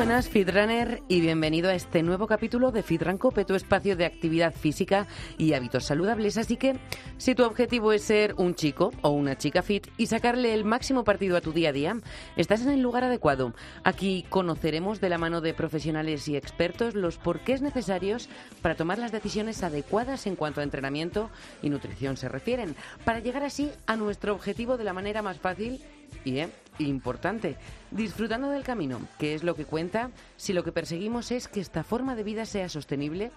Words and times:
Buenas, 0.00 0.30
Fitrunner, 0.30 1.02
y 1.08 1.20
bienvenido 1.20 1.68
a 1.68 1.74
este 1.74 2.02
nuevo 2.02 2.26
capítulo 2.26 2.72
de 2.72 2.82
Fitran 2.82 3.18
Cope, 3.18 3.44
tu 3.44 3.54
espacio 3.54 3.96
de 3.96 4.06
actividad 4.06 4.54
física 4.54 5.06
y 5.36 5.52
hábitos 5.52 5.84
saludables. 5.84 6.38
Así 6.38 6.56
que, 6.56 6.78
si 7.18 7.34
tu 7.34 7.44
objetivo 7.44 7.92
es 7.92 8.02
ser 8.02 8.34
un 8.38 8.54
chico 8.54 8.92
o 9.02 9.10
una 9.10 9.36
chica 9.36 9.60
fit 9.60 9.88
y 9.98 10.06
sacarle 10.06 10.54
el 10.54 10.64
máximo 10.64 11.04
partido 11.04 11.36
a 11.36 11.42
tu 11.42 11.52
día 11.52 11.68
a 11.68 11.72
día, 11.72 11.96
estás 12.36 12.62
en 12.62 12.70
el 12.70 12.80
lugar 12.80 13.04
adecuado. 13.04 13.52
Aquí 13.84 14.24
conoceremos 14.30 15.02
de 15.02 15.10
la 15.10 15.18
mano 15.18 15.42
de 15.42 15.52
profesionales 15.52 16.26
y 16.28 16.36
expertos 16.36 16.94
los 16.94 17.18
porqués 17.18 17.60
necesarios 17.60 18.30
para 18.62 18.76
tomar 18.76 18.98
las 18.98 19.12
decisiones 19.12 19.62
adecuadas 19.62 20.26
en 20.26 20.34
cuanto 20.34 20.62
a 20.62 20.64
entrenamiento 20.64 21.28
y 21.60 21.68
nutrición 21.68 22.16
se 22.16 22.30
refieren, 22.30 22.74
para 23.04 23.20
llegar 23.20 23.44
así 23.44 23.70
a 23.86 23.96
nuestro 23.96 24.32
objetivo 24.32 24.78
de 24.78 24.84
la 24.84 24.94
manera 24.94 25.20
más 25.20 25.38
fácil 25.38 25.78
y 26.24 26.38
eh, 26.38 26.48
importante, 26.78 27.56
disfrutando 27.90 28.50
del 28.50 28.62
camino, 28.62 29.00
que 29.18 29.34
es 29.34 29.42
lo 29.42 29.54
que 29.54 29.64
cuenta 29.64 30.10
si 30.36 30.52
lo 30.52 30.64
que 30.64 30.72
perseguimos 30.72 31.30
es 31.30 31.48
que 31.48 31.60
esta 31.60 31.84
forma 31.84 32.14
de 32.14 32.24
vida 32.24 32.46
sea 32.46 32.68
sostenible, 32.68 33.32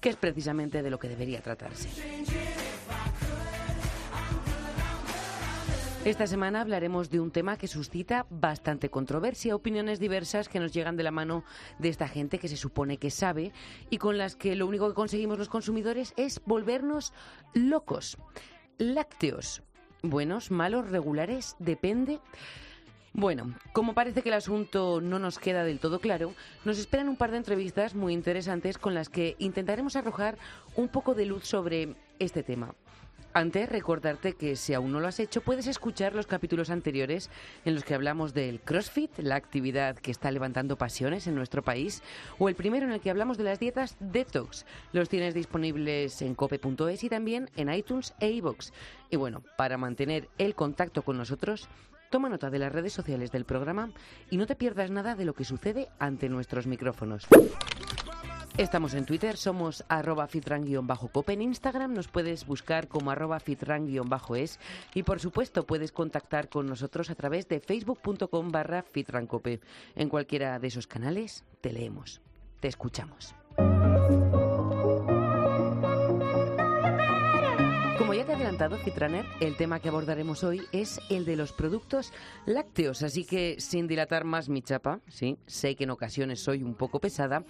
que 0.00 0.08
es 0.08 0.16
precisamente 0.16 0.82
de 0.82 0.90
lo 0.90 0.98
que 0.98 1.08
debería 1.08 1.40
tratarse. 1.40 1.88
Esta 6.06 6.28
semana 6.28 6.60
hablaremos 6.60 7.10
de 7.10 7.18
un 7.18 7.32
tema 7.32 7.58
que 7.58 7.66
suscita 7.66 8.26
bastante 8.30 8.90
controversia, 8.90 9.56
opiniones 9.56 9.98
diversas 9.98 10.48
que 10.48 10.60
nos 10.60 10.72
llegan 10.72 10.96
de 10.96 11.02
la 11.02 11.10
mano 11.10 11.42
de 11.80 11.88
esta 11.88 12.06
gente 12.06 12.38
que 12.38 12.46
se 12.46 12.56
supone 12.56 12.98
que 12.98 13.10
sabe 13.10 13.50
y 13.90 13.98
con 13.98 14.16
las 14.16 14.36
que 14.36 14.54
lo 14.54 14.68
único 14.68 14.86
que 14.86 14.94
conseguimos 14.94 15.36
los 15.36 15.48
consumidores 15.48 16.14
es 16.16 16.40
volvernos 16.46 17.12
locos. 17.54 18.18
Lácteos, 18.78 19.64
buenos, 20.04 20.52
malos, 20.52 20.88
regulares, 20.88 21.56
depende. 21.58 22.20
Bueno, 23.18 23.54
como 23.72 23.94
parece 23.94 24.20
que 24.20 24.28
el 24.28 24.34
asunto 24.34 25.00
no 25.00 25.18
nos 25.18 25.38
queda 25.38 25.64
del 25.64 25.78
todo 25.78 26.00
claro, 26.00 26.34
nos 26.66 26.78
esperan 26.78 27.08
un 27.08 27.16
par 27.16 27.30
de 27.30 27.38
entrevistas 27.38 27.94
muy 27.94 28.12
interesantes 28.12 28.76
con 28.76 28.92
las 28.92 29.08
que 29.08 29.36
intentaremos 29.38 29.96
arrojar 29.96 30.36
un 30.74 30.88
poco 30.88 31.14
de 31.14 31.24
luz 31.24 31.46
sobre 31.46 31.94
este 32.18 32.42
tema. 32.42 32.74
Antes, 33.32 33.70
recordarte 33.70 34.34
que 34.34 34.54
si 34.54 34.74
aún 34.74 34.92
no 34.92 35.00
lo 35.00 35.08
has 35.08 35.18
hecho, 35.18 35.40
puedes 35.40 35.66
escuchar 35.66 36.14
los 36.14 36.26
capítulos 36.26 36.68
anteriores 36.68 37.30
en 37.64 37.74
los 37.74 37.84
que 37.84 37.94
hablamos 37.94 38.34
del 38.34 38.60
CrossFit, 38.60 39.18
la 39.20 39.36
actividad 39.36 39.96
que 39.96 40.10
está 40.10 40.30
levantando 40.30 40.76
pasiones 40.76 41.26
en 41.26 41.36
nuestro 41.36 41.62
país, 41.62 42.02
o 42.38 42.50
el 42.50 42.54
primero 42.54 42.84
en 42.84 42.92
el 42.92 43.00
que 43.00 43.08
hablamos 43.08 43.38
de 43.38 43.44
las 43.44 43.58
dietas 43.58 43.96
detox. 43.98 44.66
Los 44.92 45.08
tienes 45.08 45.32
disponibles 45.32 46.20
en 46.20 46.34
cope.es 46.34 47.02
y 47.02 47.08
también 47.08 47.48
en 47.56 47.72
iTunes 47.72 48.12
e 48.20 48.30
iVoox. 48.30 48.72
Y 49.10 49.16
bueno, 49.16 49.42
para 49.56 49.78
mantener 49.78 50.28
el 50.36 50.54
contacto 50.54 51.00
con 51.00 51.16
nosotros, 51.16 51.68
Toma 52.10 52.28
nota 52.28 52.50
de 52.50 52.58
las 52.58 52.72
redes 52.72 52.92
sociales 52.92 53.32
del 53.32 53.44
programa 53.44 53.90
y 54.30 54.36
no 54.36 54.46
te 54.46 54.56
pierdas 54.56 54.90
nada 54.90 55.14
de 55.14 55.24
lo 55.24 55.34
que 55.34 55.44
sucede 55.44 55.88
ante 55.98 56.28
nuestros 56.28 56.66
micrófonos. 56.66 57.26
Estamos 58.56 58.94
en 58.94 59.04
Twitter, 59.04 59.36
somos 59.36 59.84
arroba 59.86 60.26
fitran-cope. 60.26 61.34
En 61.34 61.42
Instagram 61.42 61.92
nos 61.92 62.08
puedes 62.08 62.46
buscar 62.46 62.88
como 62.88 63.10
arroba 63.10 63.38
fitran-es 63.38 64.58
y 64.94 65.02
por 65.02 65.20
supuesto 65.20 65.66
puedes 65.66 65.92
contactar 65.92 66.48
con 66.48 66.66
nosotros 66.66 67.10
a 67.10 67.14
través 67.14 67.48
de 67.48 67.60
facebook.com 67.60 68.50
barra 68.50 68.82
fitrancope. 68.82 69.60
En 69.94 70.08
cualquiera 70.08 70.58
de 70.58 70.68
esos 70.68 70.86
canales 70.86 71.44
te 71.60 71.70
leemos, 71.70 72.22
te 72.60 72.68
escuchamos. 72.68 73.34
Adelantado, 78.46 78.78
Fitraner, 78.78 79.26
el 79.40 79.56
tema 79.56 79.80
que 79.80 79.88
abordaremos 79.88 80.44
hoy 80.44 80.62
es 80.70 81.00
el 81.10 81.24
de 81.24 81.34
los 81.34 81.52
productos 81.52 82.12
lácteos. 82.44 83.02
Así 83.02 83.24
que, 83.24 83.56
sin 83.58 83.88
dilatar 83.88 84.22
más 84.22 84.48
mi 84.48 84.62
chapa, 84.62 85.00
sí, 85.08 85.36
sé 85.46 85.74
que 85.74 85.82
en 85.82 85.90
ocasiones 85.90 86.44
soy 86.44 86.62
un 86.62 86.74
poco 86.76 87.00
pesada, 87.00 87.42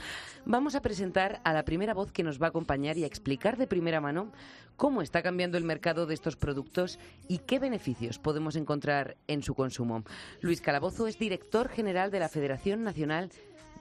vamos 0.47 0.75
a 0.75 0.81
presentar 0.81 1.43
a 1.45 1.53
la 1.53 1.67
primera 1.67 1.93
voz 1.93 2.13
que 2.13 2.23
nos 2.23 2.41
va 2.41 2.47
a 2.47 2.49
acompañar 2.49 2.97
y 2.97 3.05
a 3.05 3.07
explicar 3.07 3.59
de 3.59 3.67
primera 3.67 4.01
mano 4.01 4.33
cómo 4.77 5.03
está 5.03 5.23
cambiando 5.23 5.59
el 5.59 5.65
mercado 5.65 6.07
de 6.07 6.15
estos 6.15 6.37
productos 6.37 6.99
y 7.29 7.39
qué 7.39 7.59
beneficios 7.59 8.19
podemos 8.19 8.57
encontrar 8.57 9.19
en 9.27 9.43
su 9.43 9.55
consumo. 9.55 10.03
Luis 10.41 10.63
Calabozo 10.63 11.07
es 11.07 11.19
director 11.19 11.69
general 11.69 12.11
de 12.11 12.21
la 12.21 12.31
Federación 12.31 12.85
Nacional 12.85 13.31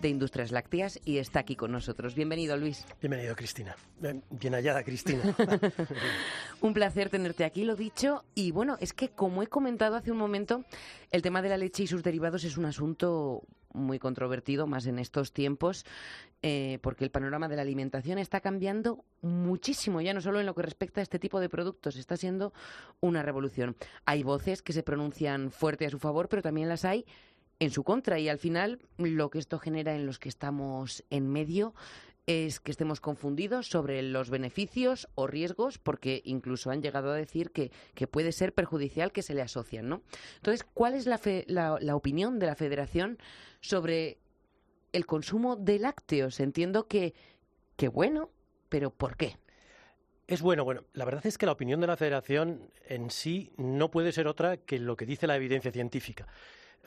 de 0.02 0.10
Industrias 0.10 0.52
Lácteas 0.52 1.00
y 1.06 1.18
está 1.18 1.40
aquí 1.40 1.56
con 1.56 1.72
nosotros. 1.72 2.16
Bienvenido, 2.16 2.58
Luis. 2.58 2.86
Bienvenido, 3.02 3.36
Cristina. 3.36 3.76
Bien 4.00 4.54
hallada, 4.54 4.84
Cristina. 4.84 5.24
un 6.62 6.74
placer 6.74 7.10
tenerte 7.10 7.44
aquí, 7.44 7.64
lo 7.64 7.76
dicho. 7.76 8.24
Y 8.34 8.52
bueno, 8.52 8.78
es 8.80 8.94
que 8.94 9.10
como 9.10 9.44
he 9.44 9.48
comentado 9.48 9.96
hace 9.96 10.12
un 10.12 10.18
momento, 10.18 10.64
el 11.12 11.22
tema 11.22 11.42
de 11.42 11.50
la 11.50 11.58
leche 11.58 11.84
y 11.84 11.88
sus 11.88 12.04
derivados 12.04 12.44
es 12.44 12.58
un 12.58 12.66
asunto 12.66 13.44
muy 13.76 14.00
controvertido, 14.00 14.68
más 14.68 14.88
en 14.88 15.00
estos 15.00 15.34
tiempos, 15.34 15.86
eh, 16.42 16.80
porque 16.82 17.04
el 17.04 17.12
panorama 17.12 17.48
de 17.48 17.58
la 17.58 17.62
alimentación 17.62 18.18
está 18.18 18.40
cambiando 18.40 19.04
muchísimo, 19.22 20.02
ya 20.02 20.14
no 20.14 20.22
solo 20.22 20.40
en 20.40 20.46
lo 20.46 20.56
que 20.56 20.62
respecta 20.62 21.02
a 21.02 21.04
este 21.04 21.20
tipo 21.20 21.40
de 21.40 21.50
productos, 21.50 21.98
está 21.98 22.18
siendo 22.18 22.54
una 23.02 23.22
revolución. 23.22 23.76
Hay 24.06 24.24
voces 24.24 24.62
que 24.62 24.74
se 24.74 24.84
pronuncian 24.84 25.52
fuerte 25.52 25.86
a 25.86 25.90
su 25.90 26.00
favor, 26.00 26.30
pero 26.30 26.42
también 26.42 26.70
las 26.70 26.86
hay 26.86 27.06
en 27.60 27.72
su 27.72 27.84
contra 27.84 28.20
y 28.20 28.30
al 28.30 28.40
final 28.40 28.80
lo 28.98 29.30
que 29.30 29.40
esto 29.40 29.60
genera 29.60 29.96
en 29.96 30.06
los 30.06 30.20
que 30.20 30.30
estamos 30.30 31.04
en 31.10 31.30
medio 31.30 31.74
es 32.28 32.60
que 32.60 32.72
estemos 32.72 33.02
confundidos 33.02 33.68
sobre 33.68 34.02
los 34.02 34.30
beneficios 34.30 35.08
o 35.16 35.28
riesgos, 35.28 35.78
porque 35.78 36.22
incluso 36.26 36.72
han 36.72 36.82
llegado 36.82 37.12
a 37.12 37.16
decir 37.16 37.52
que, 37.52 37.72
que 37.94 38.08
puede 38.08 38.32
ser 38.32 38.54
perjudicial 38.54 39.12
que 39.12 39.22
se 39.22 39.36
le 39.36 39.44
asocian, 39.44 39.88
¿no? 39.88 40.02
Entonces, 40.38 40.66
¿cuál 40.74 40.96
es 40.96 41.06
la, 41.06 41.20
la, 41.48 41.78
la 41.80 41.96
opinión 41.96 42.40
de 42.40 42.48
la 42.48 42.56
Federación 42.56 43.20
sobre 43.62 44.18
el 44.92 45.06
consumo 45.06 45.56
de 45.56 45.78
lácteos? 45.78 46.40
Entiendo 46.40 46.88
que, 46.88 47.14
que 47.76 47.90
bueno, 47.90 48.32
pero 48.70 48.90
¿por 48.90 49.18
qué? 49.18 49.38
Es 50.28 50.42
bueno, 50.42 50.64
bueno, 50.64 50.84
la 50.94 51.06
verdad 51.06 51.28
es 51.28 51.38
que 51.38 51.46
la 51.46 51.52
opinión 51.52 51.80
de 51.80 51.88
la 51.88 51.98
Federación 51.98 52.72
en 52.88 53.12
sí 53.12 53.54
no 53.58 53.92
puede 53.92 54.12
ser 54.12 54.28
otra 54.28 54.58
que 54.58 54.80
lo 54.80 54.98
que 54.98 55.06
dice 55.06 55.28
la 55.28 55.36
evidencia 55.36 55.72
científica. 55.72 56.28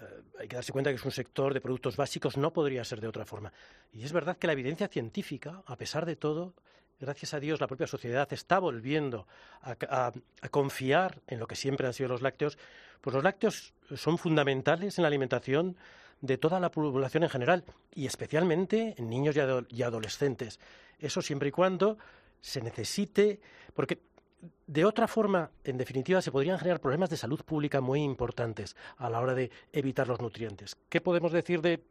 Eh, 0.00 0.22
hay 0.40 0.48
que 0.48 0.56
darse 0.56 0.72
cuenta 0.72 0.90
que 0.90 0.96
es 0.96 1.04
un 1.04 1.10
sector 1.10 1.52
de 1.54 1.60
productos 1.60 1.96
básicos, 1.96 2.36
no 2.36 2.52
podría 2.52 2.84
ser 2.84 3.00
de 3.00 3.08
otra 3.08 3.24
forma. 3.24 3.52
Y 3.92 4.04
es 4.04 4.12
verdad 4.12 4.36
que 4.36 4.46
la 4.46 4.52
evidencia 4.52 4.88
científica, 4.88 5.62
a 5.66 5.76
pesar 5.76 6.06
de 6.06 6.16
todo, 6.16 6.54
gracias 7.00 7.34
a 7.34 7.40
Dios, 7.40 7.60
la 7.60 7.66
propia 7.66 7.86
sociedad 7.86 8.30
está 8.32 8.58
volviendo 8.58 9.26
a, 9.62 10.12
confiar 10.50 11.20
en 11.26 11.38
lo 11.38 11.46
que 11.46 11.56
siempre 11.56 11.86
han 11.86 11.94
sido 11.94 12.08
los 12.08 12.22
lácteos, 12.22 12.58
pues 13.00 13.14
los 13.14 13.24
lácteos 13.24 13.74
son 13.94 14.18
fundamentales 14.18 14.98
en 14.98 15.02
la 15.02 15.08
alimentación 15.08 15.76
de 16.20 16.36
toda 16.36 16.58
la 16.58 16.70
población 16.70 17.22
en 17.22 17.30
general 17.30 17.64
y 17.94 18.06
especialmente 18.06 18.94
en 18.98 19.08
niños 19.08 19.36
y 19.68 19.82
adolescentes. 19.82 20.58
Eso 20.98 21.22
siempre 21.22 21.50
y 21.50 21.52
cuando 21.52 21.96
se 22.40 22.60
necesite, 22.60 23.40
porque 23.74 24.00
de 24.66 24.84
otra 24.84 25.08
forma, 25.08 25.50
en 25.64 25.78
definitiva, 25.78 26.22
se 26.22 26.30
podrían 26.30 26.58
generar 26.58 26.80
problemas 26.80 27.10
de 27.10 27.16
salud 27.16 27.40
pública 27.42 27.80
muy 27.80 28.02
importantes 28.02 28.76
a 28.96 29.10
la 29.10 29.20
hora 29.20 29.34
de 29.34 29.50
evitar 29.72 30.06
los 30.06 30.20
nutrientes. 30.20 30.76
¿Qué 30.88 31.00
podemos 31.00 31.32
decir 31.32 31.60
de, 31.60 31.82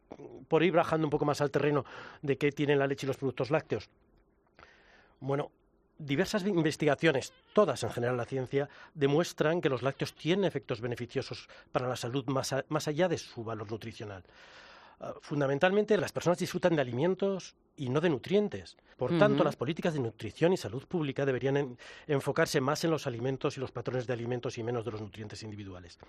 por 0.48 0.62
ir 0.62 0.72
bajando 0.72 1.06
un 1.06 1.10
poco 1.10 1.24
más 1.24 1.40
al 1.40 1.50
terreno, 1.50 1.84
de 2.22 2.38
qué 2.38 2.52
tienen 2.52 2.78
la 2.78 2.86
leche 2.86 3.04
y 3.04 3.08
los 3.08 3.16
productos 3.16 3.50
lácteos? 3.50 3.90
Bueno, 5.20 5.50
diversas 5.98 6.46
investigaciones, 6.46 7.32
todas 7.52 7.82
en 7.82 7.90
general 7.90 8.16
la 8.16 8.24
ciencia, 8.24 8.68
demuestran 8.94 9.60
que 9.60 9.68
los 9.68 9.82
lácteos 9.82 10.14
tienen 10.14 10.44
efectos 10.44 10.80
beneficiosos 10.80 11.48
para 11.72 11.88
la 11.88 11.96
salud 11.96 12.24
más, 12.26 12.54
más 12.68 12.88
allá 12.88 13.08
de 13.08 13.18
su 13.18 13.44
valor 13.44 13.70
nutricional. 13.70 14.24
Ah, 15.00 15.14
fundamentalmente, 15.20 15.98
las 15.98 16.12
personas 16.12 16.38
disfrutan 16.38 16.76
de 16.76 16.82
alimentos 16.82 17.56
y 17.78 17.88
no 17.88 18.00
de 18.00 18.10
nutrientes. 18.10 18.76
Por 18.98 19.16
tanto, 19.16 19.44
las 19.44 19.54
políticas 19.54 19.94
de 19.94 20.00
nutrición 20.00 20.52
y 20.52 20.56
salud 20.56 20.84
pública 20.86 21.24
deberían 21.24 21.78
enfocarse 22.08 22.60
más 22.60 22.82
en 22.82 22.90
los 22.90 23.06
alimentos 23.06 23.56
y 23.56 23.60
los 23.60 23.70
patrones 23.70 24.08
de 24.08 24.12
alimentos 24.12 24.58
y 24.58 24.64
menos 24.64 24.84
de 24.84 24.90
los 24.90 25.00
nutrientes 25.00 25.40
individuales. 25.44 26.00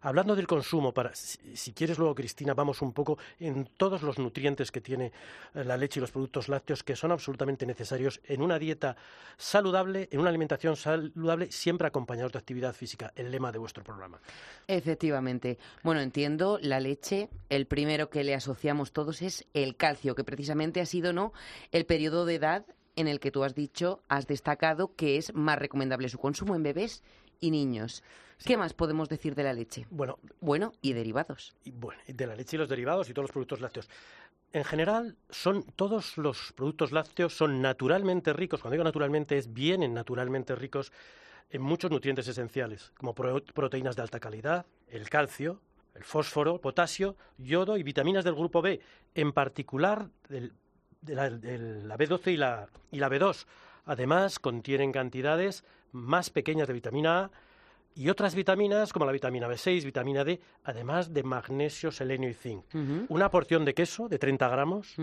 Hablando 0.00 0.34
del 0.34 0.46
consumo, 0.46 0.92
para, 0.94 1.14
si, 1.14 1.72
quieres 1.74 1.98
luego, 1.98 2.14
Cristina, 2.14 2.54
vamos 2.54 2.80
un 2.80 2.94
poco 2.94 3.18
en 3.38 3.68
todos 3.76 4.02
los 4.02 4.18
nutrientes 4.18 4.72
que 4.72 4.80
tiene 4.80 5.12
eh, 5.54 5.62
la 5.62 5.76
leche 5.76 6.00
y 6.00 6.02
los 6.02 6.10
productos 6.10 6.48
lácteos 6.48 6.82
que 6.82 6.96
son 6.96 7.12
absolutamente 7.12 7.66
necesarios 7.66 8.18
en 8.24 8.40
una 8.40 8.58
dieta 8.58 8.96
saludable, 9.36 10.08
en 10.10 10.18
una 10.18 10.30
alimentación 10.30 10.74
saludable, 10.74 11.52
siempre 11.52 11.86
acompañados 11.86 12.32
de 12.32 12.38
actividad 12.38 12.72
física, 12.72 13.12
el 13.14 13.30
lema 13.30 13.52
de 13.52 13.58
vuestro 13.58 13.84
programa. 13.84 14.20
Efectivamente. 14.66 15.58
Bueno, 15.82 16.00
entiendo, 16.00 16.58
la 16.62 16.80
leche, 16.80 17.28
el 17.50 17.66
primero 17.66 18.08
que 18.08 18.24
le 18.24 18.34
asociamos 18.34 18.92
todos 18.92 19.20
es 19.20 19.46
el 19.52 19.76
calcio, 19.76 20.14
que 20.14 20.24
precisamente 20.24 20.80
ha 20.80 20.86
sido 20.86 21.12
el 21.72 21.86
periodo 21.86 22.24
de 22.24 22.36
edad 22.36 22.66
en 22.96 23.08
el 23.08 23.20
que 23.20 23.30
tú 23.30 23.44
has 23.44 23.54
dicho, 23.54 24.00
has 24.08 24.26
destacado 24.26 24.94
que 24.96 25.16
es 25.18 25.32
más 25.34 25.58
recomendable 25.58 26.08
su 26.08 26.18
consumo 26.18 26.56
en 26.56 26.64
bebés 26.64 27.02
y 27.40 27.50
niños. 27.50 28.02
¿Qué 28.44 28.56
más 28.56 28.72
podemos 28.72 29.08
decir 29.08 29.34
de 29.34 29.42
la 29.42 29.52
leche? 29.52 29.86
Bueno, 29.90 30.18
bueno 30.40 30.72
y 30.80 30.92
derivados. 30.92 31.54
Y, 31.64 31.70
bueno, 31.72 32.00
de 32.06 32.26
la 32.26 32.36
leche 32.36 32.56
y 32.56 32.58
los 32.58 32.68
derivados 32.68 33.08
y 33.08 33.12
todos 33.12 33.24
los 33.24 33.32
productos 33.32 33.60
lácteos. 33.60 33.88
En 34.52 34.64
general, 34.64 35.16
son 35.28 35.62
todos 35.76 36.16
los 36.16 36.52
productos 36.54 36.92
lácteos 36.92 37.36
son 37.36 37.60
naturalmente 37.60 38.32
ricos. 38.32 38.60
Cuando 38.60 38.74
digo 38.74 38.84
naturalmente 38.84 39.36
es 39.36 39.52
vienen 39.52 39.92
naturalmente 39.92 40.54
ricos 40.54 40.92
en 41.50 41.62
muchos 41.62 41.90
nutrientes 41.90 42.28
esenciales, 42.28 42.92
como 42.96 43.14
proteínas 43.14 43.96
de 43.96 44.02
alta 44.02 44.20
calidad, 44.20 44.66
el 44.88 45.08
calcio, 45.08 45.60
el 45.94 46.04
fósforo, 46.04 46.60
potasio, 46.60 47.16
yodo 47.38 47.76
y 47.76 47.82
vitaminas 47.82 48.24
del 48.24 48.34
grupo 48.34 48.62
B, 48.62 48.80
en 49.14 49.32
particular 49.32 50.08
de 51.00 51.14
la, 51.14 51.28
B12 51.96 52.32
y 52.32 52.36
la, 52.36 52.68
y 52.90 52.98
la 52.98 53.08
B2. 53.08 53.46
Además, 53.86 54.38
contienen 54.38 54.92
cantidades 54.92 55.64
más 55.92 56.30
pequeñas 56.30 56.68
de 56.68 56.74
vitamina 56.74 57.24
A 57.24 57.30
y 57.94 58.10
otras 58.10 58.34
vitaminas 58.34 58.92
como 58.92 59.06
la 59.06 59.12
vitamina 59.12 59.48
B6, 59.48 59.84
vitamina 59.84 60.22
D, 60.22 60.40
además 60.64 61.12
de 61.12 61.22
magnesio, 61.24 61.90
selenio 61.90 62.28
y 62.28 62.34
zinc. 62.34 62.64
Una 63.08 63.30
porción 63.30 63.64
de 63.64 63.74
queso 63.74 64.08
de 64.08 64.18
30 64.18 64.48
gramos, 64.48 64.94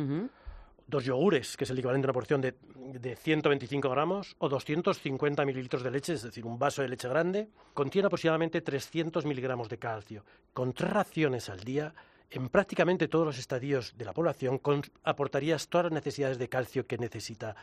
dos 0.88 1.04
yogures, 1.04 1.58
que 1.58 1.66
es 1.66 1.70
el 1.72 1.80
equivalente 1.80 2.06
a 2.06 2.10
una 2.10 2.14
porción 2.14 2.40
de, 2.40 2.56
de 2.76 3.16
125 3.16 3.90
gramos, 3.90 4.36
o 4.38 4.48
250 4.48 5.44
mililitros 5.44 5.84
de 5.84 5.92
leche, 5.92 6.14
es 6.14 6.24
decir, 6.24 6.46
un 6.46 6.58
vaso 6.58 6.84
de 6.84 6.88
leche 6.88 7.10
grande, 7.10 7.50
contiene 7.74 8.06
aproximadamente 8.06 8.62
300 8.62 9.26
miligramos 9.26 9.68
de 9.68 9.78
calcio. 9.78 10.24
Con 10.54 10.72
tres 10.72 10.92
raciones 10.92 11.50
al 11.50 11.60
día, 11.62 11.94
en 12.32 12.50
prácticamente 12.50 13.08
todos 13.08 13.26
los 13.26 13.38
estadios 13.38 13.94
de 13.98 14.06
la 14.06 14.14
población 14.14 14.60
aportarías 15.04 15.68
todas 15.68 15.86
las 15.86 15.94
necesidades 15.94 16.38
de 16.38 16.50
calcio 16.50 16.86
que 16.86 16.98
necesita 16.98 17.56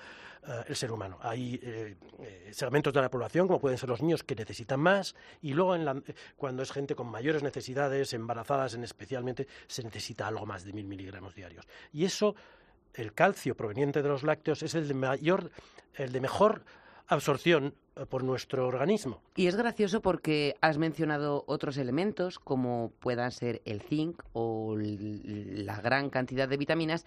eh, 0.47 0.65
el 0.69 0.77
ser 0.77 0.93
humano. 0.93 1.19
Hay 1.21 1.61
eh, 1.63 1.97
eh, 2.21 2.51
segmentos 2.53 2.93
de 2.93 3.01
la 3.01 3.11
población, 3.11 3.47
como 3.47 3.61
pueden 3.61 3.79
ser 3.79 3.89
los 3.89 4.03
niños, 4.03 4.23
que 4.23 4.35
necesitan 4.35 4.81
más, 4.81 5.15
y 5.43 5.53
luego 5.53 5.77
cuando 6.37 6.63
es 6.63 6.73
gente 6.73 6.95
con 6.95 7.09
mayores 7.09 7.43
necesidades, 7.43 8.13
embarazadas 8.13 8.75
en 8.75 8.85
especialmente, 8.85 9.47
se 9.67 9.83
necesita 9.83 10.27
algo 10.27 10.47
más 10.47 10.65
de 10.65 10.73
mil 10.73 10.87
miligramos 10.87 11.35
diarios. 11.35 11.67
Y 11.93 12.05
eso, 12.05 12.35
el 12.95 13.13
calcio 13.13 13.57
proveniente 13.57 14.03
de 14.03 14.09
los 14.09 14.23
lácteos, 14.23 14.63
es 14.63 14.75
el 14.75 14.89
de 14.89 14.95
mayor, 14.95 15.51
el 15.95 16.13
de 16.13 16.21
mejor 16.21 16.63
absorción 17.07 17.75
eh, 17.97 18.07
por 18.07 18.25
nuestro 18.25 18.67
organismo. 18.67 19.21
Y 19.37 19.47
es 19.47 19.57
gracioso 19.57 20.01
porque 20.01 20.57
has 20.61 20.79
mencionado 20.79 21.45
otros 21.47 21.77
elementos 21.77 22.39
como 22.39 22.93
puedan 23.01 23.31
ser 23.31 23.61
el 23.65 23.83
zinc 23.83 24.23
o 24.33 24.77
la 24.77 25.81
gran 25.81 26.11
cantidad 26.11 26.49
de 26.49 26.57
vitaminas 26.57 27.05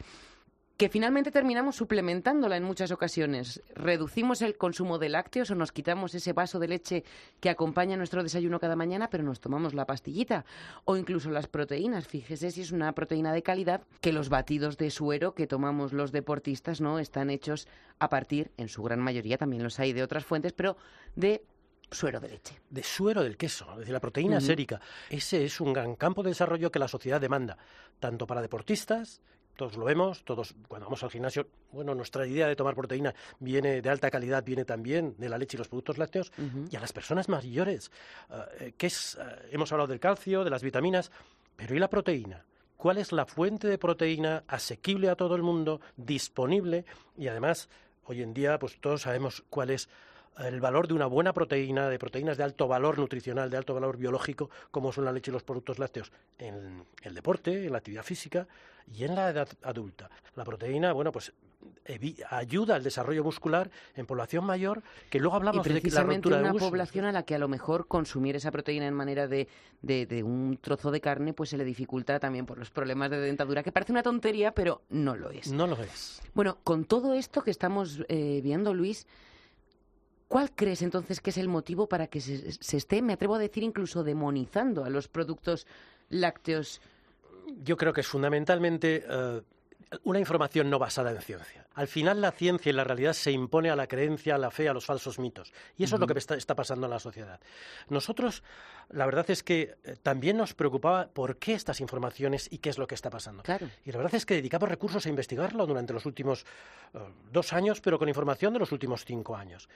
que 0.77 0.89
finalmente 0.89 1.31
terminamos 1.31 1.77
suplementándola 1.77 2.57
en 2.57 2.63
muchas 2.63 2.92
ocasiones. 2.92 3.63
Reducimos 3.75 4.42
el 4.42 4.57
consumo 4.57 4.98
de 4.98 5.07
lácteos 5.07 5.50
o 5.51 5.56
nos 5.56 5.72
quitamos 5.72 6.13
ese 6.16 6.33
vaso 6.33 6.60
de 6.60 6.68
leche 6.68 7.04
que 7.39 7.50
acompaña 7.50 7.95
nuestro 7.95 8.24
desayuno 8.24 8.60
cada 8.60 8.75
mañana, 8.75 9.10
pero 9.10 9.24
nos 9.24 9.39
tomamos 9.39 9.74
la 9.74 9.86
pastillita. 9.86 10.45
O 10.83 10.98
incluso 10.98 11.30
las 11.30 11.48
proteínas. 11.48 12.07
Fíjese 12.07 12.51
si 12.51 12.62
es 12.62 12.72
una 12.72 12.94
proteína 12.94 13.31
de 13.31 13.42
calidad 13.42 13.83
que 14.01 14.12
los 14.12 14.27
batidos 14.27 14.77
de 14.77 14.92
suero 14.92 15.33
que 15.33 15.48
tomamos 15.48 15.94
los 15.94 16.12
deportistas 16.12 16.81
no 16.81 17.00
están 17.00 17.30
hechos 17.30 17.68
a 18.00 18.10
partir, 18.10 18.51
en 18.57 18.68
su 18.68 18.83
gran 18.83 19.00
mayoría 19.00 19.38
también 19.38 19.63
los 19.63 19.80
hay 19.80 19.94
de 19.94 20.04
otras 20.04 20.25
fuentes, 20.25 20.51
pero 20.51 20.75
de 21.16 21.45
suero 21.89 22.19
de 22.19 22.27
leche. 22.27 22.60
De 22.69 22.83
suero 22.83 23.24
del 23.24 23.38
queso, 23.38 23.72
es 23.72 23.80
decir, 23.80 23.94
la 23.94 24.01
proteína 24.01 24.42
sérica. 24.42 24.81
Ese 25.10 25.45
es 25.45 25.62
un 25.62 25.72
gran 25.72 25.95
campo 25.95 26.22
de 26.22 26.31
desarrollo 26.31 26.72
que 26.72 26.80
la 26.80 26.89
sociedad 26.89 27.22
demanda, 27.22 27.57
tanto 28.00 28.27
para 28.27 28.42
deportistas 28.42 29.22
todos 29.56 29.78
lo 29.78 29.86
vemos, 29.86 30.24
todos 30.24 30.56
cuando 30.68 30.86
vamos 30.86 31.04
al 31.04 31.10
gimnasio, 31.10 31.48
bueno, 31.72 31.96
nuestra 31.96 32.28
idea 32.28 32.48
de 32.48 32.56
tomar 32.56 32.75
proteína 32.75 33.13
viene 33.40 33.81
de 33.81 33.90
alta 33.90 34.12
calidad, 34.12 34.44
viene 34.44 34.66
también 34.66 35.16
de 35.18 35.30
la 35.30 35.38
leche 35.38 35.57
y 35.57 35.60
los 35.60 35.68
productos 35.68 35.98
lácteos, 35.98 36.31
y 36.69 36.75
a 36.75 36.80
las 36.80 36.94
personas 36.94 37.30
mayores, 37.30 37.92
eh, 38.60 38.74
que 38.78 38.88
es, 38.88 39.18
eh, 39.19 39.50
hemos 39.52 39.72
hablado 39.72 39.88
del 39.88 40.00
calcio, 40.00 40.44
de 40.44 40.50
las 40.50 40.63
vitaminas, 40.63 41.12
pero 41.56 41.75
¿y 41.75 41.80
la 41.80 41.90
proteína? 41.90 42.44
¿Cuál 42.78 42.98
es 42.98 43.12
la 43.12 43.25
fuente 43.25 43.68
de 43.68 43.78
proteína 43.78 44.44
asequible 44.48 45.10
a 45.10 45.16
todo 45.16 45.36
el 45.36 45.42
mundo, 45.42 45.80
disponible? 45.96 46.86
Y 47.18 47.28
además, 47.28 47.69
hoy 48.06 48.22
en 48.22 48.34
día, 48.34 48.60
pues 48.60 48.80
todos 48.80 49.04
sabemos 49.04 49.44
cuál 49.50 49.69
es 49.69 49.90
el 50.38 50.60
valor 50.60 50.88
de 50.88 50.94
una 50.94 51.06
buena 51.06 51.31
proteína, 51.31 51.88
de 51.88 51.98
proteínas 51.98 52.38
de 52.38 52.44
alto 52.44 52.68
valor 52.68 53.00
nutricional, 53.00 53.50
de 53.50 53.56
alto 53.56 53.74
valor 53.74 53.98
biológico, 53.98 54.50
como 54.69 54.92
son 54.92 55.06
la 55.06 55.13
leche 55.13 55.31
y 55.31 55.34
los 55.34 55.44
productos 55.44 55.80
lácteos, 55.80 56.12
en 56.38 56.84
el 57.04 57.16
deporte, 57.16 57.66
en 57.66 57.72
la 57.72 57.78
actividad 57.78 58.04
física 58.04 58.46
y 58.94 59.04
en 59.04 59.16
la 59.16 59.30
edad 59.30 59.48
adulta. 59.64 60.10
La 60.36 60.44
proteína, 60.44 60.94
bueno, 60.94 61.12
pues 61.12 61.34
ayuda 62.30 62.76
al 62.76 62.84
desarrollo 62.84 63.24
muscular 63.24 63.70
en 63.96 64.06
población 64.06 64.46
mayor, 64.46 64.84
que 65.10 65.20
luego 65.20 65.36
hablamos 65.36 65.66
de 65.66 65.82
la 65.82 66.04
ruptura 66.04 66.40
una 66.40 66.54
población 66.54 67.06
a 67.06 67.12
la 67.12 67.24
que 67.24 67.36
a 67.36 67.40
lo 67.40 67.48
mejor 67.48 67.88
consumir 67.88 68.36
esa 68.36 68.52
proteína 68.52 68.88
en 68.88 68.94
manera 68.94 69.28
de, 69.28 69.48
de, 69.82 70.24
un 70.24 70.58
trozo 70.62 70.92
de 70.92 71.02
carne, 71.02 71.34
pues 71.34 71.50
se 71.50 71.58
le 71.58 71.64
dificulta 71.64 72.20
también 72.20 72.46
por 72.46 72.58
los 72.58 72.72
problemas 72.72 73.12
de 73.12 73.20
dentadura, 73.20 73.64
que 73.64 73.72
parece 73.72 73.92
una 73.92 74.04
tontería, 74.04 74.52
pero 74.52 74.82
no 74.90 75.16
lo 75.16 75.30
es. 75.30 75.52
No 75.52 75.68
lo 75.68 75.78
es. 75.82 76.22
Bueno, 76.34 76.58
con 76.64 76.86
todo 76.86 77.14
esto 77.14 77.44
que 77.44 77.52
estamos 77.52 78.04
eh, 78.08 78.42
viendo, 78.44 78.74
Luis, 78.74 79.08
¿Cuál 80.28 80.52
crees 80.56 80.82
entonces 80.82 81.22
que 81.22 81.30
es 81.30 81.38
el 81.38 81.48
motivo 81.48 81.88
para 81.88 82.08
que 82.08 82.20
se, 82.20 82.78
esté, 82.78 83.04
me 83.04 83.14
atrevo 83.14 83.36
a 83.36 83.40
decir, 83.40 83.62
incluso 83.62 84.04
demonizando 84.04 84.84
a 84.84 84.90
los 84.90 85.08
productos 85.08 85.68
lácteos? 86.10 86.82
Yo 87.64 87.78
creo 87.78 87.94
que 87.94 88.02
es 88.02 88.08
fundamentalmente 88.08 89.04
eh, 89.08 89.42
una 90.04 90.20
información 90.20 90.70
no 90.70 90.80
basada 90.80 91.12
en 91.12 91.22
ciencia. 91.22 91.68
Al 91.74 91.88
final 91.88 92.22
la 92.22 92.32
ciencia 92.32 92.70
y 92.70 92.74
la 92.74 92.84
realidad 92.84 93.14
se 93.14 93.32
impone 93.32 93.70
a 93.70 93.76
la 93.76 93.88
creencia, 93.88 94.36
a 94.36 94.38
la 94.38 94.52
fe, 94.52 94.70
a 94.70 94.74
los 94.74 94.86
falsos 94.86 95.20
mitos. 95.20 95.54
Y 95.78 95.84
eso 95.84 95.96
es 95.96 96.00
lo 96.00 96.08
que 96.08 96.18
está, 96.18 96.56
pasando 96.56 96.88
en 96.88 96.92
la 96.92 97.00
sociedad. 97.00 97.40
Nosotros, 97.90 98.44
la 98.90 99.06
verdad 99.06 99.30
es 99.30 99.44
que 99.44 99.76
eh, 99.84 99.96
también 100.02 100.38
nos 100.38 100.54
preocupaba 100.54 101.08
por 101.08 101.38
qué 101.38 101.54
estas 101.54 101.82
informaciones 101.82 102.48
y 102.52 102.60
qué 102.60 102.70
es 102.70 102.78
lo 102.78 102.88
que 102.88 102.96
está 102.96 103.10
pasando. 103.10 103.44
Y 103.86 103.92
la 103.92 103.98
verdad 103.98 104.16
es 104.16 104.26
que 104.26 104.36
dedicamos 104.36 104.70
recursos 104.70 105.06
a 105.06 105.10
investigarlo 105.10 105.66
durante 105.66 105.94
los 105.94 106.06
últimos 106.06 106.46
eh, 106.94 107.00
dos 107.32 107.54
años, 107.54 107.82
pero 107.82 108.00
con 108.00 108.08
información 108.08 108.54
de 108.54 108.60
los 108.60 108.72
últimos 108.72 109.06
cinco 109.06 109.36
años. 109.36 109.68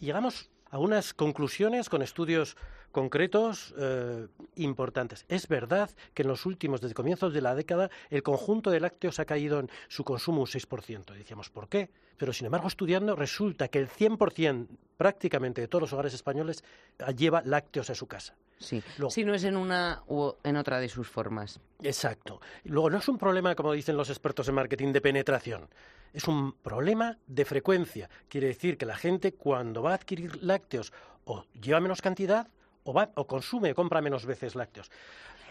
Y 0.00 0.06
llegamos 0.06 0.50
a 0.70 0.78
unas 0.78 1.14
conclusiones 1.14 1.88
con 1.88 2.02
estudios 2.02 2.56
concretos 2.92 3.74
eh, 3.78 4.26
importantes. 4.56 5.24
Es 5.28 5.48
verdad 5.48 5.90
que 6.14 6.22
en 6.22 6.28
los 6.28 6.46
últimos, 6.46 6.80
desde 6.80 6.94
comienzos 6.94 7.32
de 7.32 7.40
la 7.40 7.54
década, 7.54 7.90
el 8.10 8.22
conjunto 8.22 8.70
de 8.70 8.80
lácteos 8.80 9.18
ha 9.18 9.24
caído 9.24 9.58
en 9.58 9.70
su 9.88 10.04
consumo 10.04 10.42
un 10.42 10.46
6%. 10.46 11.14
Y 11.14 11.18
decíamos, 11.18 11.50
¿por 11.50 11.68
qué? 11.68 11.90
Pero 12.16 12.32
sin 12.32 12.46
embargo, 12.46 12.68
estudiando, 12.68 13.16
resulta 13.16 13.68
que 13.68 13.78
el 13.78 13.88
100% 13.88 14.68
prácticamente 14.96 15.60
de 15.60 15.68
todos 15.68 15.82
los 15.82 15.92
hogares 15.92 16.14
españoles 16.14 16.62
lleva 17.16 17.42
lácteos 17.44 17.90
a 17.90 17.94
su 17.94 18.06
casa. 18.06 18.36
Sí, 18.58 18.80
si 19.08 19.24
no 19.24 19.34
es 19.34 19.42
en 19.42 19.56
una 19.56 20.04
u 20.06 20.32
en 20.44 20.56
otra 20.56 20.78
de 20.78 20.88
sus 20.88 21.08
formas. 21.08 21.58
Exacto. 21.82 22.40
Luego, 22.64 22.90
no 22.90 22.98
es 22.98 23.08
un 23.08 23.18
problema, 23.18 23.56
como 23.56 23.72
dicen 23.72 23.96
los 23.96 24.08
expertos 24.10 24.46
en 24.48 24.54
marketing, 24.54 24.92
de 24.92 25.00
penetración. 25.00 25.68
Es 26.12 26.28
un 26.28 26.52
problema 26.52 27.18
de 27.26 27.44
frecuencia. 27.44 28.10
Quiere 28.28 28.48
decir 28.48 28.76
que 28.76 28.86
la 28.86 28.96
gente, 28.96 29.32
cuando 29.32 29.82
va 29.82 29.92
a 29.92 29.94
adquirir 29.94 30.42
lácteos, 30.42 30.92
o 31.24 31.44
lleva 31.60 31.80
menos 31.80 32.02
cantidad, 32.02 32.48
o, 32.84 32.92
va, 32.92 33.10
o 33.14 33.26
consume, 33.26 33.74
compra 33.74 34.00
menos 34.00 34.26
veces 34.26 34.54
lácteos. 34.54 34.90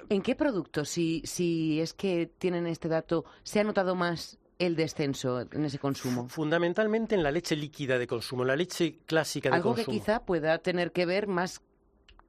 ¿En 0.10 0.22
qué 0.22 0.36
productos, 0.36 0.90
si, 0.90 1.22
si 1.26 1.80
es 1.80 1.94
que 1.94 2.30
tienen 2.38 2.68
este 2.68 2.88
dato, 2.88 3.26
se 3.44 3.60
ha 3.60 3.64
notado 3.64 3.96
más 3.96 4.38
el 4.60 4.76
descenso 4.76 5.42
en 5.42 5.66
ese 5.66 5.80
consumo? 5.80 6.28
Fundamentalmente 6.28 7.16
en 7.16 7.24
la 7.24 7.32
leche 7.32 7.56
líquida 7.56 7.98
de 7.98 8.08
consumo, 8.08 8.44
la 8.44 8.56
leche 8.56 9.00
clásica 9.06 9.50
de 9.50 9.62
consumo. 9.62 9.76
Algo 9.76 9.92
que 9.92 9.98
quizá 9.98 10.24
pueda 10.26 10.58
tener 10.60 10.92
que 10.92 11.06
ver 11.06 11.28
más 11.28 11.62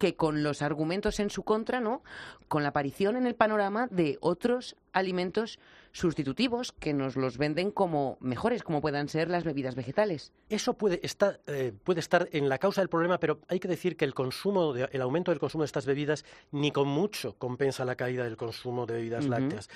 que 0.03 0.17
con 0.17 0.43
los 0.43 0.63
argumentos 0.63 1.21
en 1.21 1.31
su 1.31 1.45
contra, 1.45 1.79
¿no? 1.79 2.03
Con 2.49 2.65
la 2.65 2.71
aparición 2.71 3.15
en 3.15 3.25
el 3.25 3.37
panorama 3.37 3.87
de 3.87 4.19
otros 4.21 4.75
alimentos 4.93 5.61
sustitutivos 5.93 6.73
que 6.73 6.93
nos 6.93 7.15
los 7.15 7.39
venden 7.39 7.71
como 7.71 8.19
mejores, 8.19 8.65
como 8.65 8.81
puedan 8.81 9.09
ser 9.09 9.31
las 9.31 9.45
bebidas 9.45 9.77
vegetales. 9.77 10.33
Eso 10.49 10.75
puede 10.75 10.99
estar, 11.05 11.39
eh, 11.47 11.73
puede 11.85 12.01
estar 12.01 12.29
en 12.33 12.49
la 12.49 12.59
causa 12.59 12.81
del 12.81 12.89
problema, 12.89 13.19
pero 13.19 13.39
hay 13.47 13.61
que 13.61 13.69
decir 13.69 13.97
que 13.97 14.05
el 14.05 14.13
consumo, 14.13 14.75
el 14.75 15.03
aumento 15.03 15.31
del 15.31 15.39
consumo 15.39 15.63
de 15.63 15.67
estas 15.67 15.87
bebidas 15.87 16.25
ni 16.51 16.73
con 16.73 16.89
mucho 16.89 17.37
compensa 17.39 17.85
la 17.85 17.95
caída 17.95 18.25
del 18.25 18.37
consumo 18.37 18.87
de 18.87 18.95
bebidas 18.95 19.27
lácteas. 19.27 19.71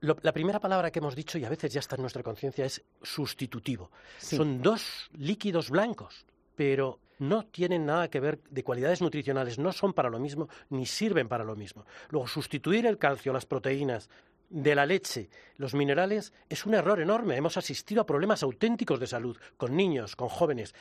la 0.00 0.32
primera 0.32 0.58
palabra 0.58 0.90
que 0.90 1.00
hemos 1.00 1.14
dicho, 1.14 1.36
y 1.36 1.44
a 1.44 1.50
veces 1.50 1.70
ya 1.70 1.80
está 1.80 1.96
en 1.96 2.00
nuestra 2.00 2.22
conciencia, 2.22 2.64
es 2.64 2.82
sustitutivo. 3.02 3.90
Son 4.16 4.62
dos 4.62 5.10
líquidos 5.12 5.68
blancos, 5.68 6.24
pero 6.54 6.98
no 7.18 7.46
tienen 7.46 7.86
nada 7.86 8.08
que 8.08 8.20
ver 8.20 8.40
de 8.50 8.64
cualidades 8.64 9.00
nutricionales, 9.00 9.58
no 9.58 9.72
son 9.72 9.92
para 9.92 10.10
lo 10.10 10.18
mismo 10.18 10.48
ni 10.70 10.86
sirven 10.86 11.28
para 11.28 11.44
lo 11.44 11.56
mismo. 11.56 11.86
Luego, 12.10 12.26
sustituir 12.26 12.86
el 12.86 12.98
calcio, 12.98 13.32
las 13.32 13.46
proteínas 13.46 14.10
de 14.48 14.74
la 14.74 14.86
leche, 14.86 15.28
los 15.56 15.74
minerales, 15.74 16.32
es 16.48 16.66
un 16.66 16.74
error 16.74 17.00
enorme. 17.00 17.36
Hemos 17.36 17.56
asistido 17.56 18.02
a 18.02 18.06
problemas 18.06 18.42
auténticos 18.42 19.00
de 19.00 19.06
salud 19.06 19.36
con 19.56 19.76
niños, 19.76 20.14
con 20.16 20.28
jóvenes, 20.28 20.74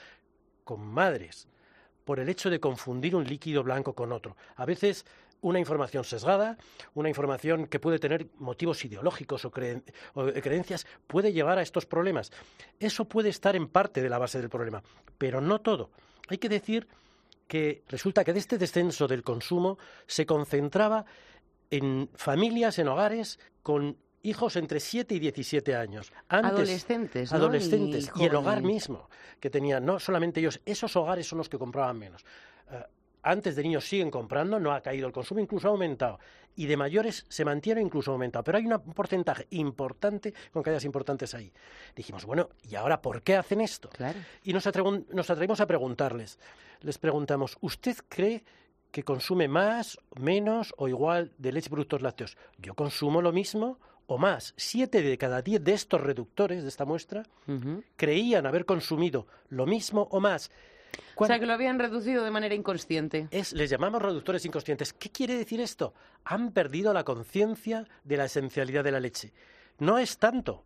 con 0.63 0.85
madres, 0.85 1.47
por 2.03 2.19
el 2.19 2.29
hecho 2.29 2.49
de 2.49 2.59
confundir 2.59 3.15
un 3.15 3.25
líquido 3.25 3.63
blanco 3.63 3.93
con 3.93 4.11
otro. 4.11 4.35
A 4.55 4.65
veces 4.65 5.05
una 5.41 5.59
información 5.59 6.03
sesgada, 6.03 6.57
una 6.93 7.09
información 7.09 7.67
que 7.67 7.79
puede 7.79 7.99
tener 7.99 8.27
motivos 8.37 8.83
ideológicos 8.85 9.45
o, 9.45 9.51
creencias, 9.51 10.87
puede 11.07 11.33
llevar 11.33 11.59
a 11.59 11.61
estos 11.61 11.85
problemas. 11.85 12.31
Eso 12.79 13.05
puede 13.05 13.29
estar 13.29 13.55
en 13.55 13.67
parte 13.67 14.01
de 14.01 14.09
la 14.09 14.17
base 14.17 14.39
del 14.39 14.49
problema, 14.49 14.83
pero 15.17 15.41
no 15.41 15.61
todo. 15.61 15.91
Hay 16.27 16.37
que 16.37 16.49
decir 16.49 16.87
que 17.47 17.83
resulta 17.87 18.23
que 18.23 18.33
de 18.33 18.39
este 18.39 18.57
descenso 18.57 19.07
del 19.07 19.23
consumo 19.23 19.77
se 20.07 20.25
concentraba 20.25 21.05
en 21.69 22.09
familias, 22.15 22.79
en 22.79 22.87
hogares 22.87 23.39
con 23.61 23.97
hijos 24.23 24.55
entre 24.55 24.79
7 24.79 25.15
y 25.15 25.19
17 25.19 25.75
años. 25.75 26.11
adolescentes, 26.27 27.31
¿no? 27.31 27.37
Adolescentes. 27.37 28.11
Y, 28.15 28.25
el 28.25 28.35
hogar 28.35 28.61
mismo, 28.63 29.09
que 29.39 29.49
tenían, 29.49 29.85
no 29.85 29.99
solamente 29.99 30.39
ellos, 30.39 30.59
esos 30.65 30.95
hogares 30.95 31.27
son 31.27 31.37
los 31.37 31.49
que 31.49 31.59
compraban 31.59 31.97
menos. 31.97 32.25
Eh, 32.71 32.83
antes 33.25 33.55
de 33.55 33.63
niños 33.63 33.83
siguen 33.85 34.11
comprando, 34.11 34.59
no 34.59 34.71
ha 34.71 34.81
caído 34.81 35.07
el 35.07 35.13
consumo, 35.13 35.39
incluso 35.39 35.67
ha 35.67 35.71
aumentado. 35.71 36.19
Y 36.55 36.67
de 36.67 36.77
mayores 36.77 37.25
se 37.27 37.43
mantiene, 37.43 37.81
incluso 37.81 38.11
ha 38.11 38.13
aumentado. 38.13 38.43
Pero 38.43 38.59
hay 38.59 38.65
un 38.67 38.79
porcentaje 38.93 39.47
importante 39.49 40.33
con 40.53 40.61
caídas 40.61 40.85
importantes 40.85 41.33
ahí. 41.33 41.51
Dijimos, 41.95 42.23
bueno, 42.23 42.49
¿y 42.69 42.75
ahora 42.75 43.01
por 43.01 43.23
qué 43.23 43.35
hacen 43.35 43.61
esto? 43.61 43.89
Y 44.43 44.53
nos, 44.53 44.65
nos 45.09 45.29
atrevimos 45.29 45.59
a 45.59 45.65
preguntarles. 45.65 46.37
Les 46.81 46.99
preguntamos, 46.99 47.57
¿usted 47.61 47.97
cree 48.07 48.43
que 48.91 49.03
consume 49.03 49.47
más, 49.47 49.97
menos 50.19 50.73
o 50.77 50.87
igual 50.87 51.33
de 51.39 51.51
leche 51.51 51.67
y 51.67 51.71
productos 51.71 52.03
lácteos? 52.03 52.37
Yo 52.59 52.75
consumo 52.75 53.23
lo 53.23 53.31
mismo 53.31 53.79
o 54.05 54.19
más. 54.19 54.53
Siete 54.55 55.01
de 55.01 55.17
cada 55.17 55.41
diez 55.41 55.63
de 55.63 55.73
estos 55.73 55.99
reductores 55.99 56.61
de 56.61 56.69
esta 56.69 56.85
muestra 56.85 57.23
creían 57.95 58.45
haber 58.45 58.65
consumido 58.65 59.25
lo 59.49 59.65
mismo 59.65 60.07
o 60.11 60.19
más. 60.19 60.51
O 61.15 61.25
sea, 61.25 61.39
que 61.39 61.45
lo 61.45 61.53
habían 61.53 61.79
reducido 61.79 62.23
de 62.23 62.31
manera 62.31 62.55
inconsciente. 62.55 63.27
Es, 63.31 63.53
les 63.53 63.69
llamamos 63.69 64.01
reductores 64.01 64.45
inconscientes. 64.45 64.93
¿Qué 64.93 65.09
quiere 65.09 65.35
decir 65.35 65.61
esto? 65.61 65.93
Han 66.23 66.51
perdido 66.51 66.93
la 66.93 67.03
conciencia 67.03 67.87
de 68.03 68.17
la 68.17 68.25
esencialidad 68.25 68.83
de 68.83 68.91
la 68.91 68.99
leche. 68.99 69.33
No 69.79 69.97
es 69.97 70.17
tanto 70.17 70.63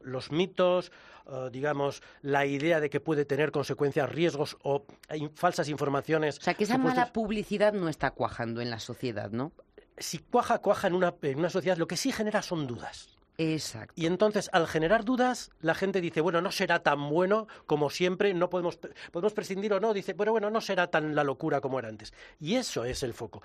los 0.00 0.30
mitos, 0.30 0.92
eh, 1.26 1.48
digamos, 1.50 2.02
la 2.22 2.46
idea 2.46 2.80
de 2.80 2.88
que 2.88 3.00
puede 3.00 3.24
tener 3.24 3.50
consecuencias, 3.50 4.08
riesgos 4.08 4.56
o 4.62 4.86
falsas 5.34 5.68
informaciones. 5.68 6.38
O 6.38 6.42
sea, 6.42 6.54
que 6.54 6.64
esa 6.64 6.78
mala 6.78 7.12
publicidad 7.12 7.72
no 7.72 7.88
está 7.88 8.12
cuajando 8.12 8.60
en 8.60 8.70
la 8.70 8.78
sociedad, 8.78 9.30
¿no? 9.30 9.52
Si 9.98 10.18
cuaja, 10.18 10.58
cuaja 10.58 10.88
en 10.88 10.94
una, 10.94 11.14
en 11.22 11.38
una 11.38 11.50
sociedad, 11.50 11.76
lo 11.76 11.88
que 11.88 11.96
sí 11.96 12.12
genera 12.12 12.42
son 12.42 12.66
dudas. 12.66 13.15
Exacto. 13.38 13.92
Y 13.96 14.06
entonces, 14.06 14.48
al 14.52 14.66
generar 14.66 15.04
dudas, 15.04 15.50
la 15.60 15.74
gente 15.74 16.00
dice, 16.00 16.20
bueno, 16.20 16.40
no 16.40 16.50
será 16.50 16.82
tan 16.82 17.08
bueno 17.10 17.46
como 17.66 17.90
siempre, 17.90 18.32
no 18.34 18.48
podemos, 18.50 18.78
podemos 19.12 19.34
prescindir 19.34 19.72
o 19.72 19.80
no, 19.80 19.92
dice, 19.92 20.14
bueno, 20.14 20.32
bueno, 20.32 20.50
no 20.50 20.60
será 20.60 20.88
tan 20.88 21.14
la 21.14 21.24
locura 21.24 21.60
como 21.60 21.78
era 21.78 21.88
antes. 21.88 22.14
Y 22.40 22.54
eso 22.54 22.84
es 22.84 23.02
el 23.02 23.14
foco. 23.14 23.42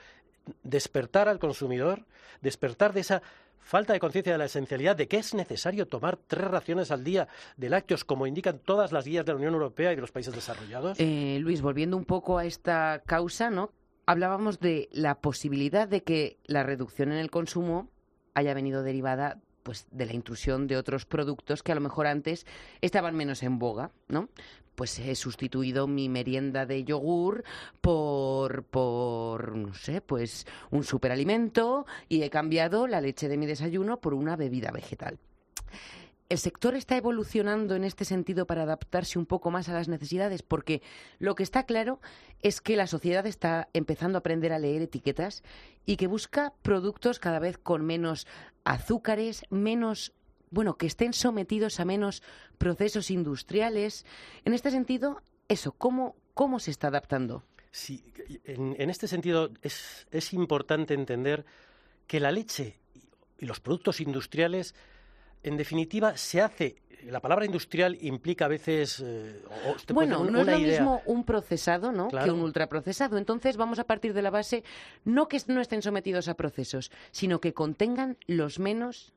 Despertar 0.63 1.27
al 1.27 1.39
consumidor, 1.39 2.05
despertar 2.41 2.93
de 2.93 3.01
esa 3.01 3.21
falta 3.59 3.93
de 3.93 3.99
conciencia 3.99 4.33
de 4.33 4.39
la 4.39 4.45
esencialidad 4.45 4.95
de 4.95 5.07
que 5.07 5.17
es 5.17 5.33
necesario 5.33 5.87
tomar 5.87 6.17
tres 6.17 6.49
raciones 6.49 6.91
al 6.91 7.03
día 7.03 7.27
de 7.57 7.69
lácteos, 7.69 8.03
como 8.03 8.27
indican 8.27 8.59
todas 8.59 8.91
las 8.91 9.05
guías 9.05 9.25
de 9.25 9.33
la 9.33 9.37
Unión 9.37 9.53
Europea 9.53 9.93
y 9.93 9.95
de 9.95 10.01
los 10.01 10.11
países 10.11 10.33
desarrollados. 10.33 10.99
Eh, 10.99 11.37
Luis, 11.41 11.61
volviendo 11.61 11.95
un 11.95 12.05
poco 12.05 12.37
a 12.37 12.45
esta 12.45 13.03
causa, 13.05 13.49
¿no? 13.49 13.71
Hablábamos 14.05 14.59
de 14.59 14.89
la 14.91 15.21
posibilidad 15.21 15.87
de 15.87 16.01
que 16.01 16.37
la 16.45 16.63
reducción 16.63 17.11
en 17.11 17.19
el 17.19 17.29
consumo 17.29 17.89
haya 18.33 18.53
venido 18.53 18.83
derivada 18.83 19.39
pues 19.63 19.87
de 19.91 20.05
la 20.05 20.13
intrusión 20.13 20.67
de 20.67 20.77
otros 20.77 21.05
productos 21.05 21.63
que 21.63 21.71
a 21.71 21.75
lo 21.75 21.81
mejor 21.81 22.07
antes 22.07 22.45
estaban 22.81 23.15
menos 23.15 23.43
en 23.43 23.59
boga, 23.59 23.91
¿no? 24.07 24.29
Pues 24.75 24.97
he 24.99 25.15
sustituido 25.15 25.87
mi 25.87 26.09
merienda 26.09 26.65
de 26.65 26.83
yogur 26.83 27.43
por, 27.81 28.63
por 28.63 29.55
no 29.55 29.73
sé, 29.73 30.01
pues 30.01 30.47
un 30.71 30.83
superalimento 30.83 31.85
y 32.07 32.23
he 32.23 32.29
cambiado 32.29 32.87
la 32.87 33.01
leche 33.01 33.27
de 33.27 33.37
mi 33.37 33.45
desayuno 33.45 33.99
por 33.99 34.13
una 34.13 34.35
bebida 34.35 34.71
vegetal. 34.71 35.19
¿El 36.31 36.37
sector 36.37 36.75
está 36.75 36.95
evolucionando 36.95 37.75
en 37.75 37.83
este 37.83 38.05
sentido 38.05 38.47
para 38.47 38.63
adaptarse 38.63 39.19
un 39.19 39.25
poco 39.25 39.51
más 39.51 39.67
a 39.67 39.73
las 39.73 39.89
necesidades? 39.89 40.43
Porque 40.43 40.81
lo 41.19 41.35
que 41.35 41.43
está 41.43 41.65
claro 41.65 41.99
es 42.41 42.61
que 42.61 42.77
la 42.77 42.87
sociedad 42.87 43.27
está 43.27 43.67
empezando 43.73 44.17
a 44.17 44.19
aprender 44.19 44.53
a 44.53 44.57
leer 44.57 44.81
etiquetas 44.81 45.43
y 45.85 45.97
que 45.97 46.07
busca 46.07 46.53
productos 46.61 47.19
cada 47.19 47.39
vez 47.39 47.57
con 47.57 47.85
menos 47.85 48.27
azúcares, 48.63 49.43
menos 49.49 50.13
bueno, 50.51 50.77
que 50.77 50.85
estén 50.87 51.11
sometidos 51.11 51.81
a 51.81 51.85
menos 51.85 52.23
procesos 52.57 53.11
industriales. 53.11 54.05
En 54.45 54.53
este 54.53 54.71
sentido, 54.71 55.21
eso, 55.49 55.73
¿cómo, 55.73 56.15
cómo 56.33 56.61
se 56.61 56.71
está 56.71 56.87
adaptando? 56.87 57.43
Sí, 57.71 58.05
en, 58.45 58.89
este 58.89 59.09
sentido 59.09 59.51
es, 59.63 60.07
es 60.11 60.31
importante 60.31 60.93
entender 60.93 61.45
que 62.07 62.21
la 62.21 62.31
leche 62.31 62.79
y 63.37 63.45
los 63.45 63.59
productos 63.59 63.99
industriales 63.99 64.75
en 65.43 65.57
definitiva, 65.57 66.17
se 66.17 66.41
hace 66.41 66.75
la 67.09 67.19
palabra 67.19 67.45
industrial 67.45 67.97
implica 68.01 68.45
a 68.45 68.47
veces. 68.47 69.01
Eh, 69.03 69.41
bueno, 69.93 70.23
no 70.23 70.41
es 70.41 70.47
lo 70.47 70.59
mismo 70.59 71.01
un 71.05 71.23
procesado 71.23 71.91
¿no? 71.91 72.09
que 72.09 72.31
un 72.31 72.41
ultraprocesado. 72.41 73.17
Entonces 73.17 73.57
vamos 73.57 73.79
a 73.79 73.85
partir 73.85 74.13
de 74.13 74.21
la 74.21 74.29
base 74.29 74.63
no 75.03 75.27
que 75.27 75.41
no 75.47 75.61
estén 75.61 75.81
sometidos 75.81 76.27
a 76.27 76.35
procesos, 76.35 76.91
sino 77.11 77.39
que 77.39 77.53
contengan 77.53 78.17
los 78.27 78.59
menos 78.59 79.13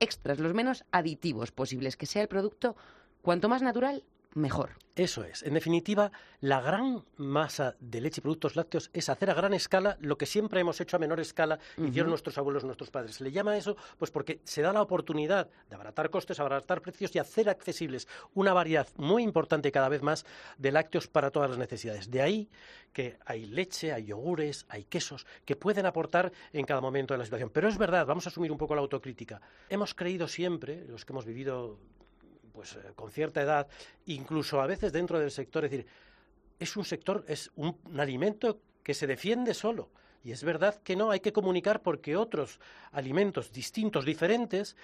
extras, 0.00 0.38
los 0.38 0.54
menos 0.54 0.84
aditivos 0.92 1.52
posibles, 1.52 1.96
que 1.96 2.06
sea 2.06 2.22
el 2.22 2.28
producto 2.28 2.76
cuanto 3.22 3.48
más 3.48 3.62
natural, 3.62 4.04
mejor. 4.36 4.70
Eso 4.94 5.24
es. 5.24 5.42
En 5.42 5.52
definitiva, 5.52 6.10
la 6.40 6.60
gran 6.62 7.04
masa 7.16 7.76
de 7.80 8.00
leche 8.00 8.20
y 8.20 8.22
productos 8.22 8.56
lácteos 8.56 8.90
es 8.94 9.10
hacer 9.10 9.28
a 9.28 9.34
gran 9.34 9.52
escala 9.52 9.98
lo 10.00 10.16
que 10.16 10.24
siempre 10.24 10.60
hemos 10.60 10.80
hecho 10.80 10.96
a 10.96 10.98
menor 10.98 11.20
escala, 11.20 11.58
hicieron 11.76 12.08
nuestros 12.08 12.38
abuelos, 12.38 12.64
nuestros 12.64 12.90
padres. 12.90 13.16
Se 13.16 13.24
le 13.24 13.30
llama 13.30 13.58
eso 13.58 13.76
pues 13.98 14.10
porque 14.10 14.40
se 14.44 14.62
da 14.62 14.72
la 14.72 14.80
oportunidad 14.80 15.50
de 15.68 15.74
abaratar 15.74 16.08
costes, 16.08 16.40
abaratar 16.40 16.80
precios 16.80 17.14
y 17.14 17.18
hacer 17.18 17.50
accesibles 17.50 18.08
una 18.32 18.54
variedad 18.54 18.88
muy 18.96 19.22
importante 19.22 19.70
cada 19.70 19.90
vez 19.90 20.00
más 20.00 20.24
de 20.56 20.72
lácteos 20.72 21.08
para 21.08 21.30
todas 21.30 21.50
las 21.50 21.58
necesidades. 21.58 22.10
De 22.10 22.22
ahí 22.22 22.48
que 22.94 23.18
hay 23.26 23.44
leche, 23.44 23.92
hay 23.92 24.06
yogures, 24.06 24.64
hay 24.70 24.84
quesos 24.84 25.26
que 25.44 25.56
pueden 25.56 25.84
aportar 25.84 26.32
en 26.54 26.64
cada 26.64 26.80
momento 26.80 27.12
de 27.12 27.18
la 27.18 27.24
situación. 27.24 27.50
Pero 27.50 27.68
es 27.68 27.76
verdad, 27.76 28.06
vamos 28.06 28.26
a 28.26 28.30
asumir 28.30 28.50
un 28.50 28.56
poco 28.56 28.74
la 28.74 28.80
autocrítica. 28.80 29.42
Hemos 29.68 29.94
creído 29.94 30.26
siempre, 30.26 30.86
los 30.88 31.04
que 31.04 31.12
hemos 31.12 31.26
vivido 31.26 31.78
pues 32.56 32.72
eh, 32.72 32.92
con 32.96 33.10
cierta 33.10 33.42
edad, 33.42 33.68
incluso 34.06 34.62
a 34.62 34.66
veces 34.66 34.90
dentro 34.90 35.20
del 35.20 35.30
sector, 35.30 35.66
es 35.66 35.70
decir, 35.70 35.86
es 36.58 36.74
un 36.74 36.86
sector, 36.86 37.22
es 37.28 37.50
un, 37.54 37.76
alimento 37.98 38.60
que 38.82 38.94
se 38.94 39.06
defiende 39.06 39.52
solo. 39.52 39.90
Y 40.24 40.32
es 40.32 40.42
verdad 40.42 40.80
que 40.82 40.96
no, 40.96 41.10
hay 41.10 41.20
que 41.20 41.34
comunicar 41.34 41.82
porque 41.82 42.16
otros 42.16 42.58
alimentos 42.92 43.52
distintos, 43.52 44.06
diferentes, 44.06 44.74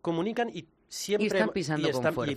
comunican 0.00 0.48
y 0.48 0.66
siempre... 0.88 1.24
Y 1.24 1.26
están 1.26 1.50
pisando 1.50 1.92
con 1.92 2.28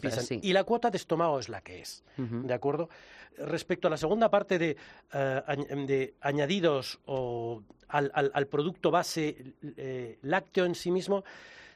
y, 0.42 0.52
la 0.52 0.66
cuota 0.66 0.92
de 0.92 0.98
estómago 0.98 1.40
es 1.40 1.48
la 1.48 1.62
que 1.62 1.80
es, 1.80 2.04
¿de 2.18 2.54
acuerdo? 2.54 2.90
Respecto 3.38 3.88
a 3.88 3.92
la 3.92 3.98
segunda 3.98 4.30
parte 4.30 4.60
de, 4.60 4.76
eh, 5.14 6.14
añadidos 6.20 7.00
o 7.06 7.64
al, 7.88 8.48
producto 8.48 8.92
base 8.92 9.54
eh, 9.78 10.20
lácteo 10.22 10.66
en 10.66 10.76
sí 10.76 10.92
mismo, 10.92 11.24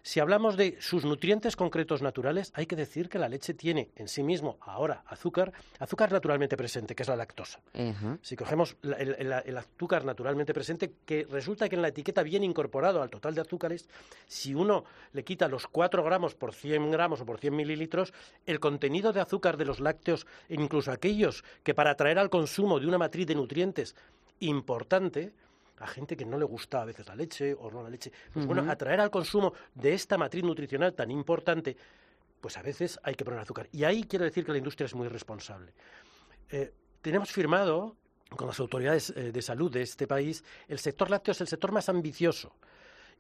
si 0.06 0.20
hablamos 0.20 0.56
de 0.56 0.78
sus 0.80 1.04
nutrientes 1.04 1.56
concretos 1.56 2.04
naturales, 2.04 2.52
hay 2.54 2.68
que 2.68 2.76
decir 2.76 3.10
que 3.10 3.18
la 3.18 3.28
leche 3.28 3.56
tiene 3.56 3.90
en 3.96 4.08
sí 4.08 4.22
mismo 4.22 4.60
ahora 4.62 5.04
azúcar, 5.08 5.52
azúcar 5.80 6.12
naturalmente 6.12 6.56
presente, 6.56 6.94
que 6.94 7.02
es 7.02 7.10
la 7.10 7.16
lactosa. 7.16 7.60
Si 8.22 8.36
cogemos 8.36 8.78
el, 8.84 9.58
azúcar 9.58 10.06
naturalmente 10.06 10.54
presente, 10.54 10.94
que 11.08 11.26
resulta 11.28 11.68
que 11.68 11.76
en 11.76 11.82
la 11.82 11.88
etiqueta 11.88 12.22
viene 12.22 12.46
incorporado 12.46 13.02
al 13.02 13.10
total 13.10 13.34
de 13.34 13.42
azúcares, 13.42 13.90
si 14.28 14.54
uno 14.54 14.84
le 15.12 15.24
quita 15.24 15.48
los 15.48 15.66
4 15.66 16.04
gramos 16.04 16.36
por 16.36 16.54
100 16.54 16.92
gramos 16.92 17.22
o 17.22 17.26
por 17.26 17.40
100 17.40 17.56
mililitros, 17.56 18.14
el 18.46 18.60
contenido 18.60 19.12
de 19.12 19.22
azúcar 19.22 19.58
de 19.58 19.66
los 19.66 19.80
lácteos, 19.80 20.28
incluso 20.50 20.92
aquellos 20.92 21.44
que 21.64 21.74
para 21.74 21.90
atraer 21.90 22.20
al 22.20 22.30
consumo 22.30 22.80
de 22.80 22.86
una 22.86 23.00
matriz 23.00 23.26
de 23.26 23.34
nutrientes 23.34 23.96
importante, 24.40 25.34
a 25.78 25.88
gente 25.88 26.16
que 26.16 26.26
no 26.26 26.38
le 26.38 26.46
gusta 26.46 26.82
a 26.82 26.86
veces 26.86 27.08
la 27.08 27.16
leche 27.16 27.54
o 27.54 27.70
no 27.70 27.84
la 27.84 27.90
leche. 27.90 28.12
Pues 28.34 28.46
bueno, 28.46 28.70
atraer 28.70 29.02
al 29.02 29.12
consumo 29.12 29.54
de 29.74 29.94
esta 29.94 30.18
matriz 30.18 30.44
nutricional 30.44 30.94
tan 30.94 31.12
importante, 31.12 31.76
pues 32.40 32.58
a 32.58 32.62
veces 32.62 33.00
hay 33.04 33.16
que 33.16 33.26
poner 33.26 33.40
azúcar. 33.40 33.68
Y 33.72 33.84
ahí 33.84 34.04
quiero 34.04 34.26
decir 34.26 34.46
que 34.46 34.52
la 34.52 34.58
industria 34.58 34.86
es 34.86 34.96
muy 34.96 35.08
responsable. 35.08 35.74
Eh, 36.50 36.72
tenemos 37.02 37.32
firmado 37.32 37.96
con 38.30 38.48
las 38.48 38.60
autoridades 38.60 39.12
eh, 39.12 39.32
de 39.32 39.42
salud 39.42 39.72
de 39.72 39.82
este 39.82 40.08
país, 40.08 40.44
el 40.68 40.80
sector 40.80 41.10
lácteo 41.10 41.32
es 41.32 41.42
el 41.42 41.48
sector 41.48 41.72
más 41.72 41.90
ambicioso 41.90 42.56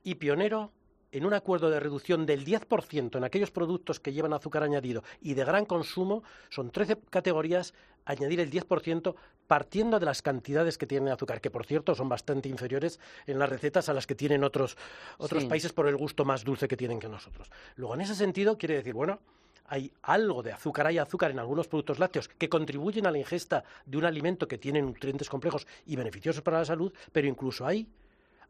y 0.03 0.15
pionero 0.15 0.71
en 1.15 1.25
un 1.25 1.33
acuerdo 1.33 1.69
de 1.69 1.79
reducción 1.79 2.25
del 2.25 2.45
10% 2.45 3.15
en 3.15 3.23
aquellos 3.23 3.49
productos 3.49 4.01
que 4.01 4.11
llevan 4.11 4.33
azúcar 4.33 4.63
añadido 4.63 5.01
y 5.21 5.33
de 5.33 5.45
gran 5.45 5.65
consumo, 5.65 6.23
son 6.49 6.71
13 6.71 6.97
categorías, 7.09 7.73
añadir 8.03 8.41
el 8.41 8.51
10% 8.51 9.15
partiendo 9.47 9.97
de 9.97 10.05
las 10.05 10.21
cantidades 10.21 10.77
que 10.77 10.85
tienen 10.85 11.07
azúcar, 11.07 11.39
que 11.39 11.49
por 11.49 11.65
cierto 11.65 11.95
son 11.95 12.09
bastante 12.09 12.49
inferiores 12.49 12.99
en 13.27 13.39
las 13.39 13.47
recetas 13.47 13.87
a 13.87 13.93
las 13.93 14.07
que 14.07 14.15
tienen 14.15 14.43
otros, 14.43 14.75
otros 15.17 15.45
países 15.45 15.71
por 15.71 15.87
el 15.87 15.95
gusto 15.95 16.25
más 16.25 16.43
dulce 16.43 16.67
que 16.67 16.75
tienen 16.75 16.99
que 16.99 17.07
nosotros. 17.07 17.49
Luego, 17.77 17.95
en 17.95 18.01
ese 18.01 18.15
sentido, 18.15 18.57
quiere 18.57 18.75
decir, 18.75 18.93
bueno, 18.93 19.19
hay 19.67 19.93
algo 20.01 20.43
de 20.43 20.51
azúcar, 20.51 20.87
hay 20.87 20.97
azúcar 20.97 21.31
en 21.31 21.39
algunos 21.39 21.69
productos 21.69 21.97
lácteos 21.97 22.27
que 22.27 22.49
contribuyen 22.49 23.07
a 23.07 23.11
la 23.11 23.19
ingesta 23.19 23.63
de 23.85 23.97
un 23.97 24.03
alimento 24.03 24.49
que 24.49 24.57
tiene 24.57 24.81
nutrientes 24.81 25.29
complejos 25.29 25.65
y 25.85 25.95
beneficiosos 25.95 26.41
para 26.41 26.59
la 26.59 26.65
salud, 26.65 26.91
pero 27.13 27.25
incluso 27.25 27.65
hay 27.65 27.87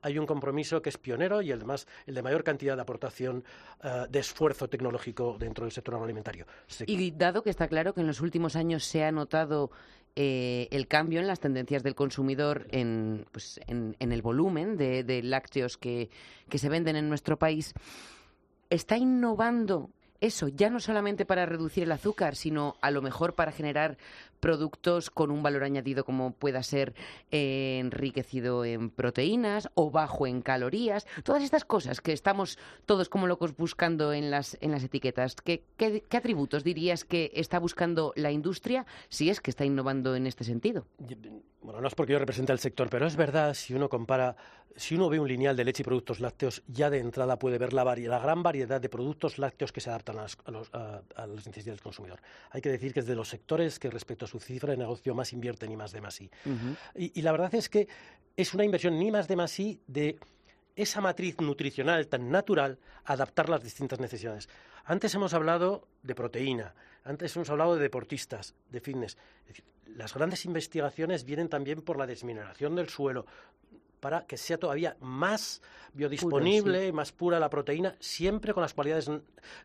hay 0.05 0.19
un 0.19 0.27
compromiso 0.27 0.83
que 0.83 0.89
es 0.89 0.99
pionero 0.99 1.41
y 1.41 1.51
el 1.51 1.65
el 2.05 2.13
de 2.13 2.21
mayor 2.21 2.43
cantidad 2.43 2.75
de 2.75 2.81
aportación 2.83 3.43
eh, 3.83 4.05
de 4.07 4.19
esfuerzo 4.19 4.69
tecnológico 4.69 5.35
dentro 5.39 5.65
del 5.65 5.71
sector 5.71 5.95
agroalimentario. 5.95 6.45
Y 6.85 7.11
dado 7.11 7.41
que 7.41 7.49
está 7.49 7.67
claro 7.67 7.93
que 7.93 8.01
en 8.01 8.07
los 8.07 8.21
últimos 8.21 8.55
años 8.55 8.83
se 8.83 9.03
ha 9.03 9.11
notado 9.11 9.71
eh, 10.15 10.67
el 10.69 10.87
cambio 10.87 11.19
en 11.19 11.27
las 11.27 11.39
tendencias 11.39 11.81
del 11.81 11.95
consumidor 11.95 12.67
en, 12.69 13.25
pues, 13.31 13.59
en, 13.65 13.95
el 13.99 14.21
volumen 14.21 14.77
de, 14.77 15.21
lácteos 15.23 15.77
que 15.77 16.09
se 16.53 16.69
venden 16.69 16.95
en 16.97 17.09
nuestro 17.09 17.39
país, 17.39 17.73
¿está 18.69 18.97
innovando 18.97 19.89
eso, 20.21 20.47
ya 20.47 20.69
no 20.69 20.79
solamente 20.79 21.25
para 21.25 21.45
reducir 21.45 21.83
el 21.83 21.91
azúcar, 21.91 22.35
sino 22.35 22.77
a 22.81 22.89
lo 22.89 23.01
mejor 23.01 23.35
para 23.35 23.51
generar 23.51 23.97
productos 24.39 25.09
con 25.09 25.31
un 25.31 25.43
valor 25.43 25.63
añadido 25.63 26.05
como 26.05 26.33
pueda 26.33 26.63
ser 26.63 26.93
eh, 27.31 27.79
enriquecido 27.79 28.65
en 28.65 28.89
proteínas 28.89 29.69
o 29.73 29.91
bajo 29.91 30.27
en 30.27 30.41
calorías. 30.41 31.07
Todas 31.23 31.43
estas 31.43 31.65
cosas 31.65 32.01
que 32.01 32.13
estamos 32.13 32.57
todos 32.85 33.09
como 33.09 33.27
locos 33.27 33.55
buscando 33.55 34.13
en 34.13 34.31
las, 34.31 34.57
en 34.61 34.71
las 34.71 34.83
etiquetas. 34.83 35.35
¿Qué, 35.35 35.63
qué, 35.77 36.03
atributos 36.11 36.63
dirías 36.63 37.03
que 37.03 37.31
está 37.35 37.59
buscando 37.59 38.13
la 38.15 38.31
industria 38.31 38.85
si 39.09 39.29
es 39.29 39.41
que 39.41 39.51
está 39.51 39.65
innovando 39.65 40.15
en 40.15 40.27
este 40.27 40.43
sentido? 40.43 40.85
Bueno, 41.61 41.81
no 41.81 41.87
es 41.87 41.95
porque 41.95 42.13
yo 42.13 42.19
represente 42.19 42.51
al 42.51 42.59
sector, 42.59 42.89
pero 42.89 43.07
es 43.07 43.15
verdad, 43.15 43.55
si 43.55 43.73
uno 43.73 43.89
compara, 43.89 44.35
si 44.75 44.93
uno 44.93 45.09
ve 45.09 45.19
un 45.19 45.27
lineal 45.27 45.55
de 45.55 45.63
leche 45.63 45.81
y 45.81 45.83
productos 45.83 46.19
lácteos, 46.19 46.61
ya 46.67 46.91
de 46.91 46.99
entrada 46.99 47.39
puede 47.39 47.57
ver 47.57 47.73
la, 47.73 47.83
la 47.83 48.19
gran 48.19 48.43
variedad 48.43 48.79
de 48.79 48.87
productos 48.87 49.39
lácteos 49.39 49.71
que 49.71 49.81
se 49.81 49.89
adaptan 49.89 50.19
a 50.19 50.21
las, 50.21 50.37
a, 50.73 51.27
las 51.27 51.47
necesidades 51.47 51.77
del 51.77 51.81
consumidor. 51.81 52.21
Hay 52.51 52.61
que 52.61 52.69
decir 52.69 52.93
que 52.93 52.99
es 52.99 53.07
de 53.07 53.15
los 53.15 53.29
sectores 53.29 53.79
que 53.79 53.89
respecto 53.89 54.25
a 54.25 54.27
cifra 54.39 54.71
de 54.71 54.77
negocio 54.77 55.13
más 55.13 55.33
invierten 55.33 55.69
ni 55.69 55.77
más 55.77 55.91
de 55.91 56.01
más 56.01 56.21
y. 56.21 56.29
y, 56.95 57.21
la 57.21 57.31
verdad 57.31 57.53
es 57.55 57.69
que 57.69 57.87
es 58.35 58.53
una 58.53 58.63
inversión 58.63 58.97
ni 58.99 59.11
más 59.11 59.27
de 59.27 59.35
más 59.35 59.59
y 59.59 59.79
de 59.87 60.17
esa 60.75 61.01
matriz 61.01 61.39
nutricional 61.39 62.07
tan 62.07 62.29
natural 62.29 62.77
adaptar 63.05 63.49
las 63.49 63.63
distintas 63.63 63.99
necesidades. 63.99 64.49
Antes 64.83 65.15
hemos 65.15 65.33
hablado 65.33 65.87
de 66.03 66.15
proteína, 66.15 66.75
antes 67.03 67.35
hemos 67.35 67.49
hablado 67.49 67.75
de 67.75 67.81
deportistas, 67.81 68.55
de 68.69 68.81
fitness 68.81 69.17
las 69.95 70.13
grandes 70.13 70.45
investigaciones 70.45 71.25
vienen 71.25 71.49
también 71.49 71.81
por 71.81 71.97
la 71.97 72.07
desmineración 72.07 72.75
del 72.75 72.89
suelo, 72.89 73.25
para 73.99 74.25
que 74.25 74.37
sea 74.37 74.57
todavía 74.57 74.97
más 75.01 75.61
biodisponible, 75.95 76.91
más 76.91 77.11
pura 77.11 77.39
la 77.39 77.49
proteína, 77.49 77.95
siempre 77.99 78.53
con 78.53 78.61
las 78.61 78.73
cualidades 78.73 79.09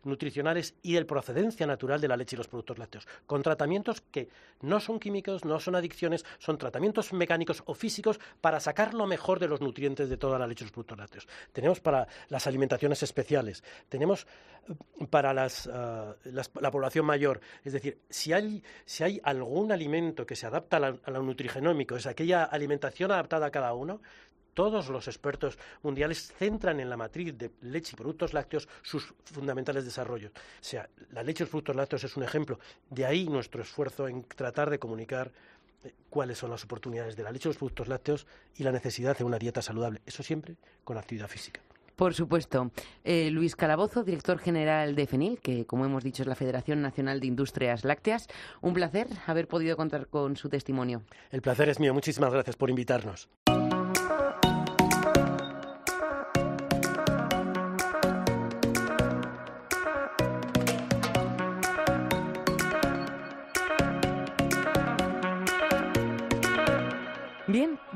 nutricionales 0.03 0.75
y 0.81 0.95
el 0.95 1.05
procedencia 1.05 1.67
natural 1.67 1.99
de 1.99 2.07
la 2.07 2.15
leche 2.15 2.35
y 2.35 2.37
los 2.37 2.47
productos 2.47 2.79
lácteos, 2.79 3.07
con 3.25 3.43
tratamientos 3.43 4.01
que 4.01 4.29
no 4.61 4.79
son 4.79 4.99
químicos, 4.99 5.43
no 5.43 5.59
son 5.59 5.75
adicciones, 5.75 6.25
son 6.39 6.57
tratamientos 6.57 7.11
mecánicos 7.13 7.63
o 7.65 7.73
físicos 7.73 8.19
para 8.39 8.59
sacar 8.59 8.93
lo 8.93 9.07
mejor 9.07 9.39
de 9.39 9.47
los 9.47 9.61
nutrientes 9.61 10.09
de 10.09 10.17
toda 10.17 10.39
la 10.39 10.47
leche 10.47 10.63
y 10.63 10.65
los 10.65 10.71
productos 10.71 10.97
lácteos. 10.97 11.27
Tenemos 11.51 11.81
para 11.81 12.07
las 12.29 12.47
alimentaciones 12.47 13.03
especiales, 13.03 13.63
tenemos 13.89 14.25
eh, 14.69 15.05
para 15.09 15.31
ah, 15.31 16.15
la 16.23 16.71
población 16.71 17.05
mayor, 17.05 17.41
es 17.63 17.73
decir, 17.73 17.99
si 18.09 18.31
hay, 18.31 19.21
algún 19.23 19.71
alimento 19.71 20.25
que 20.25 20.35
se 20.35 20.45
adapta 20.47 20.77
a 20.77 21.11
lo 21.11 21.23
nutrigenómico, 21.23 21.95
es 21.95 22.05
aquella 22.05 22.43
alimentación 22.45 23.11
adaptada 23.11 23.47
a 23.47 23.51
cada 23.51 23.73
uno, 23.73 24.01
todos 24.53 24.89
los 24.89 25.07
expertos 25.07 25.57
mundiales 25.81 26.33
centran 26.37 26.79
en 26.79 26.89
la 26.89 26.97
matriz 26.97 27.37
de 27.37 27.51
leche 27.61 27.91
y 27.93 27.97
productos 27.97 28.33
lácteos 28.33 28.67
sus 28.81 29.13
fundamentales 29.25 29.85
desarrollos. 29.85 30.31
O 30.31 30.63
sea, 30.63 30.89
la 31.11 31.23
leche 31.23 31.43
y 31.43 31.45
los 31.45 31.49
productos 31.49 31.75
lácteos 31.75 32.03
es 32.03 32.17
un 32.17 32.23
ejemplo. 32.23 32.59
De 32.89 33.05
ahí 33.05 33.27
nuestro 33.27 33.61
esfuerzo 33.61 34.07
en 34.07 34.23
tratar 34.23 34.69
de 34.69 34.79
comunicar 34.79 35.31
eh, 35.83 35.93
cuáles 36.09 36.37
son 36.37 36.51
las 36.51 36.63
oportunidades 36.63 37.15
de 37.15 37.23
la 37.23 37.31
leche 37.31 37.47
y 37.47 37.51
los 37.51 37.57
productos 37.57 37.87
lácteos 37.87 38.27
y 38.55 38.63
la 38.63 38.71
necesidad 38.71 39.17
de 39.17 39.23
una 39.23 39.39
dieta 39.39 39.61
saludable. 39.61 40.01
Eso 40.05 40.23
siempre 40.23 40.55
con 40.83 40.97
actividad 40.97 41.27
física. 41.27 41.61
Por 42.01 42.15
supuesto. 42.15 42.71
Eh, 43.03 43.29
Luis 43.29 43.55
Calabozo, 43.55 44.03
director 44.03 44.39
general 44.39 44.95
de 44.95 45.05
FENIL, 45.05 45.39
que 45.39 45.67
como 45.67 45.85
hemos 45.85 46.03
dicho 46.03 46.23
es 46.23 46.27
la 46.27 46.33
Federación 46.33 46.81
Nacional 46.81 47.19
de 47.19 47.27
Industrias 47.27 47.83
Lácteas. 47.83 48.27
Un 48.61 48.73
placer 48.73 49.07
haber 49.27 49.47
podido 49.47 49.77
contar 49.77 50.07
con 50.07 50.35
su 50.35 50.49
testimonio. 50.49 51.03
El 51.29 51.43
placer 51.43 51.69
es 51.69 51.79
mío. 51.79 51.93
Muchísimas 51.93 52.33
gracias 52.33 52.55
por 52.55 52.71
invitarnos. 52.71 53.29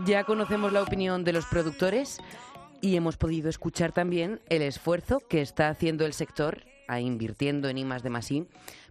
Ya 0.05 0.23
conocemos 0.23 0.71
la 0.71 0.83
opinión 0.83 1.23
de 1.23 1.33
los 1.33 1.45
productores 1.45 2.19
y 2.79 2.95
hemos 2.95 3.17
podido 3.17 3.49
escuchar 3.49 3.91
también 3.91 4.39
el 4.49 4.61
esfuerzo 4.61 5.19
que 5.19 5.41
está 5.41 5.69
haciendo 5.69 6.05
el 6.05 6.13
sector 6.13 6.61
a 6.87 6.99
invirtiendo 6.99 7.69
en 7.69 7.79
I 7.79 7.83
de 7.83 8.45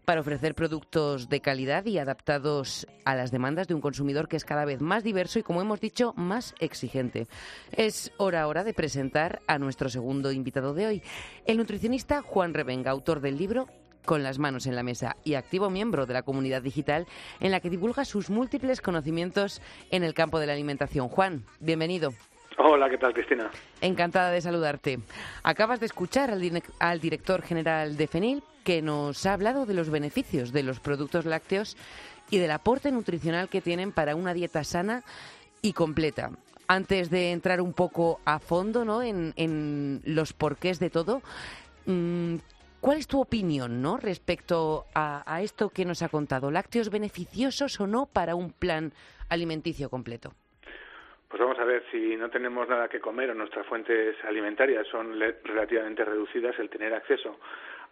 para 0.04 0.20
ofrecer 0.20 0.54
productos 0.56 1.28
de 1.28 1.40
calidad 1.40 1.86
y 1.86 1.98
adaptados 1.98 2.86
a 3.04 3.14
las 3.14 3.30
demandas 3.30 3.68
de 3.68 3.74
un 3.74 3.80
consumidor 3.80 4.28
que 4.28 4.36
es 4.36 4.44
cada 4.44 4.64
vez 4.64 4.80
más 4.80 5.04
diverso 5.04 5.38
y, 5.38 5.44
como 5.44 5.62
hemos 5.62 5.80
dicho, 5.80 6.12
más 6.16 6.54
exigente. 6.58 7.28
Es 7.72 8.12
hora 8.16 8.42
ahora 8.42 8.64
de 8.64 8.74
presentar 8.74 9.40
a 9.46 9.58
nuestro 9.58 9.88
segundo 9.88 10.32
invitado 10.32 10.74
de 10.74 10.86
hoy, 10.86 11.02
el 11.46 11.58
nutricionista 11.58 12.22
Juan 12.22 12.54
Revenga, 12.54 12.90
autor 12.90 13.20
del 13.20 13.38
libro 13.38 13.68
con 14.04 14.22
las 14.22 14.38
manos 14.38 14.66
en 14.66 14.76
la 14.76 14.82
mesa 14.82 15.16
y 15.24 15.34
activo 15.34 15.70
miembro 15.70 16.06
de 16.06 16.14
la 16.14 16.22
comunidad 16.22 16.62
digital 16.62 17.06
en 17.40 17.50
la 17.50 17.60
que 17.60 17.70
divulga 17.70 18.04
sus 18.04 18.30
múltiples 18.30 18.80
conocimientos 18.80 19.60
en 19.90 20.04
el 20.04 20.14
campo 20.14 20.38
de 20.38 20.46
la 20.46 20.52
alimentación. 20.52 21.08
Juan, 21.08 21.44
bienvenido. 21.60 22.12
Hola, 22.58 22.88
¿qué 22.88 22.98
tal, 22.98 23.12
Cristina? 23.12 23.50
Encantada 23.80 24.30
de 24.30 24.40
saludarte. 24.40 25.00
Acabas 25.42 25.80
de 25.80 25.86
escuchar 25.86 26.30
al, 26.30 26.62
al, 26.78 27.00
director 27.00 27.42
general 27.42 27.96
de 27.96 28.06
FENIL 28.06 28.42
que 28.62 28.80
nos 28.80 29.26
ha 29.26 29.32
hablado 29.32 29.66
de 29.66 29.74
los 29.74 29.90
beneficios 29.90 30.52
de 30.52 30.62
los 30.62 30.78
productos 30.80 31.24
lácteos 31.24 31.76
y 32.30 32.38
del 32.38 32.52
aporte 32.52 32.92
nutricional 32.92 33.48
que 33.48 33.60
tienen 33.60 33.92
para 33.92 34.14
una 34.14 34.34
dieta 34.34 34.62
sana 34.62 35.02
y 35.62 35.72
completa. 35.72 36.30
Antes 36.68 37.10
de 37.10 37.32
entrar 37.32 37.60
un 37.60 37.72
poco 37.72 38.20
a 38.24 38.38
fondo 38.38 38.84
¿no? 38.84 39.02
en, 39.02 39.34
en 39.36 40.00
los 40.04 40.32
porqués 40.32 40.78
de 40.78 40.90
todo, 40.90 41.22
mm, 41.86 42.36
¿Cuál 42.84 42.98
es 42.98 43.08
tu 43.08 43.18
opinión 43.18 43.80
¿no? 43.80 43.96
respecto 43.96 44.84
a, 44.94 45.40
esto 45.40 45.70
que 45.70 45.86
nos 45.86 46.02
ha 46.02 46.10
contado? 46.10 46.50
¿Lácteos 46.50 46.90
beneficiosos 46.90 47.80
o 47.80 47.86
no 47.86 48.04
para 48.04 48.34
un 48.34 48.52
plan 48.52 48.92
alimenticio 49.30 49.88
completo? 49.88 50.32
Pues 51.26 51.40
vamos 51.40 51.58
a 51.58 51.64
ver, 51.64 51.82
si 51.90 52.14
no 52.16 52.28
tenemos 52.28 52.68
nada 52.68 52.90
que 52.90 53.00
comer 53.00 53.30
o 53.30 53.34
nuestras 53.34 53.66
fuentes 53.68 54.22
alimentarias 54.22 54.86
son 54.88 55.18
relativamente 55.18 56.04
reducidas, 56.04 56.58
el 56.58 56.68
tener 56.68 56.92
acceso 56.92 57.38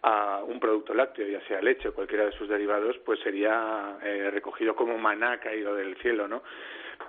a 0.02 0.42
un 0.44 0.60
producto 0.60 0.92
lácteo, 0.92 1.26
ya 1.26 1.40
sea 1.48 1.62
leche 1.62 1.88
o 1.88 1.94
cualquiera 1.94 2.26
de 2.26 2.32
sus 2.32 2.46
derivados, 2.46 2.98
pues 2.98 3.18
sería 3.20 3.96
eh, 4.02 4.30
recogido 4.30 4.76
como 4.76 4.98
maná 4.98 5.40
caído 5.40 5.74
del 5.74 5.96
cielo, 6.02 6.28
¿no? 6.28 6.42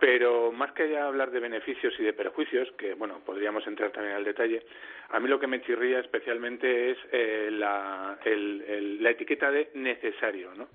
Pero 0.04 0.52
más 0.52 0.74
que 0.74 0.98
hablar 0.98 1.32
de 1.32 1.40
beneficios 1.40 1.94
y 1.98 2.04
de 2.04 2.12
perjuicios, 2.12 2.70
que 2.78 2.94
bueno, 2.94 3.22
podríamos 3.26 3.66
entrar 3.66 3.90
también 3.92 4.18
al 4.18 4.26
detalle, 4.26 4.66
a 5.08 5.18
mí 5.18 5.30
lo 5.30 5.40
que 5.40 5.48
me 5.48 5.62
chirría 5.62 6.02
especialmente 6.02 6.92
es 6.92 6.98
eh, 7.14 7.48
la, 7.50 8.20
la, 8.26 9.10
etiqueta 9.10 9.50
de 9.50 9.72
necesario, 9.76 10.52
¿no? 10.56 10.68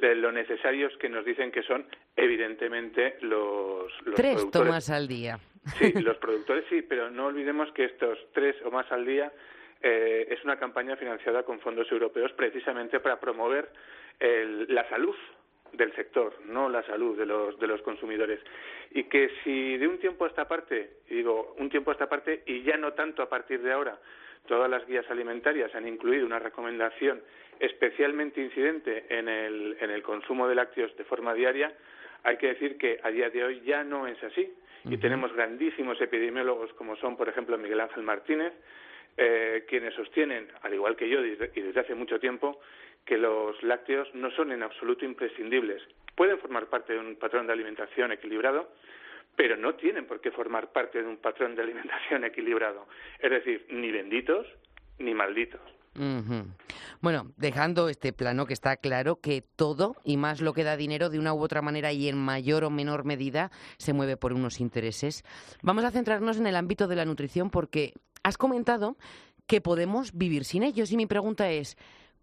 de 0.00 0.14
lo 0.14 0.32
necesarios 0.32 0.96
que 0.96 1.10
nos 1.10 1.22
dicen 1.22 1.52
que 1.52 1.62
son 1.64 1.84
evidentemente 2.16 3.18
los, 3.20 3.92
los 4.06 4.14
tres 4.14 4.50
tomas 4.50 4.88
al 4.88 5.06
día. 5.06 5.38
Sí, 5.76 5.92
los 6.00 6.16
productores 6.16 6.64
sí, 6.70 6.80
pero 6.80 7.10
no 7.10 7.26
olvidemos 7.26 7.70
que 7.72 7.84
estos 7.84 8.18
tres 8.32 8.56
o 8.64 8.70
más 8.70 8.90
al 8.90 9.04
día 9.04 9.30
eh, 9.82 10.28
es 10.30 10.42
una 10.44 10.56
campaña 10.58 10.96
financiada 10.96 11.42
con 11.42 11.60
fondos 11.60 11.92
europeos 11.92 12.32
precisamente 12.32 13.00
para 13.00 13.20
promover 13.20 13.70
la 14.68 14.88
salud 14.88 15.16
del 15.72 15.94
sector, 15.94 16.34
no 16.46 16.68
la 16.68 16.82
salud 16.84 17.16
de 17.16 17.26
los, 17.26 17.58
de 17.58 17.66
los 17.66 17.82
consumidores. 17.82 18.40
Y 18.90 19.04
que 19.04 19.30
si 19.42 19.76
de 19.78 19.88
un 19.88 19.98
tiempo 19.98 20.24
a 20.24 20.28
esta 20.28 20.46
parte, 20.46 20.98
y 21.08 21.16
digo 21.16 21.54
un 21.58 21.70
tiempo 21.70 21.90
a 21.90 21.94
esta 21.94 22.08
parte 22.08 22.42
y 22.46 22.62
ya 22.62 22.76
no 22.76 22.92
tanto 22.92 23.22
a 23.22 23.28
partir 23.28 23.62
de 23.62 23.72
ahora, 23.72 23.98
todas 24.46 24.70
las 24.70 24.86
guías 24.86 25.08
alimentarias 25.10 25.74
han 25.74 25.86
incluido 25.86 26.26
una 26.26 26.38
recomendación 26.38 27.22
especialmente 27.60 28.40
incidente 28.40 29.06
en 29.08 29.28
el, 29.28 29.76
en 29.80 29.90
el 29.90 30.02
consumo 30.02 30.48
de 30.48 30.54
lácteos 30.56 30.96
de 30.96 31.04
forma 31.04 31.32
diaria, 31.32 31.72
hay 32.24 32.36
que 32.36 32.48
decir 32.48 32.76
que 32.76 32.98
a 33.02 33.10
día 33.10 33.30
de 33.30 33.44
hoy 33.44 33.60
ya 33.64 33.84
no 33.84 34.06
es 34.06 34.22
así. 34.22 34.52
Y 34.84 34.96
tenemos 34.96 35.32
grandísimos 35.32 36.00
epidemiólogos 36.00 36.72
como 36.72 36.96
son, 36.96 37.16
por 37.16 37.28
ejemplo, 37.28 37.56
Miguel 37.56 37.80
Ángel 37.80 38.02
Martínez, 38.02 38.52
eh, 39.16 39.64
quienes 39.68 39.94
sostienen, 39.94 40.48
al 40.62 40.74
igual 40.74 40.96
que 40.96 41.08
yo 41.08 41.24
y 41.24 41.36
desde 41.36 41.80
hace 41.80 41.94
mucho 41.94 42.18
tiempo, 42.18 42.60
que 43.04 43.18
los 43.18 43.60
lácteos 43.62 44.08
no 44.14 44.30
son 44.30 44.52
en 44.52 44.62
absoluto 44.62 45.04
imprescindibles. 45.04 45.82
Pueden 46.14 46.38
formar 46.38 46.66
parte 46.66 46.92
de 46.92 47.00
un 47.00 47.16
patrón 47.16 47.46
de 47.46 47.52
alimentación 47.52 48.12
equilibrado, 48.12 48.68
pero 49.36 49.56
no 49.56 49.74
tienen 49.74 50.06
por 50.06 50.20
qué 50.20 50.30
formar 50.30 50.72
parte 50.72 51.02
de 51.02 51.08
un 51.08 51.16
patrón 51.16 51.54
de 51.54 51.62
alimentación 51.62 52.24
equilibrado. 52.24 52.86
Es 53.18 53.30
decir, 53.30 53.66
ni 53.70 53.90
benditos 53.90 54.46
ni 54.98 55.14
malditos. 55.14 55.60
Bueno, 57.02 57.32
dejando 57.36 57.88
este 57.88 58.12
plano 58.12 58.46
que 58.46 58.54
está 58.54 58.76
claro 58.76 59.16
que 59.20 59.42
todo, 59.56 59.96
y 60.04 60.16
más 60.16 60.40
lo 60.40 60.54
que 60.54 60.64
da 60.64 60.76
dinero 60.76 61.10
de 61.10 61.18
una 61.18 61.34
u 61.34 61.42
otra 61.42 61.60
manera 61.60 61.92
y 61.92 62.08
en 62.08 62.16
mayor 62.16 62.64
o 62.64 62.70
menor 62.70 63.04
medida, 63.04 63.50
se 63.76 63.92
mueve 63.92 64.16
por 64.16 64.32
unos 64.32 64.60
intereses, 64.60 65.22
vamos 65.62 65.84
a 65.84 65.90
centrarnos 65.90 66.38
en 66.38 66.46
el 66.46 66.56
ámbito 66.56 66.88
de 66.88 66.96
la 66.96 67.04
nutrición 67.04 67.50
porque 67.50 67.92
has 68.22 68.38
comentado 68.38 68.96
que 69.46 69.60
podemos 69.60 70.16
vivir 70.16 70.44
sin 70.44 70.62
ellos 70.62 70.92
y 70.92 70.96
mi 70.96 71.06
pregunta 71.06 71.50
es, 71.50 71.76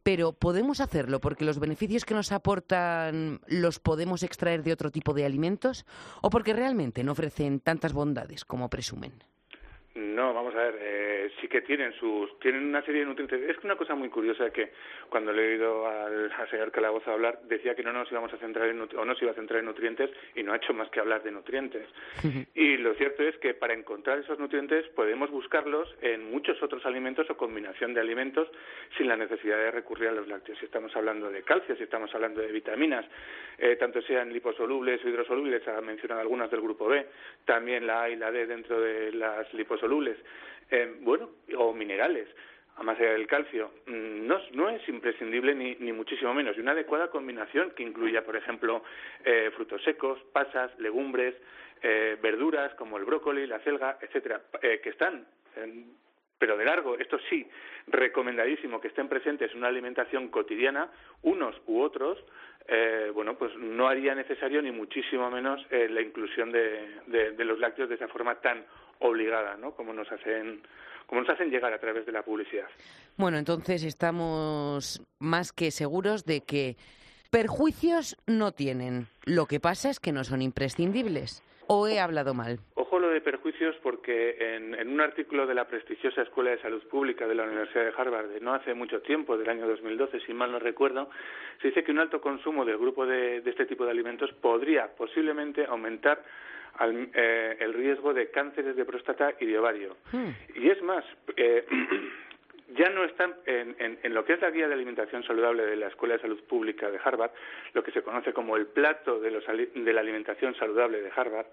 pero 0.09 0.33
¿podemos 0.33 0.81
hacerlo 0.81 1.21
porque 1.21 1.45
los 1.45 1.59
beneficios 1.59 2.03
que 2.03 2.15
nos 2.15 2.31
aportan 2.31 3.41
los 3.45 3.77
podemos 3.77 4.23
extraer 4.23 4.63
de 4.63 4.73
otro 4.73 4.89
tipo 4.89 5.13
de 5.13 5.23
alimentos 5.23 5.85
o 6.23 6.31
porque 6.31 6.51
realmente 6.51 7.03
no 7.03 7.11
ofrecen 7.11 7.59
tantas 7.59 7.93
bondades 7.93 8.43
como 8.43 8.71
presumen? 8.71 9.23
No, 9.95 10.35
vamos 10.35 10.53
a 10.53 10.59
ver, 10.59 10.75
eh, 10.79 11.31
sí 11.41 11.47
que 11.47 11.61
tienen 11.61 11.91
sus, 11.93 12.39
tienen 12.39 12.63
una 12.67 12.83
serie 12.83 13.01
de 13.01 13.07
nutrientes. 13.07 13.41
Es 13.49 13.63
una 13.63 13.75
cosa 13.75 13.95
muy 13.95 14.09
curiosa 14.09 14.51
que 14.51 14.71
cuando 15.09 15.33
le 15.33 15.41
he 15.41 15.53
oído 15.53 15.87
al, 15.87 16.31
señor 16.51 16.71
Calabozo 16.71 17.11
hablar, 17.11 17.39
decía 17.45 17.73
que 17.73 17.81
no 17.81 17.91
nos 17.91 18.09
íbamos 18.11 18.31
a 18.31 18.37
centrar 18.37 18.69
en, 18.69 18.79
o 18.81 19.05
no 19.05 19.15
se 19.15 19.25
iba 19.25 19.31
a 19.31 19.35
centrar 19.35 19.59
en 19.59 19.65
nutrientes 19.65 20.11
y 20.35 20.43
no 20.43 20.53
ha 20.53 20.57
hecho 20.57 20.75
más 20.75 20.91
que 20.91 20.99
hablar 20.99 21.23
de 21.23 21.31
nutrientes. 21.31 21.87
y 22.53 22.77
lo 22.77 22.93
cierto 22.93 23.23
es 23.23 23.35
que 23.37 23.55
para 23.55 23.73
encontrar 23.73 24.19
esos 24.19 24.37
nutrientes 24.37 24.87
podemos 24.89 25.31
buscarlos 25.31 25.93
en 26.01 26.29
muchos 26.29 26.61
otros 26.61 26.85
alimentos 26.85 27.27
o 27.31 27.35
combinación 27.35 27.95
de 27.95 28.01
alimentos 28.01 28.47
sin 28.95 29.07
la 29.07 29.17
necesidad 29.17 29.57
de 29.57 29.71
recurrir 29.71 30.09
a 30.09 30.13
los 30.13 30.27
lácteos. 30.27 30.59
Si 30.59 30.65
estamos 30.65 30.95
hablando 30.95 31.31
de 31.31 31.41
calcio, 31.41 31.75
si 31.75 31.83
estamos 31.83 32.13
hablando 32.13 32.41
de 32.41 32.51
vitaminas, 32.51 33.05
eh, 33.57 33.75
tanto 33.75 34.03
sean 34.03 34.31
liposolubles 34.31 35.03
o 35.03 35.09
hidrosolubles, 35.09 35.67
ha 35.67 35.81
mencionado 35.81 36.21
algunas 36.21 36.51
del 36.51 36.61
grupo 36.61 36.87
B, 36.87 37.07
también 37.43 37.87
la 37.87 38.03
A 38.03 38.09
y 38.09 38.15
la 38.15 38.31
D 38.31 38.45
dentro 38.45 38.79
de 38.79 39.11
las 39.13 39.51
liposolubles 39.53 39.78
eh, 40.71 40.95
bueno, 41.01 41.29
o 41.57 41.73
minerales, 41.73 42.27
a 42.75 42.83
más 42.83 42.99
allá 42.99 43.11
del 43.11 43.27
calcio, 43.27 43.71
mm, 43.87 44.27
no, 44.27 44.39
no 44.53 44.69
es 44.69 44.87
imprescindible 44.87 45.55
ni, 45.55 45.75
ni, 45.75 45.91
muchísimo 45.91 46.33
menos. 46.33 46.55
Y 46.57 46.61
una 46.61 46.71
adecuada 46.71 47.09
combinación 47.09 47.71
que 47.71 47.83
incluya, 47.83 48.23
por 48.23 48.35
ejemplo, 48.35 48.83
eh, 49.25 49.51
frutos 49.55 49.81
secos, 49.83 50.19
pasas, 50.31 50.77
legumbres, 50.79 51.35
eh, 51.81 52.17
verduras 52.21 52.73
como 52.75 52.97
el 52.97 53.05
brócoli, 53.05 53.47
la 53.47 53.59
selga, 53.61 53.97
etcétera, 54.01 54.41
que 54.61 54.89
están 54.89 55.25
pero 56.37 56.55
de 56.55 56.63
largo, 56.63 56.97
esto 56.97 57.19
sí, 57.29 57.45
recomendadísimo 57.87 58.79
que 58.79 58.87
estén 58.87 59.09
presentes 59.09 59.51
en 59.51 59.57
una 59.57 59.67
alimentación 59.67 60.29
cotidiana, 60.29 60.89
unos 61.23 61.53
u 61.65 61.81
otros, 61.81 62.17
bueno, 63.13 63.37
pues 63.37 63.53
no 63.57 63.89
haría 63.89 64.15
necesario 64.15 64.61
ni 64.61 64.71
muchísimo 64.71 65.29
menos 65.29 65.65
la 65.69 65.99
inclusión 65.99 66.49
de, 66.53 67.01
de, 67.07 67.43
los 67.43 67.59
lácteos 67.59 67.89
de 67.89 67.95
esa 67.95 68.07
forma 68.07 68.35
tan 68.35 68.63
obligada, 68.99 69.57
¿no? 69.57 69.71
Como 69.71 69.93
nos 69.93 70.11
hacen 70.11 70.61
como 71.07 71.21
nos 71.21 71.29
hacen 71.31 71.49
llegar 71.49 71.73
a 71.73 71.79
través 71.79 72.05
de 72.05 72.11
la 72.11 72.21
publicidad. 72.21 72.67
Bueno, 73.17 73.39
entonces 73.39 73.83
estamos 73.83 75.01
más 75.17 75.51
que 75.51 75.71
seguros 75.71 76.23
de 76.23 76.41
que 76.41 76.75
perjuicios 77.31 78.15
no 78.27 78.51
tienen. 78.51 79.07
Lo 79.25 79.47
que 79.47 79.59
pasa 79.59 79.89
es 79.89 79.99
que 79.99 80.11
no 80.11 80.23
son 80.23 80.43
imprescindibles. 80.43 81.43
¿O 81.65 81.87
he 81.87 81.99
hablado 81.99 82.33
mal? 82.33 82.59
Ojo 82.75 82.99
lo 82.99 83.09
de 83.09 83.21
perjuicios 83.21 83.75
porque 83.83 84.55
en, 84.55 84.73
en, 84.73 84.87
un 84.87 85.01
artículo 85.01 85.45
de 85.45 85.53
la 85.53 85.67
prestigiosa 85.67 86.23
Escuela 86.23 86.49
de 86.51 86.61
Salud 86.61 86.81
Pública 86.87 87.27
de 87.27 87.35
la 87.35 87.43
Universidad 87.43 87.85
de 87.85 87.93
Harvard 87.95 88.29
de 88.29 88.39
no 88.39 88.55
hace 88.55 88.73
mucho 88.73 89.01
tiempo, 89.01 89.37
del 89.37 89.49
año 89.49 89.67
2012, 89.67 90.19
si 90.21 90.33
mal 90.33 90.51
no 90.51 90.57
recuerdo, 90.57 91.09
se 91.61 91.67
dice 91.67 91.83
que 91.83 91.91
un 91.91 91.99
alto 91.99 92.21
consumo 92.21 92.65
del 92.65 92.79
grupo 92.79 93.05
de, 93.05 93.41
de 93.41 93.49
este 93.51 93.67
tipo 93.67 93.85
de 93.85 93.91
alimentos 93.91 94.31
podría 94.33 94.95
posiblemente 94.95 95.65
aumentar 95.65 96.23
eh, 96.81 97.57
el 97.59 97.73
riesgo 97.73 98.13
de 98.13 98.29
cánceres 98.31 98.75
de 98.75 98.85
próstata 98.85 99.33
y 99.39 99.45
de 99.45 99.59
ovario. 99.59 99.97
Hmm. 100.11 100.29
Y 100.55 100.69
es 100.69 100.81
más, 100.81 101.03
eh, 101.35 101.65
ya 102.75 102.89
no 102.89 103.03
están 103.03 103.35
en, 103.45 103.75
en, 103.79 104.13
lo 104.13 104.23
que 104.25 104.33
es 104.33 104.41
la 104.41 104.51
guía 104.51 104.67
de 104.67 104.73
alimentación 104.73 105.23
saludable 105.23 105.65
de 105.65 105.75
la 105.75 105.87
Escuela 105.87 106.15
de 106.15 106.21
Salud 106.21 106.41
Pública 106.43 106.89
de 106.89 106.99
Harvard, 107.03 107.31
lo 107.73 107.83
que 107.83 107.91
se 107.91 108.01
conoce 108.01 108.33
como 108.33 108.55
el 108.55 108.67
plato 108.67 109.19
de, 109.19 109.31
los, 109.31 109.43
de 109.45 109.93
la 109.93 110.01
alimentación 110.01 110.55
saludable 110.55 111.01
de 111.01 111.11
Harvard. 111.15 111.47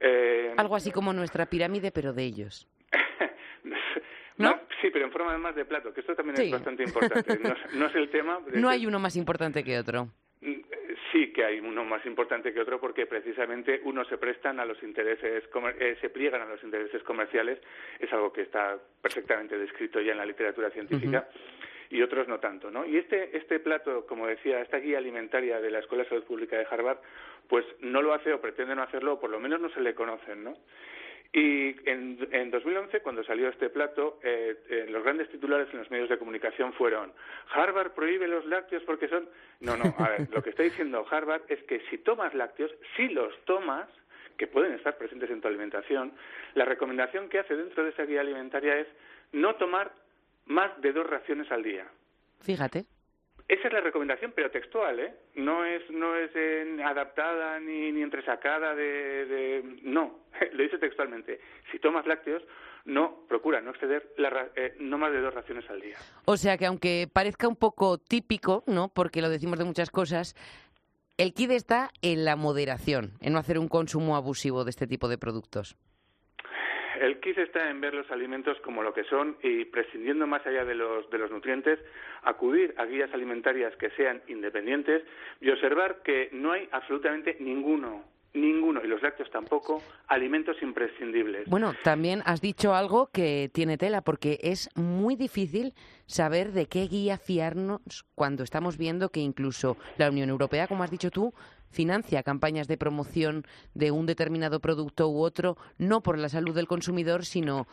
Eh, 0.00 0.54
Algo 0.56 0.76
así 0.76 0.90
como 0.90 1.12
nuestra 1.12 1.46
pirámide, 1.46 1.90
pero 1.90 2.12
de 2.12 2.22
ellos. 2.22 2.68
¿No? 4.38 4.60
Sí, 4.80 4.90
pero 4.92 5.06
en 5.06 5.12
forma 5.12 5.30
además 5.30 5.54
de 5.56 5.64
plato, 5.64 5.92
que 5.92 6.00
esto 6.00 6.14
también 6.14 6.38
es 6.40 6.50
bastante 6.50 6.82
importante. 6.82 7.38
No, 7.74 7.86
es 7.86 7.94
el 7.94 8.10
tema. 8.10 8.38
No 8.54 8.68
hay 8.68 8.86
uno 8.86 8.98
más 8.98 9.16
importante 9.16 9.64
que 9.64 9.78
otro. 9.78 10.08
Sí 11.12 11.32
que 11.32 11.44
hay 11.44 11.60
uno 11.60 11.84
más 11.84 12.04
importante 12.06 12.52
que 12.52 12.60
otro 12.60 12.80
porque 12.80 13.06
precisamente 13.06 13.80
unos 13.84 14.08
se 14.08 14.18
prestan 14.18 14.60
a 14.60 14.64
los 14.64 14.82
intereses, 14.82 15.44
eh, 15.78 15.96
se 16.00 16.10
pliegan 16.10 16.42
a 16.42 16.46
los 16.46 16.62
intereses 16.62 17.02
comerciales, 17.02 17.58
es 17.98 18.12
algo 18.12 18.32
que 18.32 18.42
está 18.42 18.78
perfectamente 19.00 19.58
descrito 19.58 20.00
ya 20.00 20.12
en 20.12 20.18
la 20.18 20.26
literatura 20.26 20.70
científica. 20.70 21.28
Y 21.90 22.02
otros 22.02 22.28
no 22.28 22.40
tanto, 22.40 22.70
¿no? 22.70 22.84
Y 22.84 22.96
este, 22.96 23.36
este 23.36 23.60
plato, 23.60 24.06
como 24.06 24.26
decía, 24.26 24.60
esta 24.60 24.78
guía 24.78 24.98
alimentaria 24.98 25.60
de 25.60 25.70
la 25.70 25.78
Escuela 25.78 26.04
de 26.04 26.10
Salud 26.10 26.24
Pública 26.24 26.56
de 26.56 26.66
Harvard, 26.68 26.98
pues 27.48 27.64
no 27.80 28.02
lo 28.02 28.12
hace 28.12 28.32
o 28.32 28.40
pretende 28.40 28.74
no 28.74 28.82
hacerlo, 28.82 29.14
o 29.14 29.20
por 29.20 29.30
lo 29.30 29.38
menos 29.38 29.60
no 29.60 29.68
se 29.70 29.80
le 29.80 29.94
conocen, 29.94 30.44
¿no? 30.44 30.56
Y 31.32 31.76
en, 31.88 32.28
en 32.30 32.50
2011, 32.50 33.00
cuando 33.00 33.22
salió 33.24 33.48
este 33.48 33.68
plato, 33.68 34.18
eh, 34.22 34.56
eh, 34.68 34.86
los 34.88 35.02
grandes 35.02 35.28
titulares 35.28 35.68
en 35.72 35.80
los 35.80 35.90
medios 35.90 36.08
de 36.08 36.18
comunicación 36.18 36.72
fueron 36.72 37.12
Harvard 37.52 37.92
prohíbe 37.92 38.28
los 38.28 38.46
lácteos 38.46 38.82
porque 38.84 39.08
son... 39.08 39.28
No, 39.60 39.76
no, 39.76 39.94
a 39.98 40.10
ver, 40.10 40.28
lo 40.32 40.42
que 40.42 40.50
está 40.50 40.62
diciendo 40.62 41.06
Harvard 41.10 41.42
es 41.48 41.62
que 41.64 41.80
si 41.90 41.98
tomas 41.98 42.32
lácteos, 42.34 42.72
si 42.96 43.08
los 43.08 43.36
tomas, 43.44 43.88
que 44.36 44.46
pueden 44.46 44.72
estar 44.72 44.96
presentes 44.96 45.30
en 45.30 45.40
tu 45.40 45.48
alimentación, 45.48 46.12
la 46.54 46.64
recomendación 46.64 47.28
que 47.28 47.38
hace 47.38 47.56
dentro 47.56 47.84
de 47.84 47.90
esa 47.90 48.04
guía 48.04 48.20
alimentaria 48.20 48.78
es 48.78 48.86
no 49.32 49.56
tomar 49.56 49.92
más 50.46 50.80
de 50.80 50.92
dos 50.92 51.06
raciones 51.08 51.50
al 51.50 51.62
día. 51.62 51.86
Fíjate. 52.40 52.86
Esa 53.48 53.68
es 53.68 53.72
la 53.72 53.80
recomendación, 53.80 54.32
pero 54.34 54.50
textual, 54.50 54.98
¿eh? 54.98 55.14
No 55.36 55.64
es, 55.64 55.88
no 55.90 56.16
es 56.16 56.30
adaptada 56.84 57.60
ni, 57.60 57.92
ni 57.92 58.02
entresacada 58.02 58.74
de, 58.74 59.26
de... 59.26 59.78
No, 59.82 60.26
lo 60.52 60.62
dice 60.62 60.78
textualmente. 60.78 61.40
Si 61.70 61.78
tomas 61.78 62.06
lácteos, 62.06 62.42
no, 62.84 63.24
procura 63.28 63.60
no 63.60 63.70
exceder 63.70 64.12
la, 64.16 64.48
eh, 64.56 64.74
no 64.80 64.98
más 64.98 65.12
de 65.12 65.20
dos 65.20 65.34
raciones 65.34 65.68
al 65.70 65.80
día. 65.80 65.96
O 66.24 66.36
sea 66.36 66.56
que 66.56 66.66
aunque 66.66 67.08
parezca 67.12 67.46
un 67.46 67.56
poco 67.56 67.98
típico, 67.98 68.64
¿no? 68.66 68.88
Porque 68.88 69.20
lo 69.20 69.28
decimos 69.28 69.58
de 69.58 69.64
muchas 69.64 69.90
cosas, 69.90 70.34
el 71.16 71.32
kit 71.32 71.50
está 71.50 71.90
en 72.02 72.24
la 72.24 72.36
moderación, 72.36 73.12
en 73.20 73.32
no 73.32 73.38
hacer 73.38 73.58
un 73.58 73.68
consumo 73.68 74.16
abusivo 74.16 74.64
de 74.64 74.70
este 74.70 74.86
tipo 74.86 75.08
de 75.08 75.18
productos. 75.18 75.76
El 77.00 77.20
kit 77.20 77.38
está 77.38 77.70
en 77.70 77.80
ver 77.80 77.94
los 77.94 78.10
alimentos 78.10 78.58
como 78.60 78.82
lo 78.82 78.92
que 78.94 79.04
son 79.04 79.36
y 79.42 79.64
prescindiendo 79.66 80.26
más 80.26 80.46
allá 80.46 80.64
de 80.64 80.74
los, 80.74 81.08
de 81.10 81.18
los 81.18 81.30
nutrientes, 81.30 81.78
acudir 82.22 82.74
a 82.78 82.84
guías 82.84 83.12
alimentarias 83.12 83.74
que 83.76 83.90
sean 83.90 84.22
independientes 84.28 85.02
y 85.40 85.50
observar 85.50 86.02
que 86.02 86.30
no 86.32 86.52
hay 86.52 86.68
absolutamente 86.72 87.36
ninguno 87.40 88.04
ninguno, 88.36 88.80
y 88.84 88.86
los 88.86 89.02
lácteos 89.02 89.30
tampoco, 89.30 89.82
alimentos 90.08 90.56
imprescindibles. 90.62 91.48
Bueno, 91.48 91.74
también 91.82 92.22
has 92.24 92.40
dicho 92.40 92.74
algo 92.74 93.08
que 93.12 93.50
tiene 93.52 93.78
tela, 93.78 94.02
porque 94.02 94.38
es 94.42 94.68
muy 94.76 95.16
difícil 95.16 95.74
saber 96.06 96.52
de 96.52 96.66
qué 96.66 96.86
guía 96.86 97.18
fiarnos 97.18 98.04
cuando 98.14 98.44
estamos 98.44 98.76
viendo 98.76 99.08
que 99.08 99.20
incluso 99.20 99.76
la 99.96 100.10
Unión 100.10 100.28
Europea, 100.28 100.68
como 100.68 100.84
has 100.84 100.90
dicho 100.90 101.10
tú, 101.10 101.32
financia 101.70 102.22
campañas 102.22 102.68
de 102.68 102.78
promoción 102.78 103.44
de 103.74 103.90
un 103.90 104.06
determinado 104.06 104.60
producto 104.60 105.08
u 105.08 105.22
otro, 105.22 105.56
no 105.78 106.02
por 106.02 106.18
la 106.18 106.28
salud 106.28 106.54
del 106.54 106.66
consumidor, 106.66 107.24
sino 107.24 107.66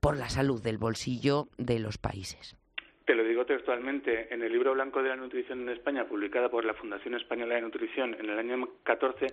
por 0.00 0.16
la 0.16 0.28
salud 0.28 0.62
del 0.62 0.78
bolsillo 0.78 1.46
de 1.58 1.78
los 1.78 1.98
países. 1.98 2.56
Te 3.04 3.14
lo 3.16 3.24
digo 3.24 3.44
textualmente, 3.44 4.32
en 4.32 4.42
el 4.42 4.52
libro 4.52 4.74
blanco 4.74 5.02
de 5.02 5.08
la 5.08 5.16
nutrición 5.16 5.62
en 5.62 5.70
España, 5.70 6.04
publicada 6.04 6.48
por 6.48 6.64
la 6.64 6.74
Fundación 6.74 7.14
Española 7.14 7.56
de 7.56 7.62
Nutrición 7.62 8.14
en 8.14 8.30
el 8.30 8.38
año 8.38 8.68
14, 8.84 9.26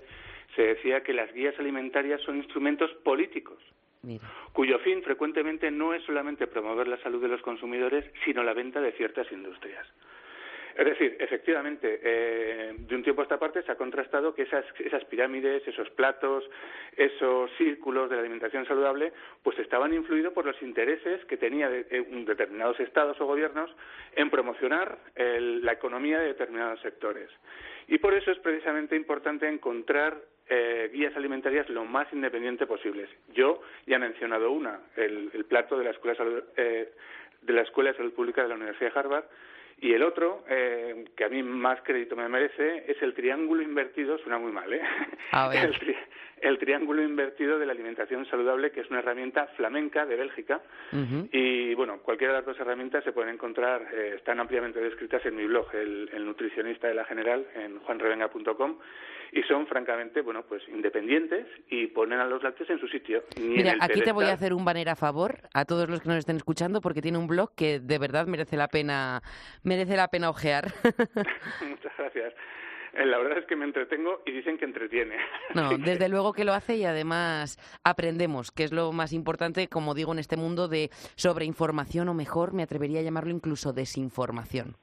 se 0.56 0.62
decía 0.62 1.02
que 1.02 1.14
las 1.14 1.32
guías 1.34 1.58
alimentarias 1.60 2.22
son 2.22 2.38
instrumentos 2.38 2.92
políticos, 3.04 3.60
cuyo 4.54 4.80
fin 4.80 5.04
frecuentemente 5.04 5.70
no 5.70 5.94
es 5.94 6.04
solamente 6.04 6.48
promover 6.48 6.88
la 6.88 7.02
salud 7.04 7.22
de 7.22 7.28
los 7.28 7.42
consumidores, 7.42 8.06
sino 8.26 8.44
la 8.44 8.54
venta 8.54 8.82
de 8.82 8.92
ciertas 8.94 9.32
industrias. 9.32 9.86
Es 10.80 10.86
decir, 10.86 11.18
efectivamente, 11.20 12.00
eh, 12.02 12.74
de 12.78 12.96
un 12.96 13.04
tiempo 13.04 13.22
a 13.22 13.24
esta 13.24 13.38
parte 13.38 13.62
se 13.64 13.72
ha 13.74 13.76
contrastado 13.76 14.34
que 14.34 14.44
esas, 14.44 14.64
pirámides, 15.10 15.68
esos 15.68 15.90
platos, 15.90 16.50
esos 16.96 17.52
círculos 17.58 18.10
de 18.10 18.16
la 18.16 18.22
alimentación 18.22 18.66
saludable, 18.66 19.12
pues 19.44 19.60
estaban 19.60 19.94
influidos 19.94 20.32
por 20.32 20.46
los 20.46 20.62
intereses 20.62 21.26
que 21.26 21.36
tenían 21.36 21.74
eh, 21.74 22.24
determinados 22.26 22.80
estados 22.80 23.20
o 23.20 23.26
gobiernos 23.26 23.70
en 24.16 24.30
promocionar 24.30 25.00
la 25.18 25.74
economía 25.74 26.18
de 26.20 26.28
determinados 26.28 26.80
sectores. 26.80 27.30
Y 27.90 27.98
por 27.98 28.14
eso 28.14 28.32
es 28.32 28.40
precisamente 28.40 28.96
importante 28.96 29.50
encontrar 29.50 30.16
eh, 30.48 30.90
guías 30.94 31.14
alimentarias 31.18 31.68
lo 31.68 31.84
más 31.84 32.08
independiente 32.14 32.66
posibles. 32.66 33.10
Yo 33.34 33.62
ya 33.86 33.98
he 33.98 34.00
mencionado 34.00 34.50
una, 34.50 34.80
el, 34.96 35.44
plato 35.50 35.78
de 35.78 35.84
la 35.84 35.92
Escuela 35.92 36.16
de 36.56 37.54
la 37.54 37.62
Escuela 37.64 37.92
de 37.92 37.98
Salud 37.98 38.14
Pública 38.14 38.44
de 38.44 38.48
la 38.48 38.56
Universidad 38.56 38.94
de 38.94 39.00
Harvard, 39.00 39.26
y 39.82 39.94
el 39.94 40.04
otro, 40.04 40.44
eh, 40.50 41.06
que 41.16 41.24
a 41.24 41.30
mí 41.30 41.42
más 41.44 41.82
crédito 41.84 42.16
me 42.16 42.28
merece, 42.28 42.84
es 42.88 43.02
el 43.02 43.14
triángulo 43.14 43.62
invertido, 43.62 44.18
suena 44.18 44.38
muy 44.38 44.52
mal, 44.52 44.72
¿eh? 44.74 44.82
A 45.32 45.48
ver. 45.50 45.74
el 46.42 46.58
triángulo 46.58 47.02
invertido 47.02 47.58
de 47.58 47.66
la 47.66 47.72
alimentación 47.72 48.26
saludable, 48.26 48.72
que 48.72 48.82
es 48.82 48.90
una 48.90 49.00
herramienta 49.00 49.48
flamenca 49.56 50.06
de 50.06 50.16
Bélgica. 50.16 50.62
Y 51.32 51.74
bueno, 51.76 52.00
cualquiera 52.00 52.34
de 52.34 52.40
las 52.40 52.46
dos 52.46 52.60
herramientas 52.60 53.04
se 53.04 53.12
pueden 53.12 53.34
encontrar, 53.34 53.88
eh, 53.94 54.14
están 54.18 54.40
ampliamente 54.40 54.80
descritas 54.80 55.26
en 55.26 55.36
mi 55.36 55.46
blog, 55.46 55.74
el, 55.74 56.10
el 56.14 56.26
nutricionista 56.26 56.88
de 56.88 56.94
la 56.96 57.06
general, 57.06 57.46
en 57.56 57.80
juanrevenga.com 57.80 58.78
y 59.32 59.44
son 59.44 59.68
francamente 59.68 60.22
bueno 60.22 60.44
pues 60.48 60.64
independientes 60.68 61.48
y 61.70 61.88
ponen 61.88 62.20
a 62.20 62.26
los 62.26 62.44
lácteos 62.44 62.70
en 62.70 62.80
su 62.80 62.88
sitio. 62.88 63.24
Mira, 63.40 63.76
aquí 63.80 64.02
te 64.02 64.12
voy 64.12 64.26
a 64.26 64.34
hacer 64.34 64.54
un 64.54 64.66
banner 64.66 64.90
a 64.90 64.96
favor 64.96 65.42
a 65.54 65.66
todos 65.66 65.90
los 65.90 66.02
que 66.02 66.10
nos 66.10 66.18
estén 66.18 66.38
escuchando 66.38 66.82
porque 66.82 67.02
tiene 67.02 67.18
un 67.18 67.28
blog 67.28 67.54
que 67.56 67.80
de 67.80 67.98
verdad 67.98 68.28
merece 68.28 68.58
la 68.58 68.68
pena 68.68 69.22
merece 69.64 69.96
la 69.96 70.08
pena 70.08 70.30
ojear. 70.30 70.66
Muchas 71.62 71.94
gracias. 71.98 72.34
Eh, 72.94 73.06
la 73.06 73.18
verdad 73.18 73.38
es 73.38 73.46
que 73.46 73.56
me 73.56 73.66
entretengo 73.66 74.22
y 74.26 74.32
dicen 74.32 74.58
que 74.58 74.66
entretiene. 74.66 75.16
No, 75.56 75.78
desde 75.78 76.10
luego 76.10 76.34
que 76.34 76.44
lo 76.44 76.54
hace 76.54 76.76
y 76.76 76.86
además 76.86 77.58
aprendemos, 77.84 78.52
que 78.52 78.64
es 78.64 78.72
lo 78.72 78.92
más 78.92 79.14
importante, 79.14 79.68
como 79.68 79.96
digo, 79.96 80.12
en 80.14 80.20
este 80.20 80.38
mundo 80.38 80.68
de 80.68 80.90
sobreinformación 81.16 82.08
o 82.10 82.14
mejor, 82.14 82.54
me 82.54 82.64
atrevería 82.64 83.00
a 83.00 83.04
llamarlo 83.04 83.32
incluso 83.32 83.74
desinformación. 83.74 84.76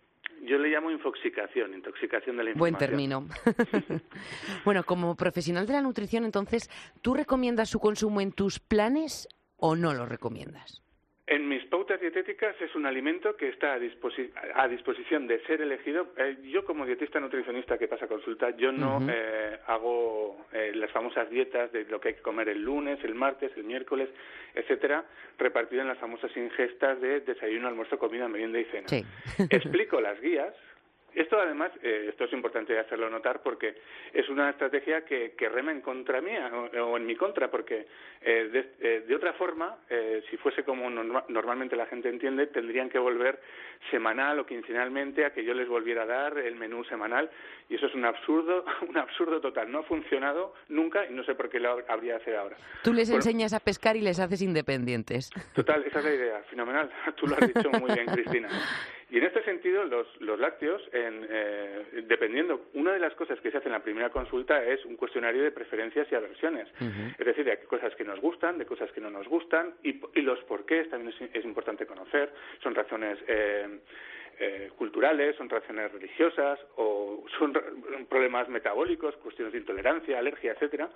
Infoxicación, 1.07 1.73
intoxicación 1.73 2.37
de 2.37 2.45
la 2.45 2.51
información. 2.51 2.59
Buen 2.59 2.77
término. 2.77 3.29
bueno, 4.65 4.83
como 4.83 5.15
profesional 5.15 5.65
de 5.65 5.75
la 5.75 5.81
nutrición, 5.81 6.25
entonces, 6.25 6.69
¿tú 7.01 7.15
recomiendas 7.15 7.71
su 7.71 7.79
consumo 7.79 8.21
en 8.21 8.33
tus 8.33 8.59
planes 8.59 9.29
o 9.57 9.77
no 9.77 9.95
lo 9.95 10.07
recomiendas? 10.07 10.83
En 11.29 11.49
mis 11.49 11.65
pautas 11.67 12.01
dietéticas 12.01 12.55
es 12.61 12.75
un 12.75 12.87
alimento 12.87 13.37
que 13.37 13.49
está 13.49 13.75
a, 13.75 13.79
disposición 14.69 15.27
de 15.29 15.41
ser 15.45 15.61
elegido. 15.61 16.09
Eh, 16.17 16.39
yo 16.53 16.65
como 16.65 16.87
dietista 16.87 17.21
nutricionista 17.21 17.79
que 17.79 17.87
pasa 17.87 18.09
consulta, 18.09 18.51
yo 18.57 18.73
no 18.73 19.01
eh, 19.09 19.59
hago 19.67 20.47
eh, 20.53 20.73
las 20.75 20.91
famosas 20.93 21.29
dietas 21.31 21.71
de 21.73 21.85
lo 21.85 22.01
que 22.01 22.09
hay 22.09 22.15
que 22.15 22.23
comer 22.23 22.49
el 22.49 22.63
lunes, 22.63 22.99
el 23.05 23.15
martes, 23.15 23.53
el 23.57 23.65
miércoles, 23.65 24.09
etcétera, 24.55 25.05
repartido 25.39 25.83
en 25.83 25.89
las 25.89 25.99
famosas 25.99 26.37
ingestas 26.37 27.01
de 27.01 27.21
desayuno, 27.21 27.69
almuerzo, 27.69 27.99
comida, 27.99 28.29
merienda 28.29 28.61
y 28.61 28.65
cena. 28.67 28.87
Explico 29.51 30.01
las 30.01 30.21
guías 30.21 30.55
esto, 31.17 31.41
además, 31.41 31.73
eh, 31.83 32.07
esto 32.11 32.25
es 32.25 32.33
importante 32.33 32.79
hacerlo 32.79 33.09
notar 33.09 33.43
porque 33.43 33.75
es 34.13 34.29
una 34.29 34.51
estrategia 34.51 35.05
que, 35.05 35.33
que 35.33 35.49
rema 35.49 35.73
en 35.73 35.81
contra 35.81 36.21
mía 36.21 36.51
o, 36.83 36.97
en 36.97 37.07
mi 37.07 37.17
contra, 37.17 37.51
porque 37.51 37.87
eh, 38.21 38.49
de, 38.53 38.71
eh, 38.81 39.05
de, 39.07 39.15
otra 39.15 39.33
forma, 39.33 39.79
si 40.31 40.37
fuese 40.37 40.63
como 40.63 40.91
normalmente 40.91 41.75
la 41.75 41.87
gente 41.87 42.09
entiende, 42.09 42.47
tendrían 42.49 42.91
que 42.91 42.99
volver 42.99 43.41
semanal 43.91 44.39
o 44.41 44.47
quincenalmente 44.47 45.25
a 45.25 45.33
que 45.33 45.45
yo 45.45 45.55
les 45.55 45.69
volviera 45.69 46.03
a 46.03 46.07
dar 46.07 46.39
el 46.39 46.57
menú 46.57 46.85
semanal 46.85 47.31
y 47.69 47.75
eso 47.77 47.87
es 47.87 47.95
un 47.95 48.05
absurdo, 48.05 48.65
un 48.89 48.97
absurdo 48.97 49.41
total. 49.41 49.71
No 49.71 49.81
ha 49.81 49.83
funcionado 49.85 50.55
nunca 50.69 51.07
y 51.07 51.13
no 51.13 51.25
sé 51.25 51.35
por 51.35 51.49
qué 51.49 51.61
lo 51.61 51.79
habría 51.89 52.15
de 52.15 52.21
hacer 52.21 52.37
ahora. 52.37 52.57
Tú 52.83 52.93
les 52.93 53.11
enseñas 53.11 53.53
a 53.53 53.61
pescar 53.61 53.97
y 53.97 54.01
les 54.01 54.21
haces 54.21 54.43
independientes. 54.43 55.31
Total, 55.55 55.83
esa 55.85 55.99
es 56.01 56.05
la 56.05 56.15
idea. 56.15 56.43
Fenomenal. 56.51 56.91
Tú 57.17 57.27
lo 57.27 57.37
has 57.37 57.47
dicho 57.47 57.71
muy 57.71 57.93
bien, 57.95 58.07
Cristina. 58.07 58.49
Y 59.09 59.19
en 59.19 59.25
este 59.25 59.43
sentido, 59.45 59.85
los, 59.85 60.07
los 60.21 60.39
lácteos, 60.39 60.83
en, 60.93 61.27
eh, 61.31 62.03
dependiendo, 62.09 62.67
una 62.75 62.93
de 62.93 62.99
las 62.99 63.15
cosas 63.15 63.41
que 63.41 63.53
se 63.53 63.59
hace 63.59 63.69
en 63.69 63.73
la 63.73 63.83
primera 63.83 64.11
consulta 64.11 64.65
es 64.65 64.85
un 64.85 64.97
cuestionario 64.97 65.45
de 65.45 65.53
preferencias 65.53 66.11
y 66.11 66.15
aversiones. 66.17 66.69
Es 67.17 67.25
decir, 67.25 67.45
de 67.45 67.59
cosas 67.59 67.95
que 67.95 68.05
nos 68.05 68.21
gustan, 68.21 68.59
de 68.59 68.67
cosas 68.67 68.91
que 68.91 69.01
no 69.01 69.11
nos 69.11 69.29
gustan 69.29 69.75
y, 69.85 70.01
y 70.15 70.23
los 70.23 70.43
porqués 70.45 70.91
también 70.91 71.15
es, 71.21 71.31
es 71.33 71.45
importante 71.45 71.87
conocer. 71.87 72.33
Son 72.63 72.75
razones. 72.75 73.19
Eh, 73.29 73.79
eh, 74.39 74.71
culturales, 74.77 75.35
son 75.37 75.49
reacciones 75.49 75.91
religiosas 75.93 76.59
o 76.77 77.25
son 77.39 77.53
problemas 78.09 78.49
metabólicos, 78.49 79.17
cuestiones 79.17 79.53
de 79.53 79.59
intolerancia, 79.61 80.19
alergia, 80.19 80.53
etcétera. 80.53 80.91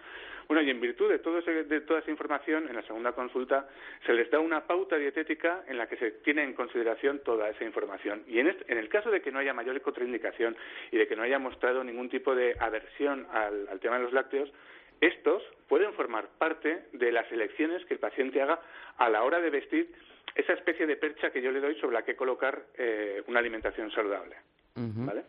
Bueno, 0.47 0.63
y 0.63 0.71
en 0.71 0.81
virtud 0.81 1.09
de, 1.09 1.21
todo 1.21 1.41
de 1.41 1.81
toda 1.83 2.01
esa 2.01 2.11
información, 2.11 2.69
en 2.69 2.77
la 2.77 2.83
segunda 2.83 3.13
consulta 3.13 3.69
se 4.05 4.13
les 4.13 4.31
da 4.31 4.41
una 4.41 4.67
pauta 4.67 4.97
dietética 4.97 5.65
en 5.69 5.79
la 5.79 5.89
que 5.89 5.97
se 5.97 6.11
tiene 6.23 6.43
en 6.43 6.55
consideración 6.55 7.21
toda 7.21 7.49
esa 7.49 7.65
información. 7.65 8.25
Y 8.27 8.41
en, 8.41 8.57
en 8.67 8.79
el 8.79 8.89
caso 8.89 9.11
de 9.11 9.23
que 9.23 9.31
no 9.31 9.39
haya 9.39 9.55
mayor 9.55 9.81
contraindicación 9.81 10.57
y 10.91 10.99
de 10.99 11.07
que 11.07 11.17
no 11.17 11.23
haya 11.23 11.39
mostrado 11.39 11.85
ningún 11.85 12.11
tipo 12.11 12.35
de 12.35 12.57
aversión 12.59 13.27
al, 13.33 13.69
al 13.69 13.81
tema 13.81 13.97
de 13.97 14.05
los 14.05 14.13
lácteos, 14.13 14.53
estos 15.01 15.43
pueden 15.69 15.93
formar 15.95 16.29
parte 16.37 16.85
de 16.93 17.13
las 17.13 17.31
elecciones 17.33 17.85
que 17.87 17.95
el 17.95 18.01
paciente 18.01 18.43
haga 18.43 18.61
a 18.99 19.09
la 19.09 19.23
hora 19.23 19.41
de 19.41 19.51
vestir 19.51 19.91
esa 20.35 20.53
especie 20.53 20.87
de 20.87 20.97
percha 20.97 21.31
que 21.31 21.43
yo 21.43 21.51
le 21.51 21.61
doy 21.61 21.75
sobre 21.77 21.95
la 21.95 22.05
que 22.05 22.17
colocar 22.17 22.67
eh, 22.77 23.23
una 23.27 23.41
alimentación 23.41 23.91
saludable. 23.91 24.37
¿Vale? 24.75 25.25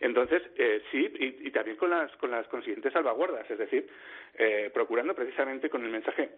Entonces, 0.00 0.42
eh, 0.56 0.82
sí, 0.90 1.10
y, 1.18 1.50
también 1.52 1.76
con 1.76 1.90
las, 1.90 2.14
con 2.16 2.30
las 2.30 2.46
consiguientes 2.48 2.92
salvaguardas, 2.92 3.50
es 3.50 3.58
decir, 3.58 3.88
eh, 4.34 4.70
procurando 4.74 5.14
precisamente 5.14 5.70
con 5.70 5.84
el 5.84 5.90
mensaje 5.90 6.30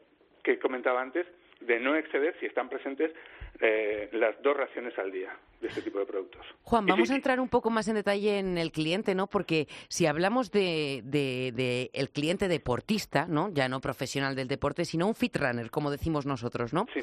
que 0.42 0.59
comentaba 0.59 1.01
antes, 1.01 1.27
de 1.66 1.81
no 1.81 1.96
exceder, 1.96 2.35
si 2.40 2.46
están 2.46 2.68
presentes, 2.68 3.12
eh, 3.61 4.09
las 4.12 4.40
dos 4.42 4.57
raciones 4.57 4.96
al 4.98 5.12
día 5.12 5.37
de 5.61 5.68
este 5.68 5.83
tipo 5.83 5.98
de 5.98 6.07
productos. 6.07 6.44
Juan, 6.62 6.87
vamos 6.87 7.11
a 7.11 7.14
entrar 7.14 7.40
un 7.40 7.48
poco 7.48 7.70
más 7.70 7.87
en 7.88 7.94
detalle 7.94 8.38
en 8.38 8.59
el 8.59 8.72
cliente, 8.72 9.14
¿no? 9.14 9.29
Porque 9.29 9.68
si 9.88 10.07
hablamos 10.07 10.51
de, 10.51 11.03
de, 11.05 11.90
el 11.92 12.11
cliente 12.11 12.48
deportista, 12.48 13.27
¿no? 13.29 13.51
Ya 13.53 13.68
no 13.68 13.81
profesional 13.81 14.35
del 14.35 14.48
deporte, 14.48 14.85
sino 14.85 15.07
un 15.07 15.14
fit 15.14 15.37
runner, 15.37 15.70
como 15.70 15.90
decimos 15.90 16.27
nosotros, 16.27 16.72
¿no? 16.72 16.87
Sí. 16.92 17.01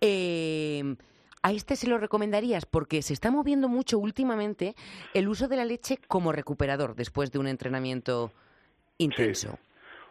Eh, 0.00 0.96
a 1.42 1.52
este 1.52 1.76
se 1.76 1.88
lo 1.88 1.98
recomendarías 1.98 2.66
porque 2.66 3.02
se 3.02 3.12
está 3.12 3.30
moviendo 3.30 3.68
mucho 3.68 3.98
últimamente 3.98 4.74
el 5.14 5.28
uso 5.28 5.48
de 5.48 5.56
la 5.56 5.64
leche 5.64 5.98
como 6.06 6.32
recuperador 6.32 6.94
después 6.94 7.32
de 7.32 7.38
un 7.38 7.46
entrenamiento 7.46 8.32
intenso. 8.98 9.58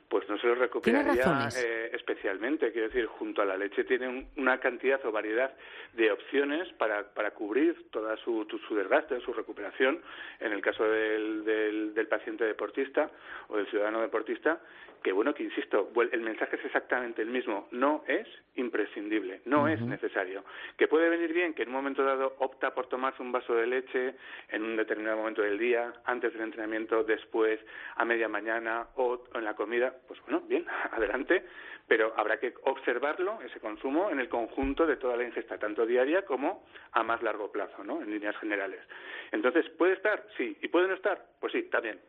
Pues 0.09 0.27
no 0.27 0.39
se 0.39 0.47
lo 0.47 0.55
recuperaría 0.55 1.49
eh, 1.55 1.91
especialmente. 1.93 2.71
Quiero 2.71 2.87
decir, 2.87 3.05
junto 3.05 3.43
a 3.43 3.45
la 3.45 3.55
leche 3.55 3.83
tiene 3.83 4.27
una 4.37 4.59
cantidad 4.59 5.03
o 5.05 5.11
variedad 5.11 5.53
de 5.93 6.11
opciones 6.11 6.67
para, 6.73 7.03
para 7.13 7.31
cubrir 7.31 7.89
toda 7.91 8.17
su, 8.17 8.45
su 8.67 8.75
desgaste, 8.75 9.19
su 9.21 9.33
recuperación, 9.33 10.01
en 10.39 10.51
el 10.51 10.61
caso 10.61 10.83
del, 10.83 11.45
del, 11.45 11.93
del 11.93 12.07
paciente 12.07 12.43
deportista 12.43 13.11
o 13.49 13.57
del 13.57 13.67
ciudadano 13.67 14.01
deportista, 14.01 14.59
que 15.03 15.11
bueno, 15.11 15.33
que 15.33 15.43
insisto, 15.43 15.91
el 16.11 16.21
mensaje 16.21 16.57
es 16.57 16.65
exactamente 16.65 17.21
el 17.21 17.29
mismo, 17.29 17.67
no 17.71 18.03
es 18.07 18.27
imprescindible, 18.55 19.41
no 19.45 19.67
es 19.67 19.79
necesario. 19.81 20.43
Que 20.77 20.87
puede 20.87 21.09
venir 21.09 21.33
bien 21.33 21.53
que 21.53 21.63
en 21.63 21.69
un 21.69 21.75
momento 21.75 22.03
dado 22.03 22.35
opta 22.39 22.73
por 22.73 22.87
tomarse 22.87 23.21
un 23.21 23.31
vaso 23.31 23.55
de 23.55 23.67
leche 23.67 24.15
en 24.49 24.63
un 24.63 24.75
determinado 24.75 25.17
momento 25.17 25.41
del 25.41 25.57
día, 25.57 25.93
antes 26.05 26.33
del 26.33 26.41
entrenamiento, 26.41 27.03
después, 27.03 27.59
a 27.95 28.03
media 28.03 28.27
mañana 28.27 28.87
o 28.95 29.23
en 29.33 29.45
la 29.45 29.55
comida, 29.55 29.95
pues 30.07 30.19
bueno, 30.21 30.41
bien, 30.41 30.65
adelante, 30.91 31.45
pero 31.89 32.13
habrá 32.15 32.39
que 32.39 32.53
observarlo, 32.63 33.41
ese 33.41 33.59
consumo, 33.59 34.11
en 34.11 34.19
el 34.19 34.29
conjunto 34.29 34.85
de 34.85 34.95
toda 34.95 35.17
la 35.17 35.23
ingesta, 35.23 35.57
tanto 35.57 35.85
diaria 35.85 36.23
como 36.23 36.63
a 36.91 37.03
más 37.03 37.21
largo 37.23 37.51
plazo, 37.51 37.83
¿no? 37.83 38.01
En 38.01 38.11
líneas 38.11 38.37
generales. 38.37 38.79
Entonces, 39.31 39.67
¿puede 39.77 39.93
estar? 39.93 40.25
Sí. 40.37 40.55
¿Y 40.61 40.67
puede 40.67 40.87
no 40.87 40.93
estar? 40.93 41.25
Pues 41.39 41.51
sí, 41.51 41.63
también. 41.63 41.99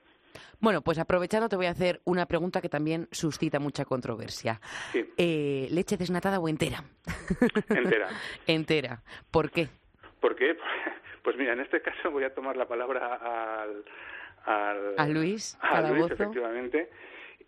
Bueno, 0.61 0.83
pues 0.83 0.98
aprovechando 0.98 1.48
te 1.48 1.57
voy 1.57 1.66
a 1.66 1.70
hacer 1.70 2.00
una 2.05 2.26
pregunta 2.26 2.61
que 2.61 2.68
también 2.68 3.09
suscita 3.11 3.59
mucha 3.59 3.87
controversia. 3.87 4.61
Eh, 5.16 5.66
¿Leche 5.70 5.96
desnatada 5.96 6.38
o 6.38 6.48
entera? 6.48 6.85
Entera. 7.70 8.09
entera. 8.46 9.03
¿Por 9.31 9.50
qué? 9.50 9.68
¿Por 10.20 10.37
qué? 10.37 10.57
Pues 11.22 11.37
mira, 11.37 11.53
en 11.53 11.61
este 11.61 11.83
caso 11.83 12.11
voy 12.11 12.24
a 12.24 12.33
tomar 12.35 12.57
la 12.57 12.66
palabra 12.66 13.61
al... 13.62 13.85
al 14.46 14.94
a 14.96 15.07
Luis, 15.07 15.59
a 15.61 15.83
Luis, 15.83 16.11
efectivamente 16.11 16.88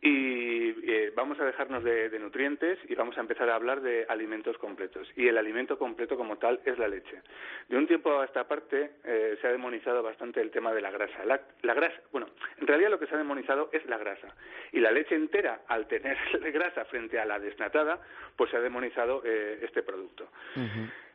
y 0.04 0.74
eh, 0.82 1.12
vamos 1.14 1.38
a 1.38 1.44
dejarnos 1.44 1.84
de, 1.84 2.10
nutrientes 2.18 2.76
y 2.88 2.96
vamos 2.96 3.16
a 3.16 3.20
empezar 3.20 3.48
a 3.48 3.54
hablar 3.54 3.80
de 3.82 4.04
alimentos 4.08 4.58
completos. 4.58 5.08
Y 5.14 5.28
el 5.28 5.38
alimento 5.38 5.78
completo 5.78 6.16
como 6.16 6.38
tal 6.38 6.60
es 6.64 6.76
la 6.76 6.88
leche. 6.88 7.22
De 7.68 7.76
un 7.76 7.86
tiempo 7.86 8.20
a 8.20 8.24
esta 8.24 8.48
parte 8.48 8.94
eh, 9.04 9.38
se 9.40 9.46
ha 9.46 9.52
demonizado 9.52 10.02
bastante 10.02 10.40
el 10.40 10.50
tema 10.50 10.72
de 10.72 10.80
la 10.80 10.90
grasa. 10.90 11.24
La, 11.24 11.74
grasa, 11.74 12.00
bueno, 12.10 12.26
en 12.60 12.66
realidad 12.66 12.90
lo 12.90 12.98
que 12.98 13.06
se 13.06 13.14
ha 13.14 13.18
demonizado 13.18 13.70
es 13.72 13.86
la 13.86 13.96
grasa. 13.96 14.34
Y 14.72 14.80
la 14.80 14.90
leche 14.90 15.14
entera, 15.14 15.60
al 15.68 15.86
tener 15.86 16.18
grasa 16.52 16.84
frente 16.86 17.20
a 17.20 17.24
la 17.24 17.38
desnatada, 17.38 18.00
pues 18.36 18.50
se 18.50 18.56
ha 18.56 18.60
demonizado 18.60 19.22
eh, 19.24 19.60
este 19.62 19.84
producto. 19.84 20.28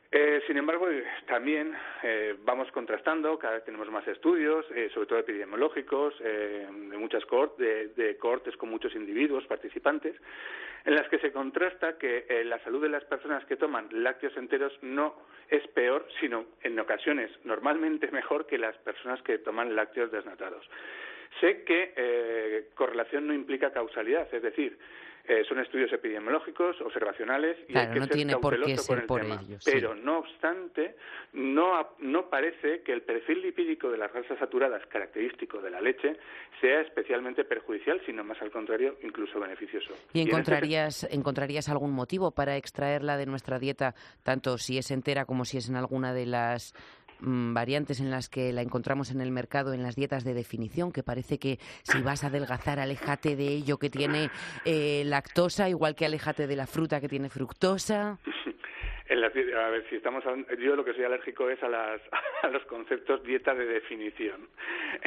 Eh, 0.10 0.42
sin 0.48 0.56
embargo, 0.58 0.90
eh, 0.90 1.04
también 1.28 1.76
eh, 2.02 2.36
vamos 2.44 2.72
contrastando, 2.72 3.38
cada 3.38 3.56
vez 3.56 3.66
tenemos 3.66 3.92
más 3.92 4.08
estudios, 4.08 4.66
sobre 4.94 5.08
todo 5.08 5.20
epidemiológicos, 5.20 6.18
de 6.20 6.98
muchas 6.98 7.26
cohortes, 7.26 7.96
de, 7.96 8.18
cohortes 8.18 8.56
con 8.56 8.70
muchos 8.70 8.96
individuos 8.96 9.46
participantes, 9.48 10.16
en 10.86 10.96
las 10.96 11.10
que 11.10 11.20
se 11.20 11.34
contrasta 11.34 11.98
que 11.98 12.26
la 12.46 12.60
salud 12.64 12.82
de 12.82 12.90
las 12.90 13.04
personas 13.04 13.44
que 13.46 13.58
toman 13.58 13.90
lácteos 13.92 14.38
enteros 14.38 14.72
no 14.82 15.16
es 15.50 15.68
peor, 15.70 16.08
sino 16.22 16.46
en 16.62 16.80
ocasiones 16.80 17.30
normalmente 17.44 18.10
mejor 18.12 18.46
que 18.46 18.58
las 18.58 18.78
personas 18.78 19.22
que 19.24 19.40
toman 19.40 19.76
lácteos 19.76 20.12
desnatados. 20.12 20.66
Sé 21.42 21.64
que 21.64 22.70
correlación 22.76 23.28
no 23.28 23.34
implica 23.34 23.74
causalidad, 23.74 24.34
es 24.34 24.42
decir, 24.42 24.78
Eh, 25.30 25.44
son 25.48 25.60
estudios 25.60 25.92
epidemiológicos, 25.92 26.80
observacionales, 26.80 27.58
y 27.68 27.78
hay 27.78 27.90
que 27.90 28.00
no 28.00 28.06
ser 28.06 28.14
tiene 28.14 28.38
por 28.38 28.64
qué 28.64 28.78
ser 28.78 29.00
el 29.00 29.06
por 29.06 29.22
tema. 29.22 29.42
ello, 29.42 29.60
sí. 29.60 29.72
Pero, 29.74 29.94
no 29.94 30.20
obstante, 30.20 30.96
no, 31.34 31.96
no 32.00 32.30
parece 32.30 32.82
que 32.82 32.94
el 32.94 33.02
perfil 33.02 33.42
lipídico 33.42 33.90
de 33.92 33.98
las 33.98 34.14
grasas 34.14 34.40
saturadas, 34.40 34.86
característico 34.88 35.62
de 35.62 35.70
la 35.70 35.82
leche, 35.82 36.16
sea 36.62 36.80
especialmente 36.80 37.44
perjudicial, 37.44 38.02
sino 38.06 38.24
más 38.24 38.42
al 38.42 38.52
contrario, 38.52 38.98
incluso 39.04 39.38
beneficioso. 39.38 39.94
¿Y 40.14 40.22
en 40.22 40.30
este 40.30 41.14
encontrarías 41.14 41.68
algún 41.70 41.92
motivo 41.92 42.32
para 42.32 42.56
extraerla 42.56 43.18
de 43.18 43.26
nuestra 43.26 43.60
dieta, 43.60 43.96
tanto 44.24 44.58
si 44.58 44.78
es 44.78 44.92
entera 44.92 45.26
como 45.26 45.44
si 45.44 45.58
es 45.58 45.68
en 45.68 45.76
alguna 45.76 46.14
de 46.14 46.26
las 46.26 46.74
mm, 47.20 47.54
variantes 47.54 48.00
en 48.00 48.10
las 48.10 48.30
que 48.30 48.52
la 48.54 48.62
encontramos 48.62 49.12
en 49.12 49.22
el 49.22 49.32
mercado 49.32 49.74
en 49.74 49.84
las 49.84 49.96
dietas 49.96 50.24
de 50.24 50.34
definición, 50.34 50.92
que 50.92 51.04
parece 51.04 51.40
que 51.40 51.60
si 51.84 52.02
vas 52.02 52.24
a 52.24 52.28
adelgazar, 52.28 52.80
aléjate 52.80 53.36
de 53.36 53.48
ello 53.48 53.78
que 53.78 53.90
tiene 53.90 54.30
eh, 54.66 55.04
lactosa, 55.06 55.70
igual 55.70 55.96
que 55.96 56.06
aléjate 56.06 56.48
de 56.48 56.56
la 56.56 56.68
fruta 56.68 57.02
que 57.02 57.10
tiene 57.10 57.30
fructosa. 57.30 58.20
En 59.10 59.22
las 59.22 59.32
a 59.34 59.70
ver, 59.70 59.86
si 59.90 59.96
estamos 59.96 60.26
hablando- 60.26 60.54
yo 60.56 60.76
lo 60.76 60.84
que 60.84 60.94
soy 60.94 61.04
alérgico 61.06 61.50
es 61.50 61.62
a, 61.64 61.70
las, 61.70 62.02
a 62.44 62.48
los 62.50 62.64
conceptos 62.66 63.24
dieta 63.24 63.54
de 63.56 63.66
definición. 63.66 64.48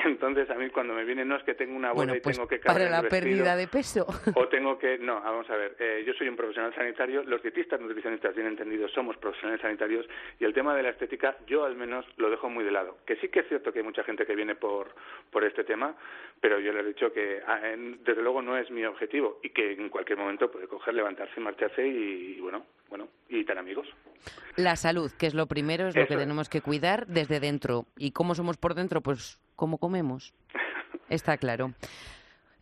Entonces, 0.04 0.48
a 0.50 0.54
mí 0.54 0.70
cuando 0.70 0.94
me 0.94 1.04
viene, 1.04 1.24
no 1.24 1.36
es 1.36 1.42
que 1.44 1.54
tengo 1.54 1.74
una 1.76 1.88
bola 1.92 1.96
Bueno, 1.96 2.14
y 2.16 2.20
pues 2.20 2.36
tengo 2.36 2.48
que 2.48 2.58
para 2.58 2.74
cargar 2.74 2.90
la 2.90 2.96
el 2.98 3.02
vestido, 3.04 3.22
pérdida 3.36 3.56
de 3.56 3.68
peso. 3.68 4.06
O 4.36 4.48
tengo 4.48 4.78
que... 4.78 4.98
No, 4.98 5.20
vamos 5.20 5.48
a 5.50 5.56
ver. 5.56 5.76
eh, 5.78 6.02
yo 6.06 6.14
soy 6.14 6.28
un 6.28 6.36
profesional 6.36 6.74
sanitario. 6.74 7.22
Los 7.24 7.42
dietistas 7.42 7.80
nutricionistas, 7.80 8.34
bien 8.34 8.46
entendidos, 8.48 8.90
somos 8.92 9.16
profesionales 9.18 9.60
sanitarios. 9.60 10.06
Y 10.38 10.44
el 10.44 10.54
tema 10.54 10.74
de 10.74 10.82
la 10.82 10.90
estética, 10.90 11.36
yo 11.46 11.64
al 11.64 11.76
menos 11.76 12.06
lo 12.16 12.30
dejo 12.30 12.48
muy 12.48 12.64
de 12.64 12.70
lado. 12.70 12.98
Que 13.06 13.16
sí 13.16 13.28
que 13.28 13.40
es 13.40 13.48
cierto 13.48 13.72
que 13.72 13.80
hay 13.80 13.84
mucha 13.84 14.04
gente 14.04 14.24
que 14.24 14.34
viene 14.34 14.54
por, 14.54 14.94
por 15.30 15.44
este 15.44 15.64
tema, 15.64 15.94
pero 16.40 16.58
yo 16.58 16.72
le 16.72 16.80
he 16.80 16.84
dicho 16.84 17.12
que 17.12 17.42
ah, 17.46 17.60
desde 18.04 18.22
luego 18.22 18.40
no 18.40 18.56
es 18.56 18.70
mi 18.70 18.84
objetivo 18.84 19.40
y 19.42 19.50
que 19.50 19.72
en 19.72 19.88
cualquier 19.90 20.18
momento 20.18 20.50
puede 20.50 20.66
coger, 20.68 20.94
levantarse 20.94 21.34
y 21.38 21.42
marcharse 21.42 21.86
y, 21.86 22.36
y 22.38 22.40
bueno, 22.40 22.64
bueno, 22.88 23.08
y 23.28 23.44
tan 23.44 23.58
amigos. 23.58 23.86
La 24.57 24.76
salud, 24.76 25.11
que 25.12 25.26
es 25.26 25.35
lo 25.35 25.46
primero, 25.46 25.88
es 25.88 25.96
lo 25.96 26.07
que 26.07 26.16
tenemos 26.16 26.48
que 26.48 26.61
cuidar 26.61 27.07
desde 27.07 27.40
dentro. 27.40 27.87
¿Y 27.96 28.11
cómo 28.11 28.35
somos 28.35 28.57
por 28.57 28.74
dentro? 28.74 29.00
Pues 29.00 29.38
cómo 29.57 29.79
comemos. 29.79 30.35
Está 31.09 31.37
claro. 31.37 31.74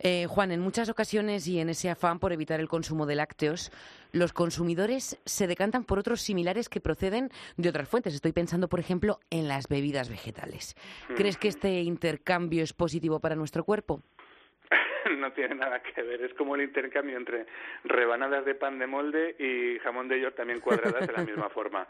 Eh, 0.01 0.27
Juan, 0.29 0.53
en 0.53 0.61
muchas 0.61 0.89
ocasiones 0.89 1.49
y 1.49 1.59
en 1.59 1.71
ese 1.71 1.91
afán 1.91 2.21
por 2.21 2.33
evitar 2.33 2.61
el 2.61 2.69
consumo 2.69 3.05
de 3.07 3.17
lácteos, 3.17 3.73
los 4.13 4.33
consumidores 4.33 5.19
se 5.25 5.47
decantan 5.47 5.85
por 5.85 5.99
otros 5.99 6.21
similares 6.23 6.69
que 6.69 6.81
proceden 6.81 7.31
de 7.57 7.69
otras 7.69 7.89
fuentes. 7.89 8.15
Estoy 8.15 8.33
pensando, 8.33 8.69
por 8.69 8.81
ejemplo, 8.81 9.19
en 9.31 9.49
las 9.49 9.67
bebidas 9.67 10.09
vegetales. 10.09 10.77
¿Crees 11.17 11.37
que 11.37 11.49
este 11.49 11.83
intercambio 11.83 12.63
es 12.63 12.73
positivo 12.73 13.19
para 13.19 13.35
nuestro 13.35 13.65
cuerpo? 13.65 14.03
no 15.19 15.33
tiene 15.33 15.55
nada 15.55 15.81
que 15.83 16.03
ver. 16.03 16.23
Es 16.23 16.35
como 16.35 16.55
el 16.55 16.63
intercambio 16.63 17.17
entre 17.17 17.47
rebanadas 17.85 18.45
de 18.45 18.55
pan 18.55 18.79
de 18.79 18.87
molde 18.87 19.35
y 19.39 19.79
jamón 19.81 20.09
de 20.09 20.21
york 20.21 20.37
también 20.37 20.61
cuadradas 20.61 21.07
de 21.07 21.13
la 21.13 21.25
misma 21.25 21.49
forma. 21.51 21.87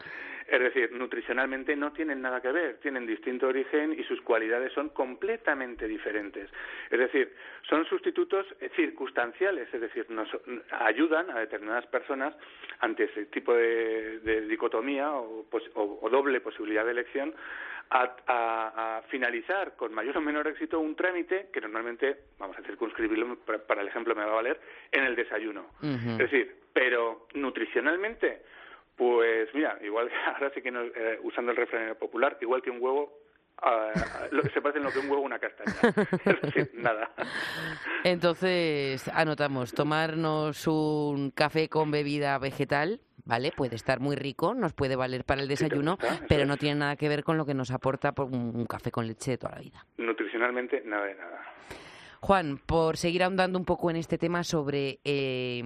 Es 0.47 0.59
decir, 0.59 0.91
nutricionalmente 0.93 1.75
no 1.75 1.91
tienen 1.93 2.21
nada 2.21 2.41
que 2.41 2.51
ver, 2.51 2.77
tienen 2.77 3.05
distinto 3.05 3.47
origen 3.47 3.93
y 3.99 4.03
sus 4.05 4.21
cualidades 4.21 4.71
son 4.73 4.89
completamente 4.89 5.87
diferentes. 5.87 6.49
Es 6.89 6.97
decir, 6.99 7.33
son 7.67 7.85
sustitutos 7.85 8.45
circunstanciales, 8.75 9.71
es 9.73 9.81
decir, 9.81 10.09
nos 10.09 10.27
ayudan 10.71 11.29
a 11.29 11.39
determinadas 11.39 11.85
personas 11.87 12.33
ante 12.79 13.03
ese 13.03 13.25
tipo 13.27 13.53
de, 13.53 14.19
de 14.21 14.41
dicotomía 14.47 15.11
o- 15.13 15.45
o 15.75 16.09
doble 16.09 16.41
posibilidad 16.41 16.85
de 16.85 16.91
elección 16.91 17.33
a, 17.91 18.15
a- 18.27 18.97
a 18.97 19.01
finalizar 19.09 19.75
con 19.75 19.93
mayor 19.93 20.17
o 20.17 20.21
menor 20.21 20.47
éxito 20.47 20.79
un 20.79 20.95
trámite 20.95 21.49
que 21.51 21.59
normalmente, 21.61 22.17
vamos 22.37 22.57
a 22.57 22.61
circunscribirlo, 22.63 23.37
para, 23.39 23.59
para 23.65 23.81
el 23.81 23.87
ejemplo 23.87 24.13
me 24.15 24.23
va 24.25 24.31
a 24.31 24.35
valer, 24.35 24.59
en 24.91 25.03
el 25.05 25.15
desayuno. 25.15 25.65
Es 25.81 26.17
decir, 26.19 26.55
pero 26.73 27.27
nutricionalmente, 27.33 28.43
pues 28.95 29.49
mira, 29.55 29.77
igual 29.83 30.09
ahora 30.35 30.51
sí 30.53 30.61
que 30.61 30.71
no, 30.71 30.81
eh, 30.83 31.19
usando 31.23 31.51
el 31.51 31.57
refrán 31.57 31.95
popular, 31.95 32.37
igual 32.41 32.61
que 32.61 32.69
un 32.69 32.81
huevo, 32.81 33.11
ah, 33.63 33.91
lo 34.31 34.43
que 34.43 34.49
se 34.49 34.61
parece 34.61 34.77
en 34.79 34.85
lo 34.85 34.91
que 34.91 34.99
un 34.99 35.09
huevo 35.09 35.23
una 35.23 35.39
castaña. 35.39 35.73
Es 36.25 36.41
decir, 36.41 36.71
nada. 36.75 37.09
Entonces, 38.03 39.07
anotamos, 39.09 39.73
tomarnos 39.73 40.67
un 40.67 41.31
café 41.31 41.67
con 41.69 41.91
bebida 41.91 42.37
vegetal, 42.37 43.01
¿vale? 43.29 43.51
Puede 43.55 43.75
estar 43.75 43.99
muy 43.99 44.15
rico, 44.15 44.55
nos 44.55 44.73
puede 44.73 44.95
valer 44.95 45.23
para 45.23 45.41
el 45.41 45.47
desayuno, 45.47 45.97
gusta, 45.97 46.25
pero 46.27 46.45
no 46.45 46.57
tiene 46.57 46.79
nada 46.79 46.95
que 46.95 47.07
ver 47.07 47.23
con 47.23 47.37
lo 47.37 47.45
que 47.45 47.53
nos 47.53 47.69
aporta 47.69 48.11
por 48.11 48.25
un, 48.25 48.55
un 48.55 48.65
café 48.65 48.91
con 48.91 49.07
leche 49.07 49.31
de 49.31 49.37
toda 49.37 49.55
la 49.55 49.61
vida. 49.61 49.85
Nutricionalmente, 49.97 50.81
nada 50.83 51.05
de 51.05 51.15
nada. 51.15 51.41
Juan, 52.21 52.57
por 52.57 52.97
seguir 52.97 53.23
ahondando 53.23 53.57
un 53.57 53.65
poco 53.65 53.89
en 53.89 53.95
este 53.95 54.17
tema 54.17 54.43
sobre 54.43 54.99
eh, 55.05 55.61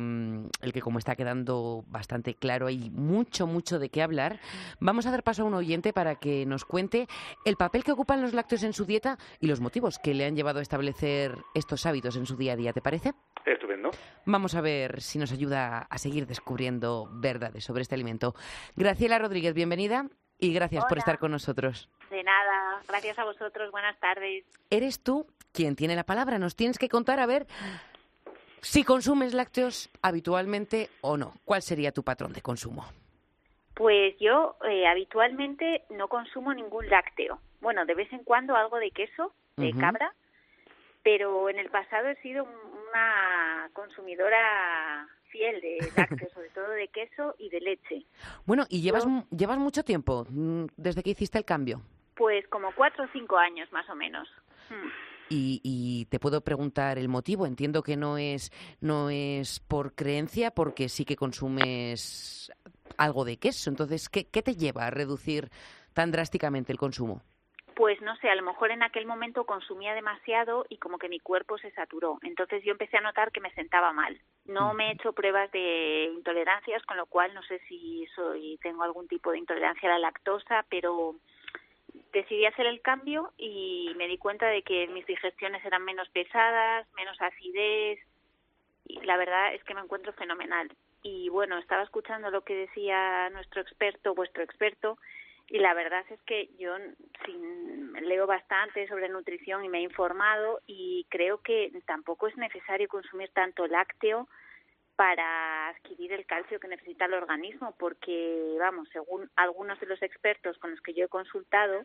el 0.61 0.73
que 0.73 0.81
como 0.81 0.99
está 0.99 1.15
quedando 1.15 1.83
bastante 1.87 2.35
claro, 2.35 2.67
hay 2.67 2.91
mucho, 2.91 3.47
mucho 3.47 3.79
de 3.79 3.89
qué 3.89 4.03
hablar, 4.03 4.39
vamos 4.79 5.07
a 5.07 5.11
dar 5.11 5.23
paso 5.23 5.41
a 5.41 5.45
un 5.45 5.55
oyente 5.55 5.93
para 5.93 6.15
que 6.15 6.45
nos 6.45 6.63
cuente 6.63 7.07
el 7.43 7.55
papel 7.55 7.83
que 7.83 7.91
ocupan 7.91 8.21
los 8.21 8.33
lácteos 8.33 8.63
en 8.63 8.73
su 8.73 8.85
dieta 8.85 9.17
y 9.39 9.47
los 9.47 9.61
motivos 9.61 9.97
que 9.97 10.13
le 10.13 10.25
han 10.25 10.35
llevado 10.35 10.59
a 10.59 10.61
establecer 10.61 11.37
estos 11.55 11.85
hábitos 11.87 12.15
en 12.15 12.27
su 12.27 12.37
día 12.37 12.53
a 12.53 12.55
día, 12.55 12.71
¿te 12.71 12.81
parece? 12.81 13.13
Estupendo. 13.45 13.89
Vamos 14.25 14.53
a 14.55 14.61
ver 14.61 15.01
si 15.01 15.17
nos 15.17 15.31
ayuda 15.31 15.87
a 15.89 15.97
seguir 15.97 16.27
descubriendo 16.27 17.09
verdades 17.11 17.63
sobre 17.63 17.81
este 17.81 17.95
alimento. 17.95 18.35
Graciela 18.75 19.17
Rodríguez, 19.17 19.55
bienvenida 19.55 20.07
y 20.37 20.53
gracias 20.53 20.85
por 20.85 20.97
estar 20.97 21.19
con 21.19 21.31
nosotros. 21.31 21.89
De 22.09 22.21
nada, 22.21 22.81
gracias 22.87 23.17
a 23.17 23.23
vosotros, 23.23 23.71
buenas 23.71 23.97
tardes. 23.99 24.45
Eres 24.69 25.01
tú 25.01 25.25
quien 25.53 25.75
tiene 25.75 25.95
la 25.95 26.03
palabra. 26.03 26.39
Nos 26.39 26.55
tienes 26.55 26.77
que 26.77 26.89
contar 26.89 27.19
a 27.19 27.25
ver 27.25 27.45
si 28.61 28.83
consumes 28.83 29.33
lácteos 29.33 29.89
habitualmente 30.01 30.89
o 31.01 31.15
no. 31.17 31.33
¿Cuál 31.45 31.61
sería 31.61 31.91
tu 31.91 32.03
patrón 32.03 32.33
de 32.33 32.41
consumo? 32.41 32.85
Pues 33.75 34.15
yo 34.19 34.55
eh, 34.69 34.85
habitualmente 34.87 35.83
no 35.89 36.07
consumo 36.07 36.53
ningún 36.53 36.87
lácteo. 36.89 37.39
Bueno, 37.61 37.85
de 37.85 37.95
vez 37.95 38.11
en 38.13 38.23
cuando 38.23 38.55
algo 38.55 38.77
de 38.77 38.91
queso, 38.91 39.33
de 39.57 39.71
cabra, 39.73 40.13
pero 41.03 41.49
en 41.49 41.57
el 41.59 41.69
pasado 41.69 42.07
he 42.09 42.15
sido 42.21 42.43
un- 42.43 42.73
una 42.89 43.69
consumidora 43.73 45.07
fiel 45.29 45.59
de 45.61 45.77
lácteos, 45.97 46.31
sobre 46.33 46.49
todo 46.49 46.69
de 46.69 46.87
queso 46.89 47.35
y 47.39 47.49
de 47.49 47.59
leche. 47.61 48.05
Bueno, 48.45 48.65
y 48.69 48.81
llevas, 48.81 49.05
Yo- 49.05 49.23
llevas 49.35 49.57
mucho 49.57 49.83
tiempo 49.83 50.25
mm, 50.29 50.65
desde 50.77 51.01
que 51.01 51.09
hiciste 51.11 51.37
el 51.39 51.45
cambio. 51.45 51.81
Pues 52.15 52.47
como 52.49 52.71
cuatro 52.75 53.05
o 53.05 53.07
cinco 53.11 53.37
años 53.37 53.71
más 53.71 53.89
o 53.89 53.95
menos. 53.95 54.27
Hmm. 54.69 54.89
Y, 55.29 55.62
y 55.63 56.05
te 56.05 56.19
puedo 56.19 56.41
preguntar 56.41 56.97
el 56.97 57.09
motivo. 57.09 57.45
Entiendo 57.45 57.81
que 57.81 57.97
no 57.97 58.17
es, 58.17 58.51
no 58.81 59.09
es 59.09 59.59
por 59.59 59.95
creencia, 59.95 60.51
porque 60.51 60.89
sí 60.89 61.05
que 61.05 61.15
consumes 61.15 62.51
algo 62.97 63.25
de 63.25 63.38
queso. 63.38 63.69
Entonces, 63.69 64.09
¿qué, 64.09 64.25
qué 64.29 64.41
te 64.41 64.55
lleva 64.55 64.88
a 64.88 64.91
reducir 64.91 65.49
tan 65.93 66.12
drásticamente 66.12 66.71
el 66.71 66.77
consumo? 66.77 67.23
Pues 67.75 67.99
no 68.01 68.15
sé, 68.17 68.29
a 68.29 68.36
lo 68.36 68.43
mejor 68.43 68.69
en 68.69 68.83
aquel 68.83 69.07
momento 69.07 69.45
consumía 69.45 69.95
demasiado 69.95 70.65
y 70.69 70.77
como 70.77 70.99
que 70.99 71.09
mi 71.09 71.19
cuerpo 71.19 71.57
se 71.57 71.71
saturó. 71.71 72.19
Entonces 72.21 72.63
yo 72.63 72.71
empecé 72.71 72.97
a 72.97 73.01
notar 73.01 73.31
que 73.31 73.41
me 73.41 73.51
sentaba 73.53 73.91
mal. 73.93 74.19
No 74.45 74.75
me 74.75 74.89
he 74.89 74.93
hecho 74.93 75.13
pruebas 75.13 75.51
de 75.51 76.12
intolerancias, 76.13 76.83
con 76.83 76.97
lo 76.97 77.07
cual 77.07 77.33
no 77.33 77.41
sé 77.43 77.59
si 77.67 78.05
soy 78.15 78.59
tengo 78.62 78.83
algún 78.83 79.07
tipo 79.07 79.31
de 79.31 79.39
intolerancia 79.39 79.89
a 79.89 79.93
la 79.93 79.99
lactosa, 79.99 80.65
pero 80.69 81.15
decidí 82.13 82.45
hacer 82.45 82.65
el 82.67 82.82
cambio 82.82 83.34
y 83.38 83.91
me 83.97 84.08
di 84.08 84.17
cuenta 84.17 84.47
de 84.47 84.62
que 84.62 84.88
mis 84.88 85.06
digestiones 85.06 85.65
eran 85.65 85.84
menos 85.84 86.08
pesadas, 86.10 86.88
menos 86.95 87.19
acidez 87.19 87.99
y 88.86 89.02
la 89.02 89.17
verdad 89.17 89.54
es 89.54 89.63
que 89.63 89.73
me 89.73 89.82
encuentro 89.82 90.13
fenomenal. 90.13 90.71
Y 91.02 91.28
bueno, 91.30 91.58
estaba 91.58 91.84
escuchando 91.84 92.32
lo 92.32 92.43
que 92.43 92.56
decía 92.56 93.30
nuestro 93.32 93.62
experto, 93.62 94.15
vuestro 94.15 94.43
experto, 94.43 94.97
y 95.49 95.60
la 95.60 95.73
verdad 95.73 96.06
es 96.10 96.21
que 96.21 96.49
yo 96.58 96.76
sin, 97.26 97.93
leo 98.08 98.26
bastante 98.26 98.88
sobre 98.88 99.10
nutrición 99.10 99.65
y 99.65 99.69
me 99.69 99.80
he 99.80 99.82
informado 99.82 100.62
y 100.65 101.06
creo 101.10 101.39
que 101.39 101.71
tampoco 101.86 102.28
es 102.28 102.38
necesario 102.38 102.88
consumir 102.88 103.30
tanto 103.30 103.67
lácteo 103.67 104.28
para 104.95 105.69
adquirir 105.69 106.13
el 106.13 106.25
calcio 106.25 106.60
que 106.60 106.67
necesita 106.67 107.06
el 107.06 107.13
organismo, 107.15 107.73
porque, 107.77 108.56
vamos, 108.60 108.88
según 108.91 109.29
algunos 109.36 109.79
de 109.79 109.88
los 109.88 110.01
expertos 110.03 110.58
con 110.60 110.71
los 110.71 110.82
que 110.82 110.93
yo 110.93 111.06
he 111.06 111.10
consultado, 111.10 111.84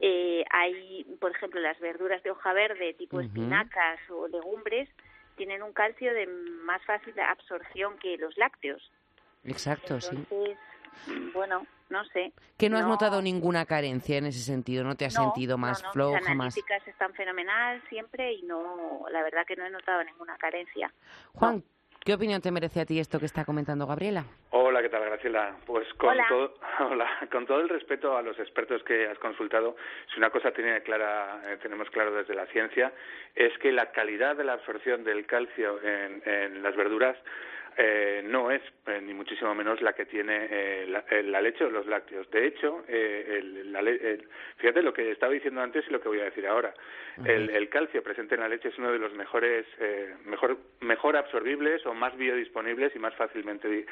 eh, 0.00 0.44
hay, 0.50 1.04
por 1.20 1.30
ejemplo, 1.30 1.60
las 1.60 1.78
verduras 1.78 2.22
de 2.22 2.30
hoja 2.30 2.52
verde, 2.52 2.94
tipo 2.94 3.20
espinacas 3.20 4.00
o 4.10 4.26
legumbres, 4.28 4.88
tienen 5.36 5.62
un 5.62 5.72
calcio 5.72 6.12
de 6.12 6.26
más 6.26 6.82
fácil 6.84 7.18
absorción 7.20 7.98
que 7.98 8.16
los 8.16 8.36
lácteos. 8.36 8.90
Exacto, 9.44 10.00
sí. 10.00 10.16
Entonces, 10.16 10.58
bueno, 11.32 11.66
no 11.90 12.04
sé. 12.06 12.32
Que 12.58 12.68
no 12.68 12.76
has 12.78 12.84
no- 12.84 12.90
notado 12.90 13.20
ninguna 13.22 13.66
carencia 13.66 14.16
en 14.18 14.26
ese 14.26 14.40
sentido, 14.40 14.84
no 14.84 14.96
te 14.96 15.04
has 15.04 15.14
No, 15.14 15.32
sentido 15.32 15.58
más 15.58 15.82
no, 15.82 15.92
floja, 15.92 16.20
más... 16.20 16.28
analíticas 16.28 16.86
están 16.88 17.12
fenomenal 17.14 17.82
siempre 17.88 18.32
y 18.32 18.42
no, 18.42 19.04
la 19.10 19.22
verdad 19.22 19.44
que 19.46 19.56
no 19.56 19.66
he 19.66 19.70
notado 19.70 20.02
ninguna 20.04 20.36
carencia. 20.38 20.92
Juan, 21.34 21.62
¿Qué 22.04 22.14
opinión 22.14 22.40
te 22.42 22.50
merece 22.50 22.80
a 22.80 22.84
ti 22.84 22.98
esto 22.98 23.20
que 23.20 23.26
está 23.26 23.44
comentando 23.44 23.86
Gabriela? 23.86 24.24
Hola, 24.50 24.82
¿qué 24.82 24.88
tal, 24.88 25.04
Graciela? 25.04 25.54
Pues 25.64 25.86
con 25.94 26.16
todo, 26.28 26.54
con 27.30 27.46
todo 27.46 27.60
el 27.60 27.68
respeto 27.68 28.16
a 28.16 28.22
los 28.22 28.36
expertos 28.40 28.82
que 28.82 29.06
has 29.06 29.18
consultado, 29.20 29.76
si 30.12 30.18
una 30.18 30.30
cosa 30.30 30.50
tiene 30.50 30.82
clara, 30.82 31.40
eh, 31.46 31.58
tenemos 31.62 31.88
claro 31.90 32.12
desde 32.12 32.34
la 32.34 32.46
ciencia, 32.46 32.92
es 33.36 33.56
que 33.58 33.70
la 33.70 33.92
calidad 33.92 34.34
de 34.34 34.42
la 34.42 34.54
absorción 34.54 35.04
del 35.04 35.26
calcio 35.26 35.80
en 35.80 36.60
las 36.60 36.74
verduras 36.74 37.16
eh, 37.76 38.22
no 38.24 38.50
es 38.50 38.62
eh, 38.86 39.00
ni 39.02 39.14
muchísimo 39.14 39.54
menos 39.54 39.80
la 39.80 39.92
que 39.92 40.06
tiene 40.06 40.46
eh, 40.50 40.86
la, 41.24 41.40
leche 41.40 41.64
o 41.64 41.70
los 41.70 41.86
lácteos. 41.86 42.30
De 42.30 42.46
hecho, 42.46 42.84
fíjate 44.56 44.82
lo 44.82 44.92
que 44.92 45.10
estaba 45.10 45.32
diciendo 45.32 45.60
antes 45.60 45.84
y 45.88 45.92
lo 45.92 46.00
que 46.00 46.08
voy 46.08 46.20
a 46.20 46.24
decir 46.24 46.46
ahora. 46.46 46.74
el, 47.24 47.68
calcio 47.68 48.02
presente 48.02 48.34
en 48.34 48.42
la 48.42 48.48
leche 48.48 48.68
es 48.68 48.78
uno 48.78 48.92
de 48.92 48.98
los 48.98 49.14
mejores, 49.14 49.66
mejor, 50.24 50.58
mejor 50.80 51.16
absorbibles 51.16 51.84
o 51.86 51.94
más 51.94 52.16
biodisponibles 52.16 52.94
y 52.94 52.98
más 52.98 53.14
fácilmente 53.14 53.86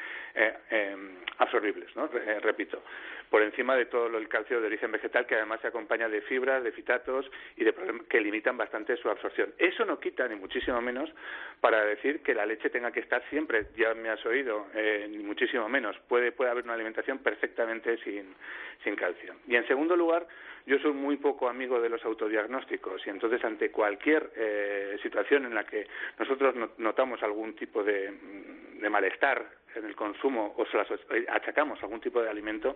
absorbibles, 1.37 1.95
¿no? 1.95 2.09
repito, 2.41 2.83
por 3.31 3.41
encima 3.41 3.77
de 3.77 3.85
todo 3.85 4.17
el 4.17 4.27
calcio 4.27 4.59
de 4.59 4.67
origen 4.67 4.91
vegetal 4.91 5.25
que 5.25 5.35
además 5.35 5.61
se 5.61 5.67
acompaña 5.67 6.09
de 6.09 6.21
fibras, 6.23 6.61
de 6.65 6.73
fitatos 6.73 7.31
y 7.55 7.63
de 7.63 7.73
que 8.09 8.19
limitan 8.19 8.57
bastante 8.57 8.97
su 8.97 9.09
absorción. 9.09 9.53
Eso 9.57 9.85
no 9.85 10.01
quita 10.01 10.27
ni 10.27 10.35
muchísimo 10.35 10.81
menos 10.81 11.09
para 11.61 11.85
decir 11.85 12.21
que 12.23 12.35
la 12.35 12.45
leche 12.45 12.69
tenga 12.69 12.91
que 12.91 12.99
estar 12.99 13.23
siempre 13.29 13.67
ya 13.77 13.93
me 13.93 14.09
has 14.09 14.23
oído, 14.25 14.67
eh, 14.75 15.07
ni 15.09 15.23
muchísimo 15.23 15.69
menos. 15.69 15.97
Puede, 16.09 16.33
puede 16.33 16.51
haber 16.51 16.65
una 16.65 16.73
alimentación 16.73 17.19
perfectamente 17.19 17.97
sin, 18.03 18.35
sin 18.83 18.97
calcio. 18.97 19.35
Y 19.47 19.55
en 19.55 19.65
segundo 19.65 19.95
lugar, 19.95 20.27
yo 20.65 20.77
soy 20.79 20.91
muy 20.91 21.15
poco 21.15 21.47
amigo 21.47 21.79
de 21.79 21.87
los 21.87 22.03
autodiagnósticos 22.03 23.07
y 23.07 23.11
entonces 23.11 23.41
ante 23.45 23.71
cualquier 23.71 24.29
eh, 24.35 24.97
situación 25.01 25.45
en 25.45 25.55
la 25.55 25.63
que 25.65 25.87
nosotros 26.19 26.53
notamos 26.79 27.23
algún 27.23 27.55
tipo 27.55 27.81
de, 27.81 28.11
de 28.73 28.89
malestar 28.89 29.60
en 29.75 29.85
el 29.85 29.95
consumo 29.95 30.53
o 30.57 30.65
se 30.65 30.77
las 30.77 30.87
achacamos 31.29 31.81
algún 31.81 32.01
tipo 32.01 32.21
de 32.21 32.29
alimento, 32.29 32.75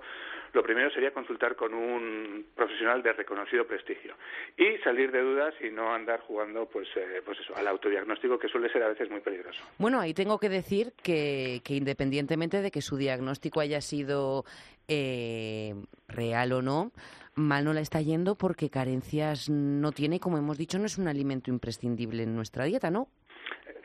lo 0.53 0.63
primero 0.63 0.89
sería 0.91 1.11
consultar 1.11 1.55
con 1.55 1.73
un 1.73 2.45
profesional 2.55 3.01
de 3.03 3.13
reconocido 3.13 3.65
prestigio 3.65 4.15
y 4.57 4.77
salir 4.83 5.11
de 5.11 5.21
dudas 5.21 5.53
y 5.61 5.69
no 5.69 5.93
andar 5.93 6.21
jugando 6.21 6.65
pues, 6.67 6.87
eh, 6.95 7.21
pues 7.25 7.39
eso, 7.39 7.55
al 7.55 7.67
autodiagnóstico 7.67 8.39
que 8.39 8.47
suele 8.47 8.69
ser 8.71 8.83
a 8.83 8.89
veces 8.89 9.09
muy 9.09 9.21
peligroso. 9.21 9.61
Bueno, 9.77 9.99
ahí 9.99 10.13
tengo 10.13 10.39
que 10.39 10.49
decir 10.49 10.93
que, 11.03 11.61
que 11.63 11.75
independientemente 11.75 12.61
de 12.61 12.71
que 12.71 12.81
su 12.81 12.97
diagnóstico 12.97 13.59
haya 13.59 13.81
sido 13.81 14.45
eh, 14.87 15.73
real 16.07 16.53
o 16.53 16.61
no, 16.61 16.91
mal 17.35 17.65
no 17.65 17.73
la 17.73 17.81
está 17.81 18.01
yendo 18.01 18.35
porque 18.35 18.69
carencias 18.69 19.49
no 19.49 19.91
tiene, 19.91 20.19
como 20.19 20.37
hemos 20.37 20.57
dicho, 20.57 20.79
no 20.79 20.85
es 20.85 20.97
un 20.97 21.07
alimento 21.07 21.51
imprescindible 21.51 22.23
en 22.23 22.35
nuestra 22.35 22.65
dieta, 22.65 22.91
¿no? 22.91 23.09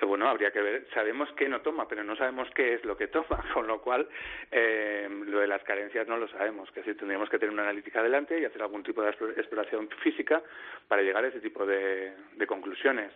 Bueno, 0.07 0.29
habría 0.29 0.51
que 0.51 0.61
ver, 0.61 0.87
sabemos 0.93 1.29
qué 1.37 1.49
no 1.49 1.61
toma, 1.61 1.87
pero 1.89 2.03
no 2.05 2.17
sabemos 2.17 2.49
qué 2.55 2.75
es 2.75 2.85
lo 2.85 2.97
que 2.97 3.09
toma, 3.09 3.43
con 3.55 3.67
lo 3.67 3.81
cual 3.81 4.09
eh, 4.51 5.09
lo 5.27 5.41
de 5.41 5.47
las 5.47 5.63
carencias 5.65 6.07
no 6.09 6.17
lo 6.17 6.29
sabemos, 6.29 6.71
que 6.71 6.83
sí 6.83 6.95
tendríamos 6.95 7.29
que 7.29 7.39
tener 7.39 7.53
una 7.53 7.63
analítica 7.63 8.01
adelante 8.01 8.39
y 8.39 8.45
hacer 8.45 8.63
algún 8.63 8.83
tipo 8.83 9.03
de 9.03 9.11
exploración 9.11 9.89
física 10.03 10.43
para 10.89 11.03
llegar 11.03 11.25
a 11.25 11.29
ese 11.29 11.41
tipo 11.41 11.65
de, 11.67 12.15
conclusiones. 12.47 13.13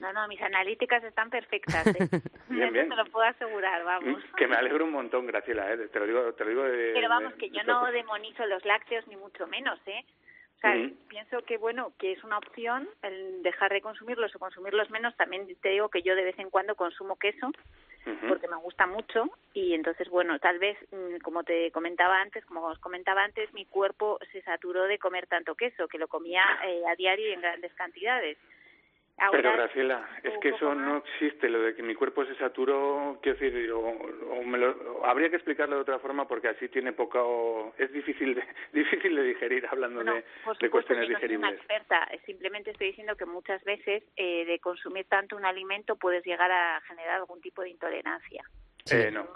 No, 0.00 0.12
no, 0.12 0.26
mis 0.26 0.40
analíticas 0.40 1.04
están 1.04 1.30
perfectas, 1.30 1.86
¿eh? 1.86 2.08
bien, 2.48 2.72
bien. 2.72 2.88
te 2.88 2.96
lo 2.96 3.04
puedo 3.06 3.26
asegurar, 3.26 3.84
vamos. 3.84 4.22
Que 4.36 4.46
me 4.46 4.56
alegro 4.56 4.84
un 4.84 4.92
montón, 4.92 5.26
Graciela, 5.26 5.72
¿eh? 5.72 5.88
te 5.88 5.98
lo 5.98 6.06
digo, 6.06 6.32
te 6.32 6.44
lo 6.44 6.50
digo 6.50 6.62
de, 6.64 6.92
Pero 6.94 7.08
vamos, 7.08 7.34
que 7.34 7.50
yo 7.50 7.62
no 7.64 7.90
demonizo 7.92 8.46
los 8.46 8.64
lácteos 8.64 9.06
ni 9.06 9.16
mucho 9.16 9.46
menos, 9.46 9.78
¿eh? 9.86 10.04
Pienso 11.08 11.42
que 11.42 11.58
bueno, 11.58 11.92
que 11.98 12.12
es 12.12 12.24
una 12.24 12.38
opción 12.38 12.88
el 13.02 13.42
dejar 13.42 13.72
de 13.72 13.80
consumirlos 13.80 14.34
o 14.34 14.38
consumirlos 14.38 14.90
menos. 14.90 15.16
También 15.16 15.46
te 15.60 15.70
digo 15.70 15.88
que 15.88 16.02
yo 16.02 16.14
de 16.14 16.24
vez 16.24 16.38
en 16.38 16.50
cuando 16.50 16.74
consumo 16.74 17.16
queso 17.16 17.52
porque 18.28 18.48
me 18.48 18.56
gusta 18.56 18.86
mucho 18.86 19.30
y 19.54 19.72
entonces 19.72 20.08
bueno, 20.10 20.38
tal 20.38 20.58
vez 20.58 20.76
mm, 20.92 21.18
como 21.22 21.42
te 21.42 21.70
comentaba 21.70 22.20
antes, 22.20 22.44
como 22.44 22.66
os 22.66 22.78
comentaba 22.78 23.24
antes, 23.24 23.52
mi 23.54 23.64
cuerpo 23.64 24.18
se 24.30 24.42
saturó 24.42 24.84
de 24.84 24.98
comer 24.98 25.26
tanto 25.26 25.54
queso 25.54 25.88
que 25.88 25.98
lo 25.98 26.08
comía 26.08 26.42
eh, 26.66 26.82
a 26.86 26.94
diario 26.96 27.30
y 27.30 27.32
en 27.32 27.40
grandes 27.40 27.72
cantidades. 27.74 28.36
Pero 29.30 29.52
Graciela, 29.52 30.08
es 30.22 30.36
que 30.38 30.48
eso 30.48 30.74
no 30.74 30.98
existe, 30.98 31.48
lo 31.48 31.60
de 31.62 31.74
que 31.74 31.82
mi 31.82 31.94
cuerpo 31.94 32.24
se 32.26 32.34
saturó, 32.34 33.18
quiero 33.22 33.38
decir, 33.38 33.70
o, 33.70 34.42
me 34.42 34.58
lo, 34.58 35.04
habría 35.04 35.30
que 35.30 35.36
explicarlo 35.36 35.76
de 35.76 35.82
otra 35.82 35.98
forma 36.00 36.26
porque 36.26 36.48
así 36.48 36.68
tiene 36.68 36.92
poca, 36.92 37.20
es 37.78 37.92
difícil 37.92 38.34
de, 38.34 38.44
difícil 38.72 39.14
de 39.14 39.22
digerir 39.22 39.66
hablando 39.70 40.02
de, 40.02 40.24
de, 40.60 40.70
cuestiones 40.70 41.08
no 41.08 41.14
digeribles. 41.14 41.48
Soy 41.48 41.48
una 41.48 41.50
experta, 41.50 42.08
simplemente 42.26 42.70
estoy 42.72 42.88
diciendo 42.88 43.16
que 43.16 43.26
muchas 43.26 43.62
veces 43.64 44.02
eh, 44.16 44.44
de 44.46 44.58
consumir 44.58 45.06
tanto 45.06 45.36
un 45.36 45.44
alimento 45.44 45.96
puedes 45.96 46.24
llegar 46.24 46.50
a 46.50 46.80
generar 46.82 47.16
algún 47.16 47.40
tipo 47.40 47.62
de 47.62 47.70
intolerancia. 47.70 48.44
Eh, 48.90 49.10
no, 49.10 49.26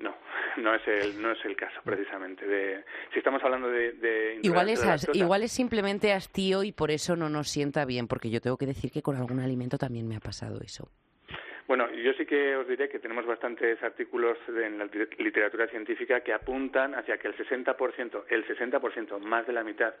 no, 0.00 0.14
no 0.56 0.74
es 0.74 0.88
el 0.88 1.20
no 1.20 1.32
es 1.32 1.44
el 1.44 1.54
caso 1.56 1.78
precisamente. 1.84 2.46
De, 2.46 2.84
si 3.12 3.18
estamos 3.18 3.42
hablando 3.42 3.68
de, 3.68 4.38
igual 4.42 4.70
es 4.70 4.82
igual 5.12 5.42
es 5.42 5.52
simplemente 5.52 6.14
hastío 6.14 6.62
y 6.62 6.72
por 6.72 6.90
eso 6.90 7.14
no 7.14 7.28
nos 7.28 7.48
sienta 7.48 7.84
bien, 7.84 8.08
porque 8.08 8.30
yo 8.30 8.40
tengo 8.40 8.56
que 8.56 8.64
decir 8.64 8.90
que 8.90 9.02
con 9.02 9.16
algún 9.16 9.40
alimento 9.40 9.76
también 9.76 10.08
me 10.08 10.16
ha 10.16 10.20
pasado 10.20 10.60
eso. 10.62 10.88
Bueno, 11.66 11.92
yo 11.92 12.14
sí 12.14 12.24
que 12.24 12.56
os 12.56 12.66
diré 12.66 12.88
que 12.88 12.98
tenemos 12.98 13.26
bastantes 13.26 13.82
artículos 13.82 14.38
en 14.48 14.78
la 14.78 14.86
literatura 15.18 15.66
científica 15.66 16.22
que 16.22 16.32
apuntan 16.32 16.94
hacia 16.94 17.18
que 17.18 17.28
el 17.28 17.36
60%, 17.36 18.24
el 18.30 18.46
60%, 18.46 19.18
más 19.18 19.46
de 19.46 19.52
la 19.52 19.62
mitad 19.62 19.92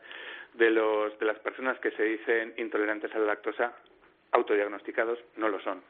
de 0.54 0.70
los 0.70 1.18
de 1.18 1.26
las 1.26 1.38
personas 1.40 1.78
que 1.80 1.90
se 1.90 2.04
dicen 2.04 2.54
intolerantes 2.56 3.14
a 3.14 3.18
la 3.18 3.26
lactosa 3.26 3.74
autodiagnosticados 4.32 5.18
no 5.36 5.50
lo 5.50 5.60
son 5.60 5.82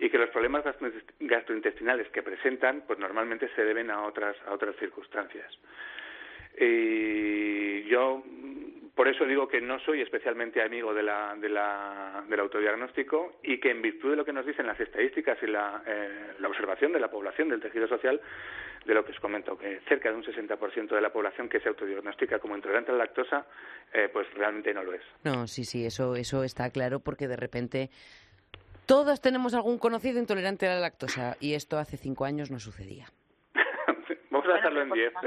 y 0.00 0.10
que 0.10 0.18
los 0.18 0.30
problemas 0.30 0.64
gastrointestinales 1.20 2.08
que 2.08 2.22
presentan 2.22 2.82
pues 2.86 2.98
normalmente 2.98 3.48
se 3.54 3.64
deben 3.64 3.90
a 3.90 4.04
otras 4.04 4.36
a 4.46 4.52
otras 4.52 4.76
circunstancias 4.76 5.50
y 6.58 7.84
yo 7.84 8.22
por 8.94 9.08
eso 9.08 9.24
digo 9.24 9.48
que 9.48 9.60
no 9.60 9.80
soy 9.80 10.02
especialmente 10.02 10.62
amigo 10.62 10.94
de 10.94 11.02
la, 11.02 11.34
de 11.34 11.48
la, 11.48 12.24
del 12.28 12.40
autodiagnóstico 12.40 13.40
y 13.42 13.58
que 13.58 13.70
en 13.70 13.82
virtud 13.82 14.10
de 14.10 14.16
lo 14.16 14.24
que 14.24 14.32
nos 14.32 14.46
dicen 14.46 14.66
las 14.66 14.78
estadísticas 14.78 15.36
y 15.42 15.48
la, 15.48 15.82
eh, 15.84 16.34
la 16.38 16.48
observación 16.48 16.92
de 16.92 17.00
la 17.00 17.10
población 17.10 17.48
del 17.48 17.60
tejido 17.60 17.88
social 17.88 18.20
de 18.84 18.94
lo 18.94 19.04
que 19.04 19.12
os 19.12 19.18
comento, 19.18 19.58
que 19.58 19.80
cerca 19.88 20.10
de 20.10 20.16
un 20.16 20.22
60% 20.22 20.94
de 20.94 21.00
la 21.00 21.12
población 21.12 21.48
que 21.48 21.58
se 21.58 21.68
autodiagnostica 21.68 22.38
como 22.38 22.54
intolerante 22.54 22.90
a 22.90 22.94
la 22.94 23.04
lactosa, 23.04 23.46
eh, 23.92 24.10
pues 24.12 24.32
realmente 24.34 24.72
no 24.74 24.84
lo 24.84 24.92
es. 24.92 25.02
No, 25.24 25.46
sí, 25.46 25.64
sí, 25.64 25.86
eso, 25.86 26.14
eso 26.16 26.44
está 26.44 26.70
claro 26.70 27.00
porque 27.00 27.26
de 27.26 27.36
repente 27.36 27.90
todos 28.86 29.20
tenemos 29.20 29.54
algún 29.54 29.78
conocido 29.78 30.18
intolerante 30.18 30.66
a 30.66 30.74
la 30.74 30.80
lactosa 30.80 31.36
y 31.40 31.54
esto 31.54 31.78
hace 31.78 31.96
cinco 31.96 32.24
años 32.24 32.50
no 32.50 32.58
sucedía. 32.58 33.06
Vamos 34.30 34.48
a 34.48 34.56
hacerlo 34.56 34.82
en 34.82 34.90
diez. 34.90 35.12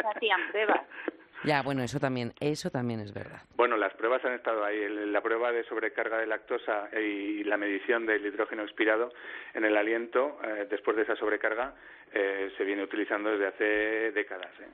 Ya, 1.44 1.62
bueno, 1.62 1.84
eso 1.84 2.00
también, 2.00 2.34
eso 2.40 2.72
también 2.72 3.00
es 3.00 3.14
verdad. 3.14 3.42
Bueno, 3.56 3.78
las 3.78 3.94
pruebas 3.94 4.26
han 4.26 4.34
estado 4.34 4.66
ahí. 4.66 4.90
La 4.90 5.22
prueba 5.22 5.52
de 5.52 5.64
sobrecarga 5.66 6.18
de 6.18 6.26
lactosa 6.26 6.90
y 7.00 7.44
la 7.44 7.58
medición 7.58 8.06
del 8.08 8.26
hidrógeno 8.26 8.64
expirado 8.64 9.14
en 9.54 9.64
el 9.64 9.78
aliento 9.78 10.40
eh, 10.44 10.68
después 10.70 10.98
de 10.98 11.04
esa 11.04 11.16
sobrecarga 11.16 11.76
eh, 12.12 12.52
se 12.58 12.64
viene 12.64 12.84
utilizando 12.84 13.30
desde 13.30 13.48
hace 13.48 14.12
décadas. 14.14 14.52
¿eh? 14.60 14.68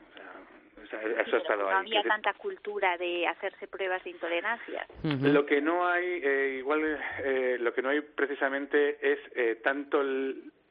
No 1.57 1.69
había 1.69 2.03
tanta 2.03 2.33
cultura 2.33 2.97
de 2.97 3.27
hacerse 3.27 3.67
pruebas 3.67 4.03
de 4.03 4.11
intolerancia. 4.11 4.85
Lo 5.03 5.45
que 5.45 5.61
no 5.61 5.87
hay, 5.87 6.21
eh, 6.23 6.55
igual, 6.59 6.99
eh, 7.23 7.57
lo 7.59 7.73
que 7.73 7.81
no 7.81 7.89
hay 7.89 8.01
precisamente 8.01 8.97
es 9.01 9.19
eh, 9.35 9.59
tanto 9.63 10.01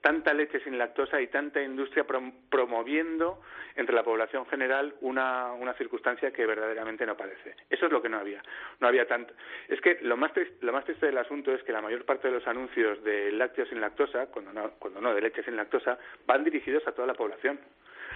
tanta 0.01 0.35
leche 0.35 0.59
sin 0.61 0.77
lactosa 0.79 1.21
y 1.21 1.29
tanta 1.29 1.63
industria 1.63 2.05
promoviendo 2.51 3.41
entre 3.77 3.95
la 3.95 4.03
población 4.03 4.45
general 4.47 4.95
una, 5.01 5.53
una 5.53 5.75
circunstancia 5.75 6.33
que 6.33 6.45
verdaderamente 6.45 7.07
no 7.07 7.17
parece. 7.17 7.55
Eso 7.71 7.87
es 7.87 7.93
lo 7.93 8.03
que 8.03 8.09
no 8.09 8.19
había. 8.19 8.43
No 8.81 8.89
había 8.89 9.07
tanto. 9.07 9.33
Es 9.69 9.81
que 9.81 9.99
lo 10.03 10.17
más, 10.17 10.33
lo 10.61 10.73
más 10.73 10.85
triste 10.85 11.07
del 11.07 11.19
asunto 11.19 11.55
es 11.55 11.63
que 11.63 11.73
la 11.73 11.81
mayor 11.81 12.05
parte 12.05 12.27
de 12.27 12.35
los 12.35 12.47
anuncios 12.49 13.03
de 13.05 13.31
lácteos 13.31 13.69
sin 13.69 13.81
lactosa, 13.81 14.27
cuando 14.27 14.53
no, 14.53 14.73
cuando 14.73 15.01
no 15.01 15.15
de 15.15 15.23
leche 15.23 15.45
sin 15.45 15.57
lactosa, 15.57 15.97
van 16.27 16.43
dirigidos 16.43 16.87
a 16.89 16.93
toda 16.93 17.07
la 17.07 17.15
población 17.15 17.61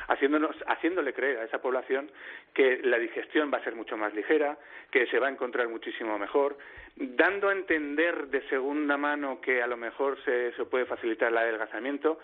haciéndonos, 0.09 0.57
haciéndole 0.67 1.13
creer 1.13 1.39
a 1.39 1.45
esa 1.45 1.61
población 1.61 2.11
que 2.55 2.81
la 2.83 2.99
digestión 2.99 3.51
va 3.53 3.59
a 3.59 3.65
ser 3.65 3.75
mucho 3.75 3.97
más 3.97 4.15
ligera, 4.15 4.59
que 4.91 5.07
se 5.07 5.19
va 5.19 5.29
a 5.29 5.31
encontrar 5.31 5.69
muchísimo 5.69 6.19
mejor, 6.19 6.57
dando 6.97 7.49
a 7.49 7.53
entender 7.53 8.29
de 8.29 8.47
segunda 8.49 8.97
mano 8.97 9.41
que 9.41 9.63
a 9.63 9.67
lo 9.67 9.77
mejor 9.77 10.19
se, 10.25 10.53
se 10.53 10.65
puede 10.65 10.87
facilitar 10.87 11.31
el 11.31 11.39
adelgazamiento 11.39 12.19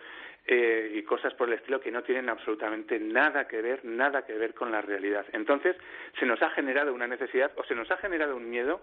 eh, 0.44 0.94
y 0.96 1.02
cosas 1.04 1.32
por 1.34 1.46
el 1.46 1.54
estilo 1.54 1.80
que 1.80 1.92
no 1.92 2.02
tienen 2.02 2.28
absolutamente 2.28 2.98
nada 2.98 3.46
que 3.46 3.62
ver, 3.62 3.84
nada 3.84 4.26
que 4.26 4.32
ver 4.32 4.54
con 4.54 4.72
la 4.72 4.80
realidad. 4.80 5.24
Entonces, 5.32 5.76
se 6.18 6.26
nos 6.26 6.42
ha 6.42 6.50
generado 6.50 6.92
una 6.92 7.06
necesidad 7.06 7.52
o 7.56 7.62
se 7.62 7.76
nos 7.76 7.88
ha 7.92 7.96
generado 7.98 8.34
un 8.34 8.50
miedo 8.50 8.80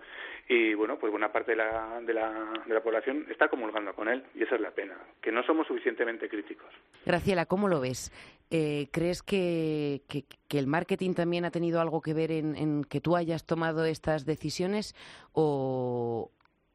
y, 0.47 0.74
bueno, 0.74 0.97
pues 0.97 1.12
buena 1.12 1.34
parte 1.34 1.52
de 1.52 1.58
la, 1.58 2.00
de 2.02 2.14
la, 2.14 2.54
de 2.66 2.74
la 2.74 2.82
población 2.82 3.26
está 3.30 3.50
comulgando 3.50 3.93
con 3.93 4.08
él 4.08 4.24
y 4.36 4.43
esa 4.43 4.56
es 4.56 4.62
la 4.62 4.72
pena, 4.72 4.95
que 5.22 5.34
no 5.34 5.43
somos 5.43 5.68
suficientemente 5.68 6.30
críticos. 6.30 6.74
Graciela, 7.06 7.45
¿cómo 7.45 7.68
lo 7.68 7.82
ves? 7.82 8.10
Eh, 8.52 8.88
¿Crees 8.91 9.22
que, 9.22 10.02
que, 10.08 10.58
el 10.58 10.66
marketing 10.66 11.14
también 11.14 11.45
ha 11.45 11.52
tenido 11.52 11.82
algo 11.82 12.02
que 12.02 12.16
ver 12.16 12.32
en, 12.32 12.84
que 12.84 13.00
tú 13.00 13.16
hayas 13.16 13.45
tomado 13.45 13.86
estas 13.86 14.26
decisiones 14.26 14.95
o, 15.34 16.32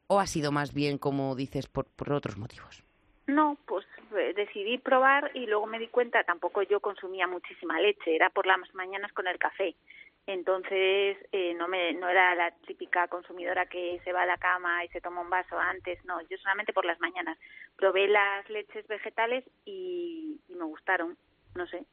o 0.07 0.19
ha 0.19 0.27
sido 0.27 0.53
más 0.53 0.73
bien, 0.73 0.97
como 0.97 1.35
dices, 1.35 1.67
por, 1.67 1.85
por 1.85 2.13
otros 2.13 2.37
motivos? 2.37 2.83
No, 3.27 3.57
pues 3.65 3.85
eh, 4.15 4.33
decidí 4.35 4.77
probar 4.77 5.31
y 5.33 5.47
luego 5.47 5.65
me 5.65 5.79
di 5.79 5.87
cuenta, 5.87 6.23
tampoco 6.23 6.61
yo 6.61 6.79
consumía 6.79 7.27
muchísima 7.27 7.79
leche, 7.79 8.15
era 8.15 8.29
por 8.29 8.45
las 8.45 8.73
mañanas 8.73 9.11
con 9.13 9.27
el 9.27 9.37
café. 9.37 9.75
Entonces 10.27 11.17
eh, 11.31 11.53
no 11.55 11.67
me 11.67 11.93
no 11.93 12.09
era 12.09 12.33
la 12.33 12.51
típica 12.65 13.07
consumidora 13.07 13.67
que 13.67 14.01
se 14.03 14.11
va 14.11 14.23
a 14.23 14.25
la 14.25 14.37
cama 14.37 14.83
y 14.83 14.87
se 14.89 15.01
toma 15.01 15.21
un 15.21 15.29
vaso 15.29 15.57
antes, 15.59 16.03
no, 16.05 16.19
yo 16.29 16.37
solamente 16.37 16.73
por 16.73 16.85
las 16.85 16.99
mañanas. 16.99 17.37
Probé 17.75 18.07
las 18.07 18.49
leches 18.49 18.87
vegetales 18.87 19.43
y 19.65 20.39
me 20.49 20.65
gustaron, 20.65 21.17
no 21.55 21.67
sé. 21.67 21.85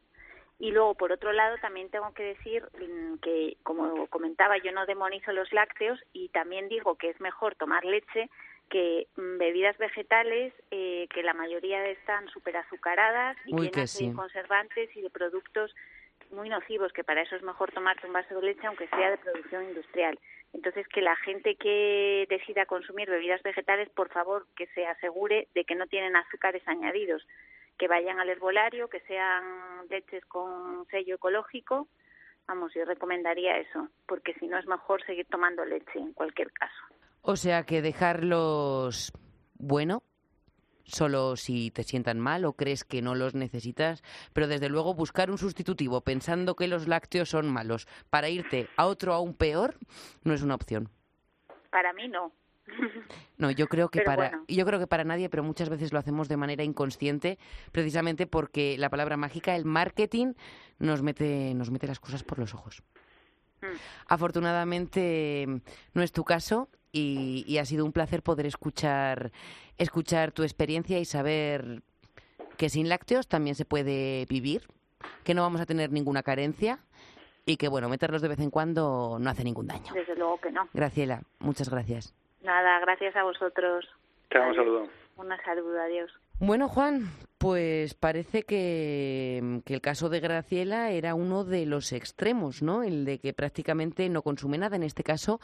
Y 0.58 0.70
luego, 0.70 0.94
por 0.94 1.10
otro 1.10 1.32
lado, 1.32 1.56
también 1.58 1.90
tengo 1.90 2.12
que 2.14 2.22
decir 2.22 2.62
mm, 2.78 3.18
que, 3.18 3.56
como 3.62 4.06
comentaba, 4.08 4.58
yo 4.58 4.70
no 4.72 4.86
demonizo 4.86 5.32
los 5.32 5.52
lácteos 5.52 5.98
y 6.12 6.28
también 6.28 6.68
digo 6.68 6.94
que 6.96 7.10
es 7.10 7.20
mejor 7.20 7.56
tomar 7.56 7.84
leche 7.84 8.30
que 8.70 9.08
mm, 9.16 9.38
bebidas 9.38 9.76
vegetales 9.78 10.52
eh, 10.70 11.08
que 11.12 11.22
la 11.22 11.34
mayoría 11.34 11.84
están 11.88 12.28
súper 12.28 12.56
azucaradas 12.56 13.36
y 13.44 13.54
Uy, 13.54 13.70
llenas 13.70 13.90
sí. 13.90 14.08
de 14.08 14.14
conservantes 14.14 14.94
y 14.94 15.02
de 15.02 15.10
productos 15.10 15.74
muy 16.30 16.48
nocivos, 16.48 16.92
que 16.92 17.04
para 17.04 17.22
eso 17.22 17.36
es 17.36 17.42
mejor 17.42 17.72
tomarte 17.72 18.06
un 18.06 18.12
vaso 18.12 18.34
de 18.34 18.46
leche 18.46 18.66
aunque 18.66 18.88
sea 18.88 19.10
de 19.10 19.18
producción 19.18 19.64
industrial. 19.64 20.18
Entonces, 20.52 20.86
que 20.88 21.00
la 21.00 21.16
gente 21.16 21.56
que 21.56 22.26
decida 22.28 22.66
consumir 22.66 23.08
bebidas 23.08 23.42
vegetales, 23.42 23.88
por 23.90 24.10
favor, 24.10 24.46
que 24.54 24.66
se 24.68 24.86
asegure 24.86 25.48
de 25.54 25.64
que 25.64 25.74
no 25.74 25.86
tienen 25.86 26.14
azúcares 26.14 26.62
añadidos, 26.66 27.26
que 27.78 27.88
vayan 27.88 28.20
al 28.20 28.28
herbolario, 28.28 28.88
que 28.88 29.00
sean 29.00 29.86
leches 29.88 30.24
con 30.26 30.86
sello 30.90 31.16
ecológico. 31.16 31.88
Vamos, 32.46 32.72
yo 32.74 32.84
recomendaría 32.84 33.58
eso, 33.58 33.88
porque 34.06 34.34
si 34.34 34.46
no 34.46 34.58
es 34.58 34.66
mejor 34.66 35.04
seguir 35.04 35.26
tomando 35.26 35.64
leche 35.64 35.98
en 35.98 36.12
cualquier 36.12 36.52
caso. 36.52 36.84
O 37.22 37.36
sea 37.36 37.64
que 37.64 37.82
dejarlos, 37.82 39.12
bueno, 39.54 40.02
solo 40.84 41.36
si 41.36 41.70
te 41.70 41.84
sientan 41.84 42.18
mal 42.20 42.44
o 42.44 42.54
crees 42.54 42.84
que 42.84 43.02
no 43.02 43.14
los 43.14 43.34
necesitas, 43.34 44.02
pero 44.32 44.48
desde 44.48 44.68
luego 44.68 44.94
buscar 44.94 45.30
un 45.30 45.38
sustitutivo 45.38 46.00
pensando 46.00 46.56
que 46.56 46.68
los 46.68 46.88
lácteos 46.88 47.30
son 47.30 47.50
malos 47.52 47.86
para 48.10 48.28
irte 48.28 48.68
a 48.76 48.86
otro 48.86 49.14
aún 49.14 49.34
peor 49.34 49.76
no 50.24 50.34
es 50.34 50.42
una 50.42 50.54
opción. 50.54 50.88
Para 51.70 51.92
mí 51.92 52.08
no. 52.08 52.32
No, 53.38 53.50
yo 53.50 53.66
creo 53.66 53.88
que 53.88 54.00
Pero 54.00 54.06
para 54.06 54.28
bueno. 54.30 54.44
yo 54.48 54.64
creo 54.64 54.78
que 54.78 54.86
para 54.86 55.04
nadie, 55.04 55.28
pero 55.28 55.42
muchas 55.42 55.68
veces 55.68 55.92
lo 55.92 55.98
hacemos 55.98 56.28
de 56.28 56.36
manera 56.36 56.62
inconsciente, 56.62 57.38
precisamente 57.72 58.26
porque 58.26 58.76
la 58.78 58.88
palabra 58.88 59.16
mágica, 59.16 59.56
el 59.56 59.64
marketing, 59.64 60.34
nos 60.78 61.02
mete 61.02 61.52
nos 61.54 61.70
mete 61.70 61.86
las 61.86 62.00
cosas 62.00 62.22
por 62.22 62.38
los 62.38 62.54
ojos. 62.54 62.82
Mm. 63.60 63.66
Afortunadamente 64.06 65.46
no 65.94 66.02
es 66.02 66.12
tu 66.12 66.24
caso 66.24 66.68
y, 66.92 67.44
y 67.48 67.58
ha 67.58 67.64
sido 67.64 67.84
un 67.84 67.92
placer 67.92 68.22
poder 68.22 68.46
escuchar 68.46 69.32
escuchar 69.78 70.32
tu 70.32 70.42
experiencia 70.44 70.98
y 70.98 71.04
saber 71.04 71.82
que 72.56 72.68
sin 72.68 72.88
lácteos 72.88 73.26
también 73.26 73.56
se 73.56 73.64
puede 73.64 74.26
vivir, 74.26 74.68
que 75.24 75.34
no 75.34 75.42
vamos 75.42 75.60
a 75.60 75.66
tener 75.66 75.90
ninguna 75.90 76.22
carencia 76.22 76.78
y 77.44 77.56
que 77.56 77.68
bueno, 77.68 77.88
meterlos 77.88 78.22
de 78.22 78.28
vez 78.28 78.38
en 78.40 78.50
cuando 78.50 79.18
no 79.20 79.30
hace 79.30 79.42
ningún 79.42 79.66
daño. 79.66 79.92
Desde 79.94 80.14
luego 80.14 80.40
que 80.40 80.52
no. 80.52 80.68
Graciela, 80.72 81.22
muchas 81.40 81.68
gracias. 81.68 82.14
Nada, 82.42 82.80
gracias 82.80 83.14
a 83.16 83.22
vosotros. 83.22 83.86
Te 84.28 84.38
damos 84.38 84.56
un 84.56 84.64
saludo. 84.64 84.88
Un 85.16 85.28
saludo, 85.44 85.80
adiós. 85.80 86.10
Bueno, 86.38 86.68
Juan, 86.68 87.08
pues 87.38 87.94
parece 87.94 88.42
que, 88.42 89.60
que 89.64 89.74
el 89.74 89.80
caso 89.80 90.08
de 90.08 90.20
Graciela 90.20 90.90
era 90.90 91.14
uno 91.14 91.44
de 91.44 91.66
los 91.66 91.92
extremos, 91.92 92.62
¿no? 92.62 92.82
El 92.82 93.04
de 93.04 93.20
que 93.20 93.32
prácticamente 93.32 94.08
no 94.08 94.22
consume 94.22 94.58
nada, 94.58 94.76
en 94.76 94.82
este 94.82 95.04
caso, 95.04 95.40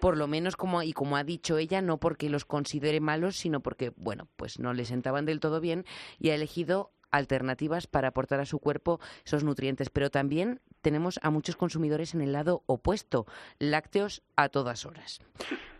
por 0.00 0.16
lo 0.16 0.26
menos 0.26 0.56
como 0.56 0.82
y 0.82 0.92
como 0.92 1.16
ha 1.16 1.24
dicho 1.24 1.58
ella, 1.58 1.80
no 1.80 1.98
porque 1.98 2.28
los 2.28 2.44
considere 2.44 3.00
malos, 3.00 3.36
sino 3.36 3.60
porque, 3.60 3.92
bueno, 3.96 4.28
pues 4.36 4.58
no 4.58 4.74
le 4.74 4.84
sentaban 4.84 5.24
del 5.24 5.40
todo 5.40 5.60
bien 5.60 5.84
y 6.18 6.30
ha 6.30 6.34
elegido 6.34 6.90
alternativas 7.10 7.86
para 7.86 8.08
aportar 8.08 8.40
a 8.40 8.46
su 8.46 8.58
cuerpo 8.58 9.00
esos 9.24 9.44
nutrientes, 9.44 9.90
pero 9.90 10.10
también 10.10 10.60
tenemos 10.82 11.18
a 11.22 11.30
muchos 11.30 11.56
consumidores 11.56 12.14
en 12.14 12.20
el 12.20 12.32
lado 12.32 12.62
opuesto, 12.66 13.26
lácteos 13.58 14.22
a 14.36 14.48
todas 14.48 14.86
horas. 14.86 15.20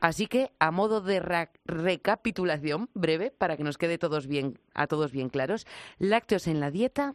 Así 0.00 0.26
que, 0.26 0.50
a 0.58 0.70
modo 0.70 1.00
de 1.00 1.20
recapitulación 1.64 2.88
breve, 2.94 3.30
para 3.30 3.56
que 3.56 3.64
nos 3.64 3.78
quede 3.78 3.98
todos 3.98 4.26
bien, 4.26 4.58
a 4.74 4.86
todos 4.86 5.12
bien 5.12 5.28
claros, 5.28 5.66
lácteos 5.98 6.46
en 6.46 6.60
la 6.60 6.70
dieta, 6.70 7.14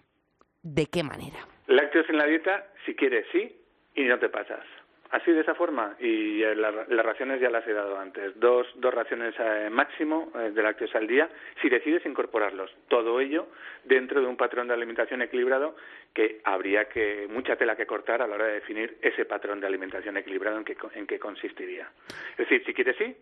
¿de 0.63 0.85
qué 0.87 1.03
manera? 1.03 1.47
Lácteos 1.67 2.09
en 2.09 2.17
la 2.17 2.25
dieta, 2.25 2.67
si 2.85 2.95
quieres, 2.95 3.25
sí, 3.31 3.55
y 3.95 4.03
no 4.03 4.19
te 4.19 4.29
pasas. 4.29 4.65
Así 5.11 5.31
de 5.31 5.41
esa 5.41 5.55
forma, 5.55 5.95
y 5.99 6.41
eh, 6.41 6.55
la- 6.55 6.85
las 6.87 7.05
raciones 7.05 7.41
ya 7.41 7.49
las 7.49 7.67
he 7.67 7.73
dado 7.73 7.99
antes. 7.99 8.31
Dos, 8.39 8.65
dos 8.75 8.93
raciones 8.93 9.35
eh, 9.37 9.69
máximo 9.69 10.31
eh, 10.35 10.51
de 10.51 10.63
lácteos 10.63 10.95
al 10.95 11.05
día, 11.05 11.29
si 11.61 11.67
decides 11.67 12.05
incorporarlos. 12.05 12.71
Todo 12.87 13.19
ello 13.19 13.47
dentro 13.83 14.21
de 14.21 14.27
un 14.27 14.37
patrón 14.37 14.67
de 14.69 14.73
alimentación 14.73 15.21
equilibrado 15.21 15.75
que 16.13 16.39
habría 16.45 16.85
que 16.85 17.27
mucha 17.29 17.57
tela 17.57 17.75
que 17.75 17.85
cortar 17.85 18.21
a 18.21 18.27
la 18.27 18.35
hora 18.35 18.45
de 18.47 18.53
definir 18.53 18.97
ese 19.01 19.25
patrón 19.25 19.59
de 19.59 19.67
alimentación 19.67 20.15
equilibrado 20.15 20.57
en 20.57 20.63
co- 20.75 20.91
en 20.95 21.05
qué 21.05 21.19
consistiría. 21.19 21.89
Es 22.31 22.37
decir, 22.37 22.63
si 22.65 22.73
quieres 22.73 22.95
sí, 22.97 23.13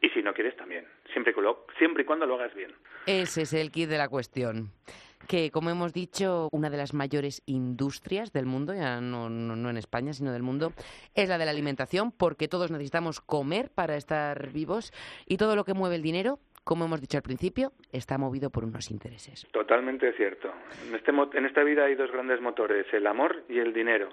y 0.00 0.08
si 0.10 0.22
no 0.22 0.34
quieres 0.34 0.56
también, 0.56 0.84
siempre, 1.12 1.32
que 1.32 1.40
siempre 1.78 2.02
y 2.02 2.06
cuando 2.06 2.26
lo 2.26 2.34
hagas 2.34 2.54
bien. 2.54 2.72
Ese 3.06 3.42
es 3.42 3.52
el 3.54 3.70
kit 3.70 3.88
de 3.88 3.98
la 3.98 4.08
cuestión. 4.08 4.72
Que, 5.28 5.50
como 5.50 5.70
hemos 5.70 5.92
dicho, 5.92 6.48
una 6.52 6.70
de 6.70 6.76
las 6.76 6.94
mayores 6.94 7.42
industrias 7.46 8.32
del 8.32 8.46
mundo, 8.46 8.74
ya 8.74 9.00
no, 9.00 9.28
no, 9.28 9.56
no 9.56 9.70
en 9.70 9.76
España, 9.76 10.12
sino 10.12 10.32
del 10.32 10.42
mundo, 10.42 10.72
es 11.14 11.28
la 11.28 11.38
de 11.38 11.44
la 11.44 11.50
alimentación, 11.50 12.12
porque 12.12 12.48
todos 12.48 12.70
necesitamos 12.70 13.20
comer 13.20 13.70
para 13.70 13.96
estar 13.96 14.50
vivos 14.52 14.92
y 15.26 15.36
todo 15.36 15.56
lo 15.56 15.64
que 15.64 15.74
mueve 15.74 15.96
el 15.96 16.02
dinero, 16.02 16.38
como 16.66 16.84
hemos 16.84 17.00
dicho 17.00 17.16
al 17.16 17.22
principio, 17.22 17.72
está 17.92 18.18
movido 18.18 18.50
por 18.50 18.64
unos 18.64 18.90
intereses. 18.90 19.46
Totalmente 19.52 20.12
cierto. 20.14 20.52
En, 20.88 20.96
este 20.96 21.12
en 21.12 21.46
esta 21.46 21.62
vida 21.62 21.84
hay 21.84 21.94
dos 21.94 22.10
grandes 22.10 22.40
motores, 22.40 22.86
el 22.92 23.06
amor 23.06 23.44
y 23.48 23.60
el 23.60 23.72
dinero. 23.72 24.08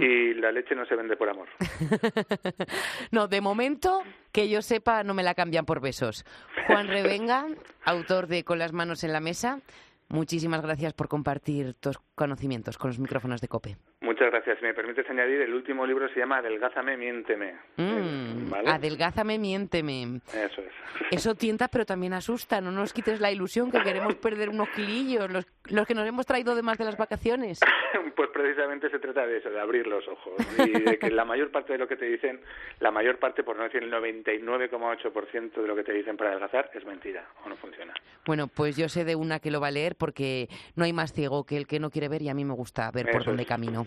Y 0.00 0.34
la 0.34 0.50
leche 0.50 0.74
no 0.74 0.84
se 0.84 0.96
vende 0.96 1.16
por 1.16 1.28
amor. 1.28 1.46
no, 3.12 3.28
de 3.28 3.40
momento, 3.40 4.02
que 4.32 4.48
yo 4.48 4.62
sepa, 4.62 5.04
no 5.04 5.14
me 5.14 5.22
la 5.22 5.34
cambian 5.34 5.64
por 5.64 5.80
besos. 5.80 6.24
Juan 6.66 6.88
Revenga, 6.88 7.46
autor 7.84 8.26
de 8.26 8.42
Con 8.42 8.58
las 8.58 8.72
manos 8.72 9.04
en 9.04 9.12
la 9.12 9.20
mesa, 9.20 9.60
muchísimas 10.08 10.62
gracias 10.62 10.92
por 10.92 11.08
compartir 11.08 11.74
tus 11.74 11.98
conocimientos 12.14 12.78
con 12.78 12.90
los 12.90 12.98
micrófonos 12.98 13.40
de 13.40 13.48
COPE. 13.48 13.76
Muchas 14.16 14.32
gracias. 14.32 14.58
Si 14.60 14.64
me 14.64 14.72
permites 14.72 15.04
añadir, 15.10 15.42
el 15.42 15.52
último 15.52 15.84
libro 15.86 16.08
se 16.08 16.18
llama 16.18 16.38
Adelgázame, 16.38 16.96
miénteme. 16.96 17.52
Mm, 17.76 18.48
¿Vale? 18.48 18.70
Adelgázame, 18.70 19.38
miénteme. 19.38 20.22
Eso 20.32 20.62
es. 20.62 20.72
Eso 21.10 21.34
tienta, 21.34 21.68
pero 21.68 21.84
también 21.84 22.14
asusta. 22.14 22.62
No 22.62 22.70
nos 22.72 22.94
quites 22.94 23.20
la 23.20 23.30
ilusión 23.30 23.70
que 23.70 23.82
queremos 23.82 24.14
perder 24.14 24.48
unos 24.48 24.70
kilillos, 24.70 25.30
los, 25.30 25.46
los 25.66 25.86
que 25.86 25.94
nos 25.94 26.08
hemos 26.08 26.24
traído 26.24 26.54
de 26.54 26.62
más 26.62 26.78
de 26.78 26.86
las 26.86 26.96
vacaciones. 26.96 27.60
Pues 28.16 28.30
precisamente 28.32 28.88
se 28.88 28.98
trata 28.98 29.26
de 29.26 29.38
eso, 29.38 29.50
de 29.50 29.60
abrir 29.60 29.86
los 29.86 30.06
ojos. 30.08 30.32
Y 30.58 30.70
de 30.70 30.98
que 30.98 31.10
la 31.10 31.26
mayor 31.26 31.50
parte 31.50 31.74
de 31.74 31.78
lo 31.78 31.86
que 31.86 31.96
te 31.96 32.06
dicen, 32.06 32.40
la 32.80 32.90
mayor 32.90 33.18
parte, 33.18 33.42
por 33.42 33.58
no 33.58 33.64
decir 33.64 33.82
el 33.82 33.92
99,8% 33.92 35.60
de 35.60 35.66
lo 35.68 35.76
que 35.76 35.84
te 35.84 35.92
dicen 35.92 36.16
para 36.16 36.30
adelgazar, 36.30 36.70
es 36.72 36.84
mentira 36.86 37.26
o 37.44 37.48
no 37.50 37.56
funciona. 37.56 37.92
Bueno, 38.24 38.48
pues 38.48 38.74
yo 38.76 38.88
sé 38.88 39.04
de 39.04 39.16
una 39.16 39.38
que 39.38 39.50
lo 39.50 39.60
va 39.60 39.66
a 39.68 39.70
leer 39.70 39.96
porque 39.96 40.48
no 40.76 40.84
hay 40.84 40.94
más 40.94 41.12
ciego 41.12 41.44
que 41.44 41.58
el 41.58 41.66
que 41.66 41.78
no 41.78 41.90
quiere 41.90 42.08
ver 42.08 42.22
y 42.22 42.30
a 42.30 42.34
mí 42.34 42.44
me 42.46 42.54
gusta 42.54 42.90
ver 42.90 43.04
por 43.10 43.20
Eso 43.20 43.30
dónde 43.30 43.42
es. 43.42 43.48
camino. 43.48 43.86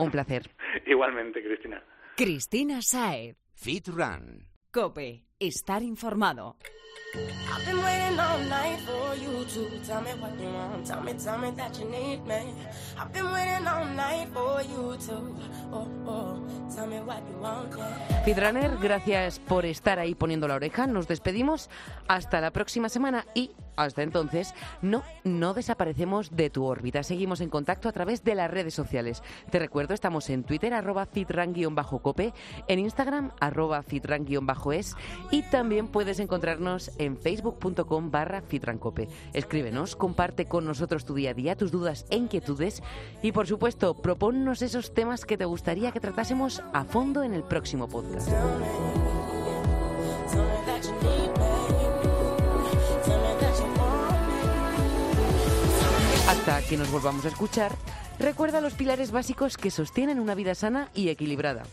Un 0.00 0.10
placer. 0.10 0.50
Igualmente, 0.86 1.42
Cristina. 1.42 1.82
Cristina 2.16 2.80
Saez. 2.80 3.36
Fit 3.52 3.88
Run. 3.88 4.48
Cope. 4.72 5.29
Estar 5.40 5.82
informado. 5.82 6.56
Oh, 15.72 15.88
oh. 16.06 16.46
Fitrunner, 18.24 18.76
gracias 18.78 19.38
por 19.38 19.64
estar 19.64 19.98
ahí 19.98 20.14
poniendo 20.14 20.46
la 20.46 20.54
oreja. 20.54 20.86
Nos 20.86 21.08
despedimos 21.08 21.70
hasta 22.06 22.40
la 22.40 22.50
próxima 22.52 22.88
semana 22.88 23.24
y 23.34 23.52
hasta 23.76 24.02
entonces 24.02 24.54
no, 24.82 25.02
no 25.24 25.54
desaparecemos 25.54 26.36
de 26.36 26.50
tu 26.50 26.64
órbita. 26.64 27.02
Seguimos 27.02 27.40
en 27.40 27.48
contacto 27.48 27.88
a 27.88 27.92
través 27.92 28.22
de 28.24 28.34
las 28.34 28.50
redes 28.50 28.74
sociales. 28.74 29.22
Te 29.50 29.58
recuerdo, 29.58 29.94
estamos 29.94 30.28
en 30.30 30.44
Twitter, 30.44 30.74
arroba 30.74 31.06
fitran-cope, 31.06 32.34
en 32.68 32.78
Instagram, 32.78 33.32
arroba 33.40 33.82
fitran-es 33.82 34.96
y 35.30 35.42
también 35.42 35.88
puedes 35.88 36.18
encontrarnos 36.20 36.90
en 36.98 37.16
facebook.com 37.16 38.10
barra 38.10 38.42
fitrancope. 38.42 39.08
Escríbenos, 39.32 39.96
comparte 39.96 40.46
con 40.46 40.64
nosotros 40.64 41.04
tu 41.04 41.14
día 41.14 41.30
a 41.30 41.34
día, 41.34 41.56
tus 41.56 41.70
dudas 41.70 42.06
e 42.10 42.16
inquietudes 42.16 42.82
y 43.22 43.32
por 43.32 43.46
supuesto, 43.46 43.94
proponnos 43.94 44.62
esos 44.62 44.94
temas 44.94 45.24
que 45.24 45.36
te 45.36 45.44
gustaría 45.44 45.92
que 45.92 46.00
tratásemos 46.00 46.62
a 46.72 46.84
fondo 46.84 47.22
en 47.22 47.34
el 47.34 47.42
próximo 47.42 47.88
podcast. 47.88 48.28
Hasta 56.28 56.62
que 56.62 56.76
nos 56.76 56.90
volvamos 56.90 57.24
a 57.24 57.28
escuchar, 57.28 57.72
recuerda 58.18 58.60
los 58.60 58.74
pilares 58.74 59.10
básicos 59.10 59.56
que 59.56 59.70
sostienen 59.70 60.20
una 60.20 60.34
vida 60.34 60.54
sana 60.54 60.88
y 60.94 61.08
equilibrada. 61.08 61.64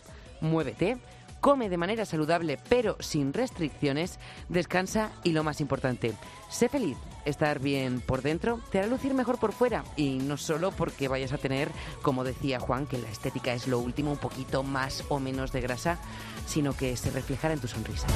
Muévete, 0.42 0.98
come 1.40 1.70
de 1.70 1.78
manera 1.78 2.06
saludable 2.06 2.60
pero 2.70 2.98
sin 3.00 3.34
restricciones, 3.34 4.20
descansa 4.50 5.12
y 5.24 5.32
lo 5.32 5.44
más 5.44 5.62
importante, 5.62 6.14
sé 6.50 6.70
feliz. 6.70 6.98
Estar 7.26 7.60
bien 7.60 8.00
por 8.00 8.22
dentro 8.22 8.62
te 8.72 8.80
hará 8.80 8.88
lucir 8.88 9.14
mejor 9.14 9.38
por 9.38 9.52
fuera 9.52 9.84
y 9.98 10.20
no 10.20 10.38
solo 10.38 10.72
porque 10.72 11.10
vayas 11.10 11.34
a 11.34 11.38
tener, 11.38 11.70
como 12.02 12.24
decía 12.24 12.60
Juan, 12.60 12.88
que 12.88 12.98
la 12.98 13.10
estética 13.10 13.54
es 13.54 13.68
lo 13.68 13.80
último, 13.80 14.12
un 14.12 14.18
poquito 14.18 14.64
más 14.64 15.04
o 15.10 15.20
menos 15.20 15.52
de 15.52 15.60
grasa, 15.60 16.00
sino 16.46 16.74
que 16.74 16.96
se 16.96 17.12
reflejará 17.12 17.54
en 17.54 17.60
tu 17.60 17.68
sonrisa. 17.68 18.08